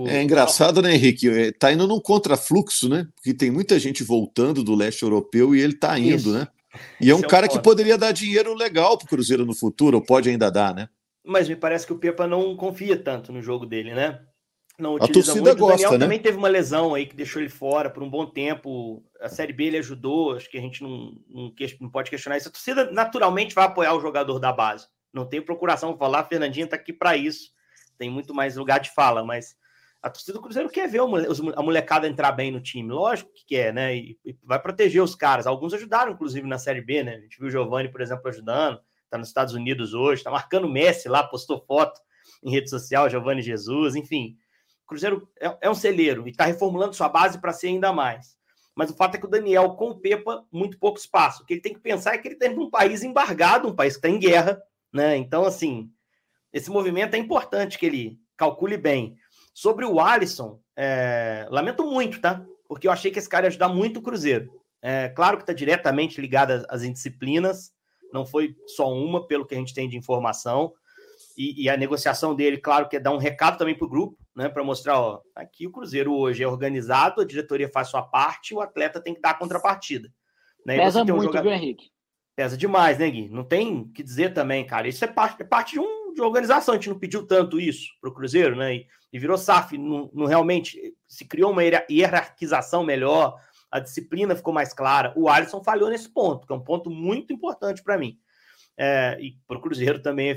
É 0.07 0.23
engraçado, 0.23 0.81
né, 0.81 0.93
Henrique? 0.93 1.29
É, 1.29 1.51
tá 1.51 1.73
indo 1.73 1.85
num 1.85 1.99
contrafluxo, 1.99 2.87
né? 2.87 3.05
Porque 3.13 3.33
tem 3.33 3.51
muita 3.51 3.77
gente 3.77 4.01
voltando 4.01 4.63
do 4.63 4.73
leste 4.73 5.03
europeu 5.03 5.53
e 5.53 5.59
ele 5.59 5.73
tá 5.73 5.99
indo, 5.99 6.15
Isso. 6.15 6.33
né? 6.33 6.47
E 7.01 7.09
é 7.09 7.15
um 7.15 7.21
cara 7.21 7.47
é 7.47 7.49
um 7.49 7.51
que 7.51 7.59
poderia 7.61 7.97
dar 7.97 8.13
dinheiro 8.13 8.53
legal 8.53 8.97
pro 8.97 9.07
Cruzeiro 9.07 9.45
no 9.45 9.53
futuro, 9.53 9.97
ou 9.97 10.03
pode 10.03 10.29
ainda 10.29 10.49
dar, 10.49 10.73
né? 10.73 10.87
Mas 11.25 11.49
me 11.49 11.55
parece 11.57 11.85
que 11.85 11.91
o 11.91 11.99
Pepa 11.99 12.25
não 12.25 12.55
confia 12.55 12.97
tanto 12.97 13.33
no 13.33 13.41
jogo 13.41 13.65
dele, 13.65 13.93
né? 13.93 14.21
Não 14.81 14.95
utiliza 14.95 15.31
a 15.31 15.33
torcida 15.33 15.41
muito. 15.41 15.59
Gosta, 15.59 15.73
o 15.73 15.77
Daniel 15.77 15.91
né? 15.91 15.99
também 15.99 16.19
teve 16.19 16.37
uma 16.37 16.47
lesão 16.47 16.93
aí 16.93 17.05
que 17.05 17.15
deixou 17.15 17.41
ele 17.41 17.49
fora 17.49 17.89
por 17.89 18.03
um 18.03 18.09
bom 18.09 18.25
tempo. 18.25 19.03
A 19.19 19.29
Série 19.29 19.53
B 19.53 19.65
ele 19.65 19.77
ajudou, 19.77 20.35
acho 20.35 20.49
que 20.49 20.57
a 20.57 20.61
gente 20.61 20.81
não, 20.81 21.13
não, 21.27 21.53
não 21.81 21.89
pode 21.89 22.09
questionar 22.09 22.37
isso. 22.37 22.49
A 22.49 22.51
torcida 22.51 22.91
naturalmente 22.91 23.55
vai 23.55 23.65
apoiar 23.65 23.93
o 23.93 24.01
jogador 24.01 24.39
da 24.39 24.51
base. 24.51 24.87
Não 25.13 25.25
tem 25.25 25.41
procuração 25.41 25.89
para 25.91 25.99
falar, 25.99 26.19
a 26.19 26.25
Fernandinha 26.25 26.65
está 26.65 26.75
aqui 26.75 26.93
para 26.93 27.17
isso. 27.17 27.51
Tem 27.97 28.09
muito 28.09 28.33
mais 28.33 28.55
lugar 28.55 28.79
de 28.79 28.93
fala, 28.93 29.23
mas 29.23 29.55
a 30.01 30.09
torcida 30.09 30.33
do 30.33 30.41
Cruzeiro 30.41 30.69
quer 30.69 30.87
ver 30.87 31.01
a 31.01 31.61
molecada 31.61 32.07
entrar 32.07 32.31
bem 32.31 32.51
no 32.51 32.61
time, 32.61 32.89
lógico 32.89 33.33
que 33.33 33.45
quer, 33.45 33.73
né? 33.73 33.95
E, 33.95 34.17
vai 34.43 34.59
proteger 34.59 35.03
os 35.03 35.13
caras. 35.13 35.45
Alguns 35.45 35.73
ajudaram, 35.73 36.13
inclusive, 36.13 36.47
na 36.47 36.57
Série 36.57 36.81
B, 36.81 37.03
né? 37.03 37.15
A 37.15 37.19
gente 37.19 37.37
viu 37.37 37.47
o 37.47 37.51
Giovanni, 37.51 37.91
por 37.91 37.99
exemplo, 37.99 38.27
ajudando, 38.29 38.79
tá 39.09 39.17
nos 39.17 39.27
Estados 39.27 39.53
Unidos 39.53 39.93
hoje, 39.93 40.23
tá 40.23 40.31
marcando 40.31 40.69
Messi 40.69 41.09
lá, 41.09 41.23
postou 41.23 41.59
foto 41.65 41.99
em 42.43 42.51
rede 42.51 42.69
social, 42.69 43.09
Giovanni 43.09 43.41
Jesus, 43.41 43.95
enfim. 43.95 44.37
Cruzeiro 44.89 45.29
é, 45.39 45.57
é 45.61 45.69
um 45.69 45.75
celeiro 45.75 46.27
e 46.27 46.31
está 46.31 46.45
reformulando 46.45 46.95
sua 46.95 47.07
base 47.07 47.39
para 47.39 47.53
ser 47.53 47.67
ainda 47.67 47.93
mais. 47.93 48.35
Mas 48.75 48.89
o 48.89 48.95
fato 48.95 49.15
é 49.15 49.17
que 49.19 49.25
o 49.25 49.29
Daniel, 49.29 49.71
com 49.75 49.91
o 49.91 49.99
Pepa, 49.99 50.43
muito 50.51 50.79
pouco 50.79 50.97
espaço. 50.97 51.43
O 51.43 51.45
que 51.45 51.53
ele 51.53 51.61
tem 51.61 51.73
que 51.73 51.79
pensar 51.79 52.13
é 52.13 52.17
que 52.17 52.27
ele 52.27 52.35
está 52.35 52.49
num 52.49 52.69
país 52.69 53.03
embargado, 53.03 53.67
um 53.67 53.75
país 53.75 53.93
que 53.93 53.99
está 53.99 54.09
em 54.09 54.19
guerra, 54.19 54.61
né? 54.91 55.15
Então, 55.15 55.45
assim, 55.45 55.91
esse 56.51 56.71
movimento 56.71 57.13
é 57.13 57.17
importante 57.17 57.77
que 57.77 57.85
ele 57.85 58.19
calcule 58.35 58.77
bem. 58.77 59.15
Sobre 59.53 59.85
o 59.85 59.99
Alisson, 59.99 60.59
é... 60.75 61.45
lamento 61.49 61.85
muito, 61.85 62.19
tá? 62.19 62.43
Porque 62.67 62.87
eu 62.87 62.91
achei 62.91 63.11
que 63.11 63.19
esse 63.19 63.29
cara 63.29 63.45
ia 63.45 63.49
ajudar 63.49 63.67
muito 63.67 63.99
o 63.99 64.01
Cruzeiro. 64.01 64.49
É, 64.81 65.09
claro 65.09 65.37
que 65.37 65.43
está 65.43 65.53
diretamente 65.53 66.21
ligado 66.21 66.65
às 66.69 66.83
indisciplinas, 66.83 67.73
não 68.13 68.25
foi 68.25 68.55
só 68.65 68.91
uma, 68.91 69.27
pelo 69.27 69.45
que 69.45 69.53
a 69.53 69.57
gente 69.57 69.73
tem 69.73 69.89
de 69.89 69.97
informação. 69.97 70.73
E, 71.37 71.63
e, 71.63 71.69
a 71.69 71.77
negociação 71.77 72.35
dele, 72.35 72.57
claro, 72.57 72.89
que 72.89 72.97
é 72.97 72.99
dar 72.99 73.13
um 73.13 73.17
recado 73.17 73.57
também 73.57 73.75
para 73.75 73.85
o 73.85 73.89
grupo, 73.89 74.17
né? 74.35 74.49
Para 74.49 74.63
mostrar, 74.63 74.99
ó, 74.99 75.21
aqui 75.35 75.67
o 75.67 75.71
Cruzeiro 75.71 76.13
hoje 76.13 76.43
é 76.43 76.47
organizado, 76.47 77.21
a 77.21 77.25
diretoria 77.25 77.69
faz 77.69 77.89
sua 77.89 78.03
parte, 78.03 78.53
o 78.53 78.61
atleta 78.61 79.01
tem 79.01 79.13
que 79.13 79.21
dar 79.21 79.31
a 79.31 79.37
contrapartida. 79.37 80.09
Né? 80.65 80.77
Pesa 80.77 81.03
muito, 81.03 81.15
um 81.15 81.21
jogador... 81.23 81.49
viu, 81.49 81.51
Henrique? 81.51 81.91
Pesa 82.35 82.55
demais, 82.55 82.97
né, 82.97 83.09
Gui? 83.09 83.29
Não 83.29 83.43
tem 83.43 83.87
que 83.91 84.01
dizer 84.01 84.33
também, 84.33 84.65
cara. 84.65 84.87
Isso 84.87 85.03
é 85.03 85.07
parte, 85.07 85.41
é 85.41 85.45
parte 85.45 85.73
de, 85.73 85.79
um, 85.79 86.13
de 86.13 86.21
uma 86.21 86.27
organização. 86.27 86.73
A 86.73 86.77
gente 86.77 86.89
não 86.89 86.97
pediu 86.97 87.27
tanto 87.27 87.59
isso 87.59 87.89
para 87.99 88.09
o 88.09 88.13
Cruzeiro, 88.13 88.55
né? 88.55 88.75
E, 88.75 88.87
e 89.11 89.19
virou 89.19 89.37
SAF. 89.37 89.77
Não, 89.77 90.09
não, 90.13 90.25
realmente 90.25 90.95
se 91.05 91.25
criou 91.25 91.51
uma 91.51 91.63
hierarquização 91.63 92.83
melhor, 92.83 93.35
a 93.69 93.79
disciplina 93.79 94.35
ficou 94.35 94.53
mais 94.53 94.73
clara. 94.73 95.13
O 95.17 95.27
Alisson 95.27 95.61
falhou 95.61 95.89
nesse 95.89 96.07
ponto, 96.07 96.47
que 96.47 96.53
é 96.53 96.55
um 96.55 96.63
ponto 96.63 96.89
muito 96.89 97.33
importante 97.33 97.83
para 97.83 97.97
mim 97.97 98.17
é, 98.81 99.17
e 99.19 99.35
para 99.45 99.57
o 99.57 99.61
Cruzeiro 99.61 100.01
também, 100.01 100.33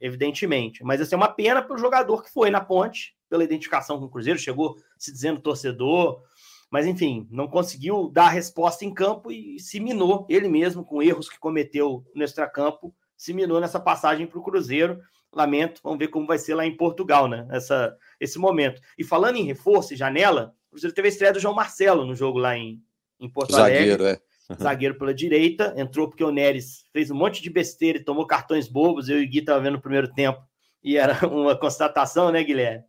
evidentemente. 0.00 0.82
Mas 0.82 1.00
assim, 1.00 1.14
é 1.14 1.16
uma 1.16 1.28
pena 1.28 1.62
para 1.62 1.76
o 1.76 1.78
jogador 1.78 2.24
que 2.24 2.32
foi 2.32 2.50
na 2.50 2.60
ponte, 2.60 3.14
pela 3.30 3.44
identificação 3.44 4.00
com 4.00 4.06
o 4.06 4.10
Cruzeiro, 4.10 4.36
chegou 4.36 4.76
se 4.98 5.12
dizendo 5.12 5.40
torcedor, 5.40 6.20
mas 6.68 6.88
enfim, 6.88 7.28
não 7.30 7.46
conseguiu 7.46 8.10
dar 8.12 8.24
a 8.24 8.30
resposta 8.30 8.84
em 8.84 8.92
campo 8.92 9.30
e 9.30 9.60
se 9.60 9.78
minou 9.78 10.26
ele 10.28 10.48
mesmo 10.48 10.84
com 10.84 11.00
erros 11.00 11.28
que 11.28 11.38
cometeu 11.38 12.04
no 12.16 12.24
extracampo, 12.24 12.92
se 13.16 13.32
minou 13.32 13.60
nessa 13.60 13.78
passagem 13.78 14.26
para 14.26 14.40
o 14.40 14.42
Cruzeiro. 14.42 15.00
Lamento, 15.32 15.80
vamos 15.84 16.00
ver 16.00 16.08
como 16.08 16.26
vai 16.26 16.38
ser 16.38 16.56
lá 16.56 16.66
em 16.66 16.76
Portugal, 16.76 17.28
né? 17.28 17.46
Essa, 17.50 17.96
esse 18.18 18.40
momento. 18.40 18.82
E 18.98 19.04
falando 19.04 19.36
em 19.36 19.44
reforço 19.44 19.94
e 19.94 19.96
janela, 19.96 20.52
o 20.66 20.70
Cruzeiro 20.72 20.94
teve 20.94 21.06
a 21.06 21.10
estreia 21.10 21.32
do 21.32 21.38
João 21.38 21.54
Marcelo 21.54 22.04
no 22.04 22.16
jogo 22.16 22.38
lá 22.38 22.56
em, 22.58 22.82
em 23.20 23.30
Porto 23.30 23.52
Zagueiro, 23.52 24.02
Alegre. 24.02 24.20
É 24.20 24.31
zagueiro 24.60 24.96
pela 24.96 25.14
direita, 25.14 25.72
entrou 25.76 26.08
porque 26.08 26.24
o 26.24 26.30
Neres 26.30 26.84
fez 26.92 27.10
um 27.10 27.14
monte 27.14 27.42
de 27.42 27.50
besteira 27.50 27.98
e 27.98 28.04
tomou 28.04 28.26
cartões 28.26 28.68
bobos. 28.68 29.08
Eu 29.08 29.20
e 29.20 29.24
o 29.24 29.28
Gui 29.28 29.38
estavam 29.38 29.62
vendo 29.62 29.74
no 29.74 29.80
primeiro 29.80 30.12
tempo 30.12 30.42
e 30.82 30.96
era 30.96 31.14
uma 31.26 31.56
constatação, 31.56 32.30
né, 32.30 32.42
Guilherme? 32.42 32.84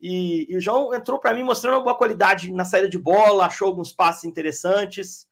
E, 0.00 0.46
e 0.50 0.56
o 0.56 0.60
João 0.60 0.94
entrou 0.94 1.18
para 1.18 1.34
mim 1.34 1.42
mostrando 1.42 1.74
uma 1.74 1.84
boa 1.84 1.96
qualidade 1.96 2.50
na 2.50 2.64
saída 2.64 2.88
de 2.88 2.98
bola, 2.98 3.46
achou 3.46 3.68
alguns 3.68 3.92
passes 3.92 4.24
interessantes, 4.24 5.26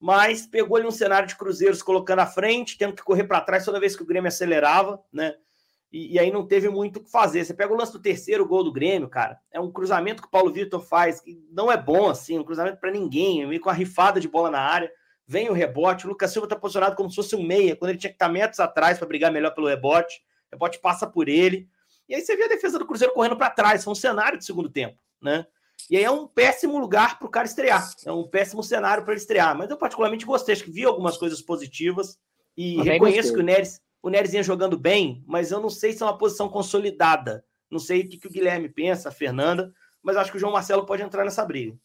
mas 0.00 0.46
pegou 0.46 0.76
ali 0.76 0.86
um 0.86 0.92
cenário 0.92 1.28
de 1.28 1.36
cruzeiros 1.36 1.82
colocando 1.82 2.20
à 2.20 2.26
frente, 2.26 2.76
tendo 2.76 2.94
que 2.94 3.02
correr 3.02 3.24
para 3.24 3.40
trás 3.40 3.64
toda 3.64 3.78
vez 3.78 3.94
que 3.94 4.02
o 4.02 4.06
Grêmio 4.06 4.28
acelerava, 4.28 5.00
né? 5.12 5.34
E, 5.90 6.14
e, 6.14 6.18
aí 6.18 6.30
não 6.30 6.46
teve 6.46 6.68
muito 6.68 6.98
o 6.98 7.04
que 7.04 7.10
fazer. 7.10 7.44
Você 7.44 7.54
pega 7.54 7.72
o 7.72 7.76
lance 7.76 7.92
do 7.92 8.02
terceiro 8.02 8.46
gol 8.46 8.62
do 8.62 8.72
Grêmio, 8.72 9.08
cara. 9.08 9.38
É 9.50 9.58
um 9.58 9.72
cruzamento 9.72 10.20
que 10.20 10.28
o 10.28 10.30
Paulo 10.30 10.52
Vitor 10.52 10.80
faz, 10.82 11.18
que 11.20 11.42
não 11.50 11.72
é 11.72 11.78
bom, 11.78 12.10
assim, 12.10 12.38
um 12.38 12.44
cruzamento 12.44 12.78
para 12.78 12.90
ninguém, 12.90 13.46
meio 13.46 13.60
com 13.60 13.70
a 13.70 13.72
rifada 13.72 14.20
de 14.20 14.28
bola 14.28 14.50
na 14.50 14.60
área 14.60 14.92
vem 15.28 15.50
o 15.50 15.52
rebote. 15.52 16.06
O 16.06 16.08
Lucas 16.08 16.32
Silva 16.32 16.46
está 16.46 16.56
posicionado 16.56 16.96
como 16.96 17.10
se 17.10 17.16
fosse 17.16 17.36
um 17.36 17.42
meia, 17.42 17.76
quando 17.76 17.90
ele 17.90 17.98
tinha 17.98 18.10
que 18.10 18.16
estar 18.16 18.30
metros 18.30 18.58
atrás 18.58 18.98
para 18.98 19.06
brigar 19.06 19.30
melhor 19.30 19.54
pelo 19.54 19.68
rebote. 19.68 20.22
O 20.50 20.56
rebote 20.56 20.80
passa 20.80 21.06
por 21.06 21.28
ele. 21.28 21.68
E 22.08 22.14
aí 22.14 22.22
você 22.22 22.34
vê 22.34 22.44
a 22.44 22.48
defesa 22.48 22.78
do 22.78 22.86
Cruzeiro 22.86 23.12
correndo 23.12 23.36
para 23.36 23.50
trás. 23.50 23.84
Foi 23.84 23.92
um 23.92 23.96
cenário 23.96 24.38
de 24.38 24.46
segundo 24.46 24.70
tempo, 24.70 24.98
né? 25.20 25.46
E 25.90 25.96
aí 25.96 26.02
é 26.02 26.10
um 26.10 26.26
péssimo 26.26 26.78
lugar 26.78 27.18
para 27.18 27.28
o 27.28 27.30
cara 27.30 27.46
estrear. 27.46 27.88
É 28.04 28.10
um 28.10 28.26
péssimo 28.26 28.62
cenário 28.62 29.04
para 29.04 29.12
ele 29.12 29.20
estrear. 29.20 29.56
Mas 29.56 29.70
eu 29.70 29.76
particularmente 29.76 30.24
gostei, 30.24 30.54
acho 30.54 30.64
que 30.64 30.70
vi 30.70 30.84
algumas 30.84 31.18
coisas 31.18 31.42
positivas. 31.42 32.18
E 32.56 32.76
Também 32.76 32.92
reconheço 32.94 33.28
gostei. 33.28 33.34
que 33.34 33.40
o 33.40 33.44
Neres, 33.44 33.80
o 34.02 34.08
Neres 34.08 34.32
ia 34.32 34.42
jogando 34.42 34.78
bem, 34.78 35.22
mas 35.26 35.50
eu 35.50 35.60
não 35.60 35.70
sei 35.70 35.92
se 35.92 36.02
é 36.02 36.06
uma 36.06 36.18
posição 36.18 36.48
consolidada. 36.48 37.44
Não 37.70 37.78
sei 37.78 38.00
o 38.00 38.08
que, 38.08 38.16
que 38.16 38.26
o 38.26 38.30
Guilherme 38.30 38.68
pensa, 38.68 39.10
a 39.10 39.12
Fernanda, 39.12 39.72
mas 40.02 40.16
acho 40.16 40.30
que 40.30 40.38
o 40.38 40.40
João 40.40 40.52
Marcelo 40.52 40.86
pode 40.86 41.02
entrar 41.02 41.24
nessa 41.24 41.44
briga. 41.44 41.76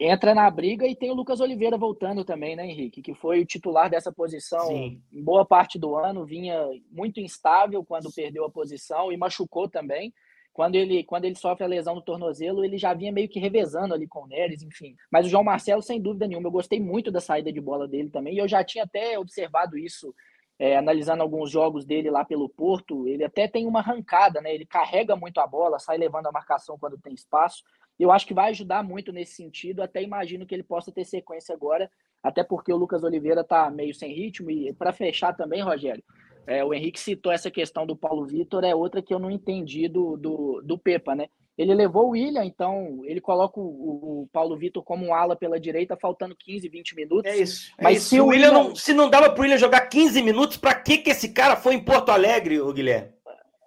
Entra 0.00 0.34
na 0.34 0.48
briga 0.50 0.86
e 0.86 0.94
tem 0.94 1.10
o 1.10 1.14
Lucas 1.14 1.40
Oliveira 1.40 1.76
voltando 1.76 2.24
também, 2.24 2.54
né, 2.54 2.64
Henrique? 2.64 3.02
Que 3.02 3.14
foi 3.14 3.40
o 3.40 3.46
titular 3.46 3.90
dessa 3.90 4.12
posição 4.12 4.66
Sim. 4.68 5.02
em 5.12 5.22
boa 5.22 5.44
parte 5.44 5.78
do 5.78 5.96
ano, 5.96 6.24
vinha 6.24 6.68
muito 6.90 7.20
instável 7.20 7.84
quando 7.84 8.12
perdeu 8.12 8.44
a 8.44 8.50
posição 8.50 9.10
e 9.10 9.16
machucou 9.16 9.68
também 9.68 10.12
quando 10.58 10.74
ele, 10.74 11.04
quando 11.04 11.24
ele 11.24 11.36
sofre 11.36 11.62
a 11.62 11.68
lesão 11.68 11.94
no 11.94 12.02
tornozelo, 12.02 12.64
ele 12.64 12.76
já 12.76 12.92
vinha 12.92 13.12
meio 13.12 13.28
que 13.28 13.38
revezando 13.38 13.94
ali 13.94 14.08
com 14.08 14.24
o 14.24 14.26
Neres, 14.26 14.60
enfim. 14.60 14.96
Mas 15.08 15.24
o 15.24 15.28
João 15.28 15.44
Marcelo, 15.44 15.80
sem 15.80 16.02
dúvida 16.02 16.26
nenhuma, 16.26 16.48
eu 16.48 16.50
gostei 16.50 16.80
muito 16.80 17.12
da 17.12 17.20
saída 17.20 17.52
de 17.52 17.60
bola 17.60 17.86
dele 17.86 18.10
também, 18.10 18.34
e 18.34 18.38
eu 18.38 18.48
já 18.48 18.64
tinha 18.64 18.82
até 18.82 19.16
observado 19.16 19.78
isso, 19.78 20.12
é, 20.58 20.76
analisando 20.76 21.22
alguns 21.22 21.48
jogos 21.48 21.84
dele 21.84 22.10
lá 22.10 22.24
pelo 22.24 22.48
Porto, 22.48 23.06
ele 23.06 23.22
até 23.22 23.46
tem 23.46 23.68
uma 23.68 23.78
arrancada, 23.78 24.40
né? 24.40 24.52
Ele 24.52 24.66
carrega 24.66 25.14
muito 25.14 25.38
a 25.38 25.46
bola, 25.46 25.78
sai 25.78 25.96
levando 25.96 26.26
a 26.26 26.32
marcação 26.32 26.76
quando 26.76 26.98
tem 26.98 27.14
espaço. 27.14 27.62
Eu 27.98 28.12
acho 28.12 28.26
que 28.26 28.34
vai 28.34 28.50
ajudar 28.50 28.82
muito 28.82 29.12
nesse 29.12 29.34
sentido, 29.34 29.82
até 29.82 30.02
imagino 30.02 30.46
que 30.46 30.54
ele 30.54 30.62
possa 30.62 30.92
ter 30.92 31.04
sequência 31.04 31.54
agora, 31.54 31.90
até 32.22 32.44
porque 32.44 32.72
o 32.72 32.76
Lucas 32.76 33.02
Oliveira 33.02 33.42
tá 33.42 33.70
meio 33.70 33.94
sem 33.94 34.12
ritmo, 34.12 34.50
e 34.50 34.72
para 34.72 34.92
fechar 34.92 35.32
também, 35.34 35.62
Rogério, 35.62 36.02
é, 36.46 36.64
o 36.64 36.72
Henrique 36.72 36.98
citou 36.98 37.30
essa 37.30 37.50
questão 37.50 37.86
do 37.86 37.96
Paulo 37.96 38.24
Vitor, 38.24 38.64
é 38.64 38.74
outra 38.74 39.02
que 39.02 39.12
eu 39.12 39.18
não 39.18 39.30
entendi 39.30 39.88
do, 39.88 40.16
do, 40.16 40.62
do 40.64 40.78
Pepa, 40.78 41.14
né? 41.14 41.28
Ele 41.58 41.74
levou 41.74 42.06
o 42.06 42.10
William, 42.10 42.44
então 42.44 43.00
ele 43.04 43.20
coloca 43.20 43.58
o, 43.58 44.22
o 44.22 44.28
Paulo 44.32 44.56
Vitor 44.56 44.80
como 44.84 45.06
um 45.06 45.12
ala 45.12 45.34
pela 45.34 45.58
direita, 45.58 45.96
faltando 46.00 46.36
15, 46.36 46.68
20 46.68 46.94
minutos. 46.94 47.30
É 47.30 47.36
isso. 47.36 47.72
É 47.76 47.82
Mas 47.82 47.98
isso. 47.98 48.10
se 48.10 48.20
o 48.20 48.26
William, 48.26 48.50
William 48.50 48.64
não, 48.68 48.76
se 48.76 48.94
não 48.94 49.10
dava 49.10 49.28
para 49.28 49.40
o 49.40 49.42
William 49.42 49.58
jogar 49.58 49.80
15 49.88 50.22
minutos, 50.22 50.56
para 50.56 50.72
que, 50.72 50.98
que 50.98 51.10
esse 51.10 51.30
cara 51.30 51.56
foi 51.56 51.74
em 51.74 51.84
Porto 51.84 52.10
Alegre, 52.10 52.60
o 52.60 52.72
Guilherme? 52.72 53.10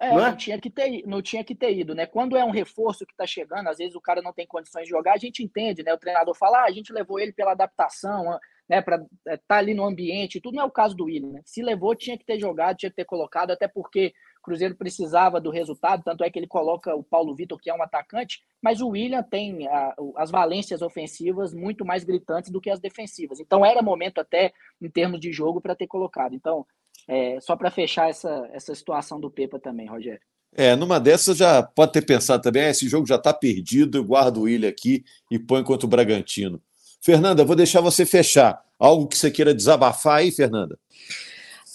É, 0.01 0.09
não, 0.09 0.19
é? 0.19 0.29
não, 0.31 0.35
tinha 0.35 0.59
que 0.59 0.69
ter, 0.69 1.03
não 1.05 1.21
tinha 1.21 1.43
que 1.43 1.53
ter 1.53 1.77
ido, 1.77 1.93
né? 1.93 2.07
Quando 2.07 2.35
é 2.35 2.43
um 2.43 2.49
reforço 2.49 3.05
que 3.05 3.13
está 3.13 3.27
chegando, 3.27 3.67
às 3.67 3.77
vezes 3.77 3.95
o 3.95 4.01
cara 4.01 4.19
não 4.19 4.33
tem 4.33 4.47
condições 4.47 4.85
de 4.85 4.89
jogar, 4.89 5.13
a 5.13 5.17
gente 5.17 5.43
entende, 5.43 5.83
né? 5.83 5.93
O 5.93 5.97
treinador 5.99 6.35
fala, 6.35 6.61
ah, 6.61 6.65
a 6.65 6.71
gente 6.71 6.91
levou 6.91 7.19
ele 7.19 7.31
pela 7.31 7.51
adaptação, 7.51 8.39
né, 8.67 8.81
para 8.81 8.95
estar 8.95 9.09
é, 9.27 9.37
tá 9.37 9.57
ali 9.57 9.75
no 9.75 9.85
ambiente, 9.85 10.41
tudo 10.41 10.55
não 10.55 10.63
é 10.63 10.65
o 10.65 10.71
caso 10.71 10.95
do 10.95 11.03
William, 11.03 11.33
né? 11.33 11.41
Se 11.45 11.61
levou, 11.61 11.93
tinha 11.93 12.17
que 12.17 12.25
ter 12.25 12.39
jogado, 12.39 12.77
tinha 12.77 12.89
que 12.89 12.95
ter 12.95 13.05
colocado, 13.05 13.51
até 13.51 13.67
porque 13.67 14.11
o 14.39 14.41
Cruzeiro 14.41 14.75
precisava 14.75 15.39
do 15.39 15.51
resultado, 15.51 16.01
tanto 16.03 16.23
é 16.23 16.31
que 16.31 16.39
ele 16.39 16.47
coloca 16.47 16.95
o 16.95 17.03
Paulo 17.03 17.35
Vitor, 17.35 17.59
que 17.59 17.69
é 17.69 17.73
um 17.75 17.83
atacante, 17.83 18.41
mas 18.59 18.81
o 18.81 18.87
William 18.89 19.21
tem 19.21 19.67
a, 19.67 19.93
as 20.15 20.31
valências 20.31 20.81
ofensivas 20.81 21.53
muito 21.53 21.85
mais 21.85 22.03
gritantes 22.03 22.49
do 22.49 22.59
que 22.59 22.71
as 22.71 22.79
defensivas. 22.79 23.39
Então 23.39 23.63
era 23.63 23.83
momento 23.83 24.19
até, 24.19 24.51
em 24.81 24.89
termos 24.89 25.19
de 25.19 25.31
jogo, 25.31 25.61
para 25.61 25.75
ter 25.75 25.85
colocado. 25.85 26.33
Então, 26.33 26.65
é, 27.07 27.39
só 27.41 27.55
para 27.55 27.71
fechar 27.71 28.09
essa, 28.09 28.49
essa 28.53 28.73
situação 28.73 29.19
do 29.19 29.29
Pepa 29.29 29.59
também, 29.59 29.87
Rogério. 29.87 30.21
É, 30.53 30.75
numa 30.75 30.99
dessas 30.99 31.37
já 31.37 31.63
pode 31.63 31.93
ter 31.93 32.05
pensado 32.05 32.43
também, 32.43 32.63
ah, 32.63 32.69
esse 32.69 32.87
jogo 32.87 33.07
já 33.07 33.15
está 33.15 33.33
perdido, 33.33 33.97
eu 33.97 34.03
guardo 34.03 34.37
o 34.37 34.41
William 34.41 34.69
aqui 34.69 35.03
e 35.29 35.39
põe 35.39 35.63
contra 35.63 35.85
o 35.85 35.89
Bragantino. 35.89 36.61
Fernanda, 37.01 37.45
vou 37.45 37.55
deixar 37.55 37.81
você 37.81 38.05
fechar. 38.05 38.63
Algo 38.77 39.07
que 39.07 39.17
você 39.17 39.31
queira 39.31 39.53
desabafar 39.53 40.17
aí, 40.17 40.31
Fernanda? 40.31 40.77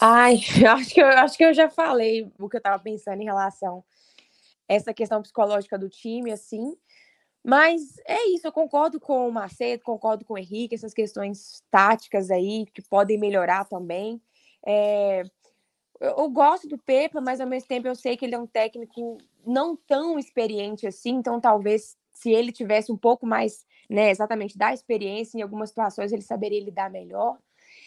Ai, 0.00 0.40
acho 0.68 0.94
que 0.94 1.00
eu, 1.00 1.06
acho 1.06 1.36
que 1.36 1.44
eu 1.44 1.54
já 1.54 1.70
falei 1.70 2.30
o 2.38 2.48
que 2.48 2.56
eu 2.56 2.58
estava 2.58 2.78
pensando 2.78 3.20
em 3.20 3.24
relação 3.24 3.82
a 4.68 4.74
essa 4.74 4.92
questão 4.92 5.22
psicológica 5.22 5.78
do 5.78 5.88
time, 5.88 6.30
assim. 6.30 6.76
Mas 7.42 7.96
é 8.06 8.28
isso, 8.28 8.46
eu 8.46 8.52
concordo 8.52 9.00
com 9.00 9.28
o 9.28 9.32
Macedo, 9.32 9.82
concordo 9.82 10.24
com 10.24 10.34
o 10.34 10.38
Henrique, 10.38 10.74
essas 10.74 10.92
questões 10.92 11.62
táticas 11.70 12.30
aí 12.30 12.66
que 12.74 12.82
podem 12.82 13.18
melhorar 13.18 13.64
também. 13.64 14.20
É, 14.66 15.22
eu 16.00 16.28
gosto 16.28 16.68
do 16.68 16.76
Pepa, 16.76 17.20
mas 17.20 17.40
ao 17.40 17.46
mesmo 17.46 17.68
tempo 17.68 17.88
eu 17.88 17.94
sei 17.94 18.16
que 18.16 18.24
ele 18.24 18.34
é 18.34 18.38
um 18.38 18.46
técnico 18.46 19.18
não 19.46 19.76
tão 19.76 20.18
experiente 20.18 20.86
assim, 20.86 21.10
então 21.10 21.40
talvez 21.40 21.96
se 22.12 22.30
ele 22.30 22.50
tivesse 22.52 22.90
um 22.90 22.96
pouco 22.96 23.26
mais 23.26 23.64
né, 23.88 24.10
exatamente 24.10 24.58
da 24.58 24.72
experiência, 24.72 25.38
em 25.38 25.42
algumas 25.42 25.68
situações 25.70 26.12
ele 26.12 26.22
saberia 26.22 26.62
lidar 26.62 26.90
melhor. 26.90 27.38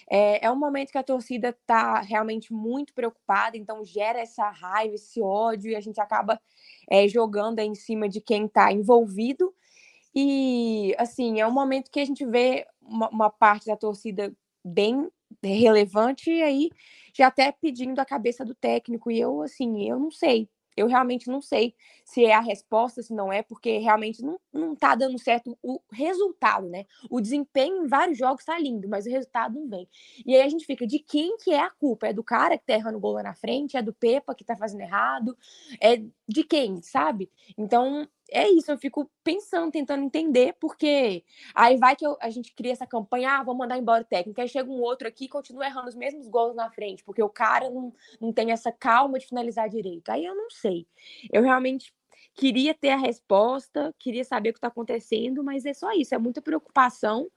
É, 0.10 0.46
é 0.46 0.52
um 0.52 0.56
momento 0.56 0.92
que 0.92 0.98
a 0.98 1.04
torcida 1.04 1.50
está 1.50 2.02
realmente 2.02 2.52
muito 2.54 2.94
preocupada, 2.94 3.58
então 3.58 3.84
gera 3.84 4.20
essa 4.20 4.50
raiva, 4.50 4.96
esse 4.96 5.22
ódio, 5.22 5.72
e 5.72 5.76
a 5.76 5.82
gente 5.82 6.00
acaba 6.00 6.40
é, 6.90 7.08
jogando 7.08 7.60
em 7.60 7.76
cima 7.76 8.10
de 8.10 8.22
quem 8.22 8.46
está 8.46 8.72
envolvido. 8.72 9.54
E, 10.16 10.96
assim, 10.98 11.40
é 11.40 11.46
um 11.46 11.52
momento 11.52 11.92
que 11.92 12.00
a 12.00 12.06
gente 12.06 12.26
vê 12.26 12.66
uma, 12.82 13.10
uma 13.10 13.30
parte 13.30 13.68
da 13.68 13.76
torcida 13.76 14.34
bem 14.66 15.08
relevante, 15.44 16.30
e 16.32 16.42
aí 16.42 16.70
já 17.14 17.28
até 17.28 17.52
pedindo 17.52 18.00
a 18.00 18.06
cabeça 18.06 18.46
do 18.46 18.56
técnico, 18.56 19.12
e 19.12 19.20
eu, 19.20 19.42
assim, 19.42 19.90
eu 19.90 20.00
não 20.00 20.12
sei, 20.12 20.50
eu 20.80 20.88
realmente 20.88 21.28
não 21.28 21.42
sei 21.42 21.76
se 22.06 22.24
é 22.26 22.34
a 22.34 22.40
resposta, 22.40 23.04
se 23.04 23.14
não 23.14 23.32
é, 23.32 23.44
porque 23.44 23.78
realmente 23.80 24.24
não, 24.24 24.40
não 24.54 24.76
tá 24.76 24.96
dando 24.96 25.20
certo 25.20 25.58
o 25.62 25.82
resultado, 25.92 26.70
né? 26.70 26.86
O 27.10 27.20
desempenho 27.20 27.84
em 27.84 27.88
vários 27.88 28.18
jogos 28.18 28.46
tá 28.46 28.58
lindo, 28.58 28.88
mas 28.88 29.06
o 29.06 29.10
resultado 29.10 29.60
não 29.60 29.68
vem. 29.68 29.88
E 30.26 30.36
aí 30.36 30.42
a 30.42 30.50
gente 30.50 30.66
fica, 30.66 30.88
de 30.88 31.00
quem 31.00 31.38
que 31.38 31.52
é 31.52 31.60
a 31.60 31.70
culpa? 31.70 32.08
É 32.08 32.14
do 32.14 32.24
cara 32.24 32.58
que 32.58 32.66
tá 32.66 32.74
errando 32.74 33.00
gol 33.00 33.14
lá 33.14 33.24
na 33.24 33.36
frente? 33.36 33.76
É 33.76 33.82
do 33.82 33.94
Pepa 33.94 34.34
que 34.34 34.46
tá 34.46 34.56
fazendo 34.56 34.82
errado? 34.82 35.38
É 35.82 36.02
de 36.28 36.44
quem, 36.44 36.82
sabe? 36.82 37.30
Então, 37.58 38.08
é 38.32 38.50
isso, 38.50 38.72
eu 38.72 38.78
fico 38.78 39.10
pensando, 39.24 39.72
tentando 39.72 40.04
entender, 40.04 40.56
porque 40.60 41.24
aí 41.54 41.78
vai 41.78 41.96
que 41.96 42.06
eu, 42.06 42.18
a 42.22 42.30
gente 42.30 42.54
cria 42.54 42.72
essa 42.72 42.86
campanha, 42.88 43.40
ah, 43.40 43.44
vou 43.44 43.56
mandar 43.56 43.78
embora 43.78 44.04
o 44.04 44.06
técnico, 44.06 44.40
aí 44.42 44.48
chega 44.48 44.70
um 44.70 44.82
outro 44.82 45.08
aqui 45.08 45.26
e 45.26 45.30
continua 45.30 45.66
errando 45.66 45.90
os 45.90 45.96
mesmos 45.96 46.28
gols 46.28 46.56
na 46.56 46.70
frente, 46.70 47.04
porque 47.04 47.22
o 47.24 47.30
cara 47.30 47.70
não, 47.70 47.94
não 48.20 48.34
tem 48.34 48.52
essa 48.52 48.72
calma 48.72 49.20
de 49.20 49.28
finalizar 49.28 49.70
direito. 49.70 50.10
Aí 50.10 50.26
eu 50.26 50.36
não 50.36 50.50
sei. 50.50 50.88
Eu 51.32 51.44
realmente 51.44 51.94
queria 52.36 52.74
ter 52.74 52.90
a 52.90 52.98
resposta, 52.98 53.94
queria 54.00 54.24
saber 54.24 54.50
o 54.50 54.54
que 54.54 54.60
está 54.60 54.68
acontecendo, 54.68 55.44
mas 55.44 55.66
é 55.66 55.74
só 55.74 55.92
isso, 55.92 56.16
é 56.16 56.18
muita 56.18 56.42
preocupação, 56.42 57.30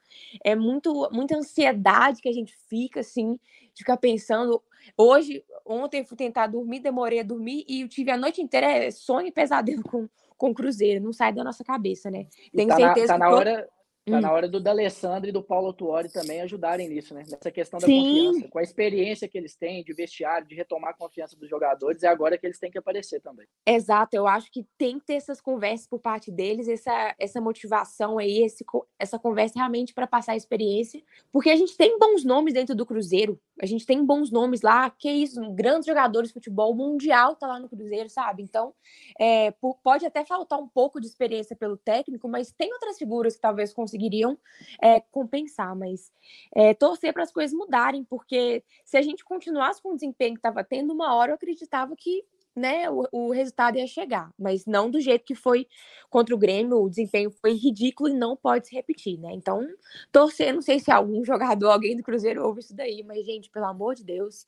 é 0.45 0.55
muito, 0.55 1.09
muita 1.13 1.37
ansiedade 1.37 2.23
que 2.23 2.29
a 2.29 2.33
gente 2.33 2.57
fica, 2.69 3.01
assim, 3.01 3.39
de 3.75 3.79
ficar 3.79 3.97
pensando. 3.97 4.63
Hoje, 4.97 5.45
ontem 5.67 6.05
fui 6.05 6.17
tentar 6.17 6.47
dormir, 6.47 6.81
demorei 6.81 7.21
a 7.21 7.25
dormir 7.25 7.65
e 7.69 7.83
eu 7.83 7.89
tive 7.89 8.11
a 8.11 8.17
noite 8.17 8.41
inteira 8.41 8.67
é, 8.67 8.91
sonho 8.91 9.27
e 9.27 9.33
pesadelo 9.33 9.83
com, 9.91 10.09
com 10.37 10.51
o 10.51 10.55
Cruzeiro, 10.55 11.05
não 11.05 11.13
sai 11.13 11.33
da 11.33 11.45
nossa 11.45 11.65
cabeça, 11.65 12.11
né? 12.11 12.27
Tenho 12.55 12.69
tá 12.69 12.77
certeza 12.77 13.19
na, 13.19 13.19
tá 13.19 13.25
que. 13.25 13.31
Na 13.31 13.31
todo... 13.31 13.39
hora 13.39 13.69
Tá 14.05 14.17
hum. 14.17 14.21
na 14.21 14.33
hora 14.33 14.49
do 14.49 14.59
D'Alessandro 14.59 15.29
e 15.29 15.33
do 15.33 15.41
Paulo 15.41 15.73
Tuori 15.73 16.11
também 16.11 16.41
ajudarem 16.41 16.89
nisso, 16.89 17.15
né? 17.15 17.23
Nessa 17.31 17.53
questão 17.53 17.79
da 17.79 17.87
Sim. 17.87 18.03
confiança. 18.03 18.49
Com 18.49 18.59
a 18.59 18.63
experiência 18.63 19.29
que 19.29 19.39
eles 19.39 19.55
têm 19.55 19.85
de 19.85 19.93
vestiário, 19.95 20.49
de 20.49 20.57
retomar 20.57 20.91
a 20.91 20.95
confiança 20.95 21.37
dos 21.37 21.49
jogadores, 21.49 22.03
é 22.03 22.09
agora 22.09 22.37
que 22.37 22.45
eles 22.45 22.59
têm 22.59 22.69
que 22.69 22.79
aparecer 22.79 23.21
também. 23.21 23.47
Exato, 23.65 24.17
eu 24.17 24.27
acho 24.27 24.51
que 24.51 24.67
tem 24.77 24.99
que 24.99 25.07
ter 25.07 25.15
essas 25.15 25.41
conversas 25.41 25.87
por 25.87 26.01
parte 26.01 26.33
deles, 26.33 26.67
essa, 26.67 27.15
essa 27.17 27.41
motivação 27.41 28.19
aí, 28.19 28.43
esse, 28.43 28.65
essa 28.99 29.21
conversa 29.21 29.61
realmente 29.61 29.95
para 29.95 30.07
passar 30.09 30.33
a 30.33 30.37
experiência, 30.37 31.01
porque 31.31 31.51
a 31.51 31.57
gente 31.57 31.77
tem 31.77 31.97
bons 31.97 32.25
nomes 32.25 32.55
dentro 32.55 32.75
do 32.75 32.85
Cruzeiro, 32.85 33.41
a 33.61 33.67
gente 33.67 33.87
tem 33.87 34.05
bons 34.05 34.33
nomes 34.33 34.63
lá, 34.63 34.91
que 34.91 35.09
isso, 35.11 35.41
grandes 35.53 35.87
jogadores 35.87 36.31
de 36.31 36.35
futebol 36.35 36.75
mundial 36.75 37.37
tá 37.37 37.47
lá 37.47 37.61
no 37.61 37.69
Cruzeiro, 37.69 38.09
sabe? 38.09 38.43
Então, 38.43 38.75
é, 39.21 39.53
pode 39.85 40.05
até 40.05 40.25
faltar 40.25 40.59
um 40.59 40.67
pouco 40.67 41.01
de 41.01 41.07
experiência 41.07 41.55
pelo 41.55 41.77
técnico, 41.77 42.29
mas 42.29 42.51
tem 42.51 42.73
outras 42.73 42.99
figuras 42.99 43.37
que 43.37 43.41
talvez 43.41 43.73
conseguiriam 43.93 44.39
é, 44.83 45.01
compensar, 45.01 45.77
mas 45.77 46.11
é, 46.55 46.73
torcer 46.75 47.13
para 47.13 47.23
as 47.23 47.33
coisas 47.33 47.57
mudarem, 47.57 48.05
porque 48.05 48.65
se 48.85 48.97
a 48.97 49.03
gente 49.03 49.25
continuasse 49.25 49.83
com 49.83 49.91
o 49.91 49.95
desempenho 49.95 50.35
que 50.35 50.39
estava 50.39 50.65
tendo, 50.65 50.93
uma 50.93 51.15
hora 51.15 51.33
eu 51.33 51.35
acreditava 51.35 51.95
que 51.97 52.25
né, 52.55 52.91
o, 52.91 53.09
o, 53.11 53.31
resultado 53.31 53.79
ia 53.79 53.87
chegar, 53.87 54.31
mas 54.39 54.67
não 54.67 54.91
do 54.91 55.01
jeito 55.01 55.25
que 55.25 55.35
foi 55.35 55.67
contra 56.11 56.35
o 56.35 56.39
Grêmio, 56.39 56.83
o 56.83 56.89
desempenho 56.89 57.31
foi 57.31 57.55
ridículo 57.55 58.11
e 58.11 58.15
não 58.15 58.37
pode 58.37 58.69
se 58.69 58.75
repetir, 58.75 59.19
né? 59.19 59.33
Então, 59.33 59.67
torcer, 60.11 60.53
não 60.53 60.61
sei 60.61 60.79
se 60.79 60.91
algum 60.91 61.25
jogador, 61.25 61.71
alguém 61.71 61.97
do 61.97 62.03
Cruzeiro 62.03 62.45
ouve 62.45 62.61
isso 62.61 62.77
daí, 62.77 63.03
mas, 63.05 63.25
gente, 63.25 63.51
pelo 63.51 63.65
amor 63.65 63.95
de 63.95 64.05
Deus, 64.05 64.47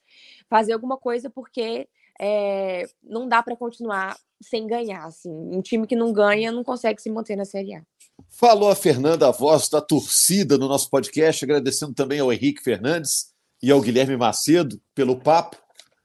fazer 0.51 0.75
alguma 0.75 0.99
coisa 0.99 1.31
porque 1.31 1.89
é, 2.21 2.87
não 3.03 3.29
dá 3.29 3.43
para 3.43 3.57
continuar 3.57 4.17
sem 4.43 4.67
ganhar. 4.67 5.05
Assim. 5.05 5.31
Um 5.31 5.63
time 5.63 5.87
que 5.87 5.97
não 5.97 6.13
ganha 6.13 6.53
não 6.53 6.65
consegue 6.65 7.01
se 7.01 7.11
manter 7.11 7.37
na 7.37 7.45
Série 7.45 7.75
A. 7.75 7.83
Falou 8.29 8.71
a 8.71 8.77
Fernanda, 8.77 9.29
a 9.29 9.33
voz 9.33 9.69
da 9.69 9.81
torcida 9.81 10.59
no 10.59 10.69
nosso 10.69 10.89
podcast, 10.91 11.45
agradecendo 11.45 11.95
também 11.95 12.21
ao 12.21 12.33
Henrique 12.33 12.63
Fernandes 12.63 13.33
e 13.63 13.71
ao 13.71 13.81
Guilherme 13.81 14.17
Macedo 14.17 14.81
pelo 14.95 15.17
papo. 15.17 15.57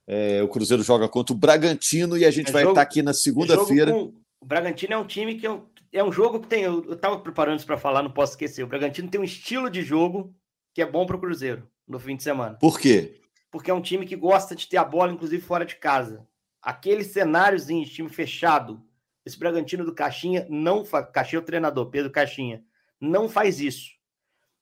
É, 0.07 0.41
o 0.41 0.47
Cruzeiro 0.47 0.81
joga 0.81 1.07
contra 1.07 1.35
o 1.35 1.37
Bragantino 1.37 2.17
e 2.17 2.25
a 2.25 2.31
gente 2.31 2.49
é 2.49 2.51
vai 2.51 2.63
jogo, 2.63 2.71
estar 2.71 2.81
aqui 2.81 3.03
na 3.03 3.13
segunda-feira. 3.13 3.95
O 3.95 4.13
Bragantino 4.43 4.93
é 4.93 4.97
um 4.97 5.05
time 5.05 5.35
que 5.35 5.45
é 5.91 6.03
um, 6.03 6.11
jogo 6.11 6.39
que 6.39 6.47
tem. 6.47 6.63
Eu 6.63 6.93
estava 6.93 7.19
preparando 7.19 7.57
isso 7.57 7.65
para 7.65 7.77
falar, 7.77 8.01
não 8.01 8.11
posso 8.11 8.33
esquecer. 8.33 8.63
O 8.63 8.67
Bragantino 8.67 9.07
tem 9.07 9.21
um 9.21 9.23
estilo 9.23 9.69
de 9.69 9.83
jogo 9.83 10.33
que 10.73 10.81
é 10.81 10.85
bom 10.85 11.05
para 11.05 11.15
o 11.15 11.19
Cruzeiro 11.19 11.67
no 11.87 11.99
fim 11.99 12.15
de 12.15 12.23
semana. 12.23 12.55
Por 12.55 12.79
quê? 12.79 13.21
Porque 13.51 13.71
é 13.71 13.73
um 13.73 13.81
time 13.81 14.05
que 14.05 14.15
gosta 14.15 14.55
de 14.55 14.67
ter 14.67 14.77
a 14.77 14.83
bola, 14.83 15.11
inclusive 15.11 15.41
fora 15.41 15.65
de 15.65 15.75
casa. 15.75 16.27
Aquele 16.61 17.03
cenáriozinho 17.03 17.83
de 17.85 17.91
time 17.91 18.09
fechado, 18.09 18.83
esse 19.25 19.37
Bragantino 19.37 19.85
do 19.85 19.93
Caixinha 19.93 20.45
não 20.49 20.85
faz. 20.85 21.07
Caixinha 21.11 21.39
é 21.39 21.41
o 21.41 21.45
treinador, 21.45 21.89
Pedro 21.89 22.11
Caixinha. 22.11 22.63
Não 22.99 23.29
faz 23.29 23.59
isso. 23.59 23.91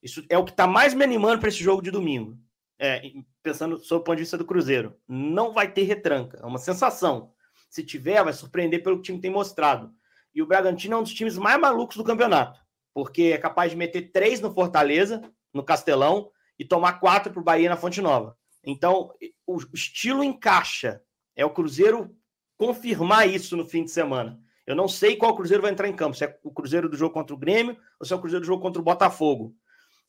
Isso 0.02 0.24
é 0.30 0.38
o 0.38 0.46
que 0.46 0.52
está 0.52 0.68
mais 0.68 0.94
me 0.94 1.04
animando 1.04 1.40
para 1.40 1.50
esse 1.50 1.64
jogo 1.64 1.82
de 1.82 1.92
domingo. 1.92 2.38
É, 2.80 3.02
pensando 3.42 3.80
sob 3.80 4.02
o 4.02 4.04
ponto 4.04 4.18
de 4.18 4.22
vista 4.22 4.38
do 4.38 4.46
Cruzeiro. 4.46 4.96
Não 5.08 5.54
vai 5.54 5.72
ter 5.72 5.84
retranca. 5.84 6.40
É 6.42 6.46
uma 6.46 6.60
sensação. 6.60 7.34
Se 7.70 7.84
tiver, 7.84 8.24
vai 8.24 8.34
surpreender 8.34 8.84
pelo 8.84 8.98
que 8.98 9.02
o 9.02 9.04
time 9.04 9.20
tem 9.20 9.32
mostrado. 9.32 9.94
E 10.34 10.42
o 10.42 10.46
Bragantino 10.46 10.94
é 10.94 10.98
um 11.00 11.04
dos 11.04 11.14
times 11.14 11.36
mais 11.36 11.60
malucos 11.60 11.98
do 11.98 12.04
campeonato, 12.04 12.60
porque 12.94 13.32
é 13.34 13.38
capaz 13.40 13.72
de 13.72 13.78
meter 13.78 14.12
três 14.12 14.40
no 14.40 14.54
Fortaleza, 14.54 15.22
no 15.52 15.64
Castelão, 15.64 16.30
e 16.60 16.64
tomar 16.64 17.00
quatro 17.00 17.34
para 17.34 17.42
o 17.42 17.44
Bahia 17.44 17.70
na 17.70 17.76
Fonte 17.76 18.02
Nova. 18.02 18.37
Então, 18.68 19.14
o 19.48 19.58
estilo 19.74 20.22
encaixa. 20.22 21.02
É 21.34 21.46
o 21.46 21.50
Cruzeiro 21.50 22.14
confirmar 22.58 23.30
isso 23.30 23.56
no 23.56 23.66
fim 23.66 23.86
de 23.86 23.92
semana. 23.92 24.38
Eu 24.66 24.76
não 24.76 24.90
sei 24.90 25.16
qual 25.16 25.36
Cruzeiro 25.36 25.64
vai 25.64 25.72
entrar 25.72 25.88
em 25.88 25.96
campo, 25.96 26.18
se 26.18 26.26
é 26.26 26.38
o 26.44 26.52
Cruzeiro 26.52 26.90
do 26.90 26.98
jogo 26.98 27.14
contra 27.14 27.34
o 27.34 27.38
Grêmio 27.38 27.78
ou 27.98 28.06
se 28.06 28.12
é 28.12 28.16
o 28.16 28.20
Cruzeiro 28.20 28.44
do 28.44 28.48
jogo 28.48 28.62
contra 28.62 28.82
o 28.82 28.86
Botafogo. 28.86 29.56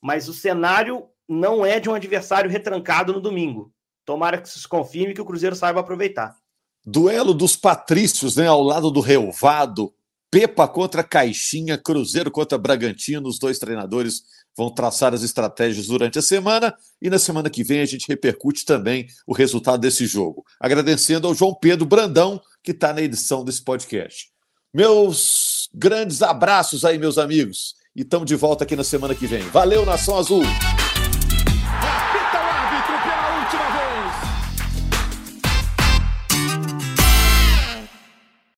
Mas 0.02 0.28
o 0.28 0.34
cenário 0.34 1.06
não 1.28 1.64
é 1.64 1.78
de 1.78 1.88
um 1.88 1.94
adversário 1.94 2.50
retrancado 2.50 3.12
no 3.12 3.20
domingo. 3.20 3.72
Tomara 4.04 4.40
que 4.40 4.48
se 4.48 4.66
confirme 4.66 5.14
que 5.14 5.20
o 5.20 5.24
Cruzeiro 5.24 5.54
saiba 5.54 5.80
aproveitar. 5.80 6.36
Duelo 6.84 7.34
dos 7.34 7.54
patrícios, 7.54 8.34
né, 8.34 8.48
ao 8.48 8.62
lado 8.62 8.90
do 8.90 9.00
Relvado, 9.00 9.94
Pepa 10.30 10.68
contra 10.68 11.02
Caixinha, 11.02 11.78
Cruzeiro 11.78 12.30
contra 12.30 12.58
Bragantino. 12.58 13.28
Os 13.28 13.38
dois 13.38 13.58
treinadores 13.58 14.22
vão 14.56 14.72
traçar 14.72 15.14
as 15.14 15.22
estratégias 15.22 15.86
durante 15.86 16.18
a 16.18 16.22
semana 16.22 16.74
e 17.00 17.08
na 17.08 17.18
semana 17.18 17.48
que 17.48 17.62
vem 17.62 17.80
a 17.80 17.86
gente 17.86 18.08
repercute 18.08 18.64
também 18.64 19.06
o 19.26 19.32
resultado 19.32 19.80
desse 19.80 20.06
jogo. 20.06 20.44
Agradecendo 20.60 21.26
ao 21.28 21.34
João 21.34 21.54
Pedro 21.54 21.86
Brandão, 21.86 22.40
que 22.62 22.72
está 22.72 22.92
na 22.92 23.00
edição 23.00 23.44
desse 23.44 23.62
podcast. 23.62 24.30
Meus 24.74 25.68
grandes 25.72 26.22
abraços 26.22 26.84
aí, 26.84 26.98
meus 26.98 27.18
amigos. 27.18 27.74
E 27.94 28.02
estamos 28.02 28.26
de 28.26 28.36
volta 28.36 28.64
aqui 28.64 28.76
na 28.76 28.84
semana 28.84 29.14
que 29.14 29.26
vem. 29.26 29.42
Valeu, 29.50 29.86
Nação 29.86 30.18
Azul! 30.18 30.42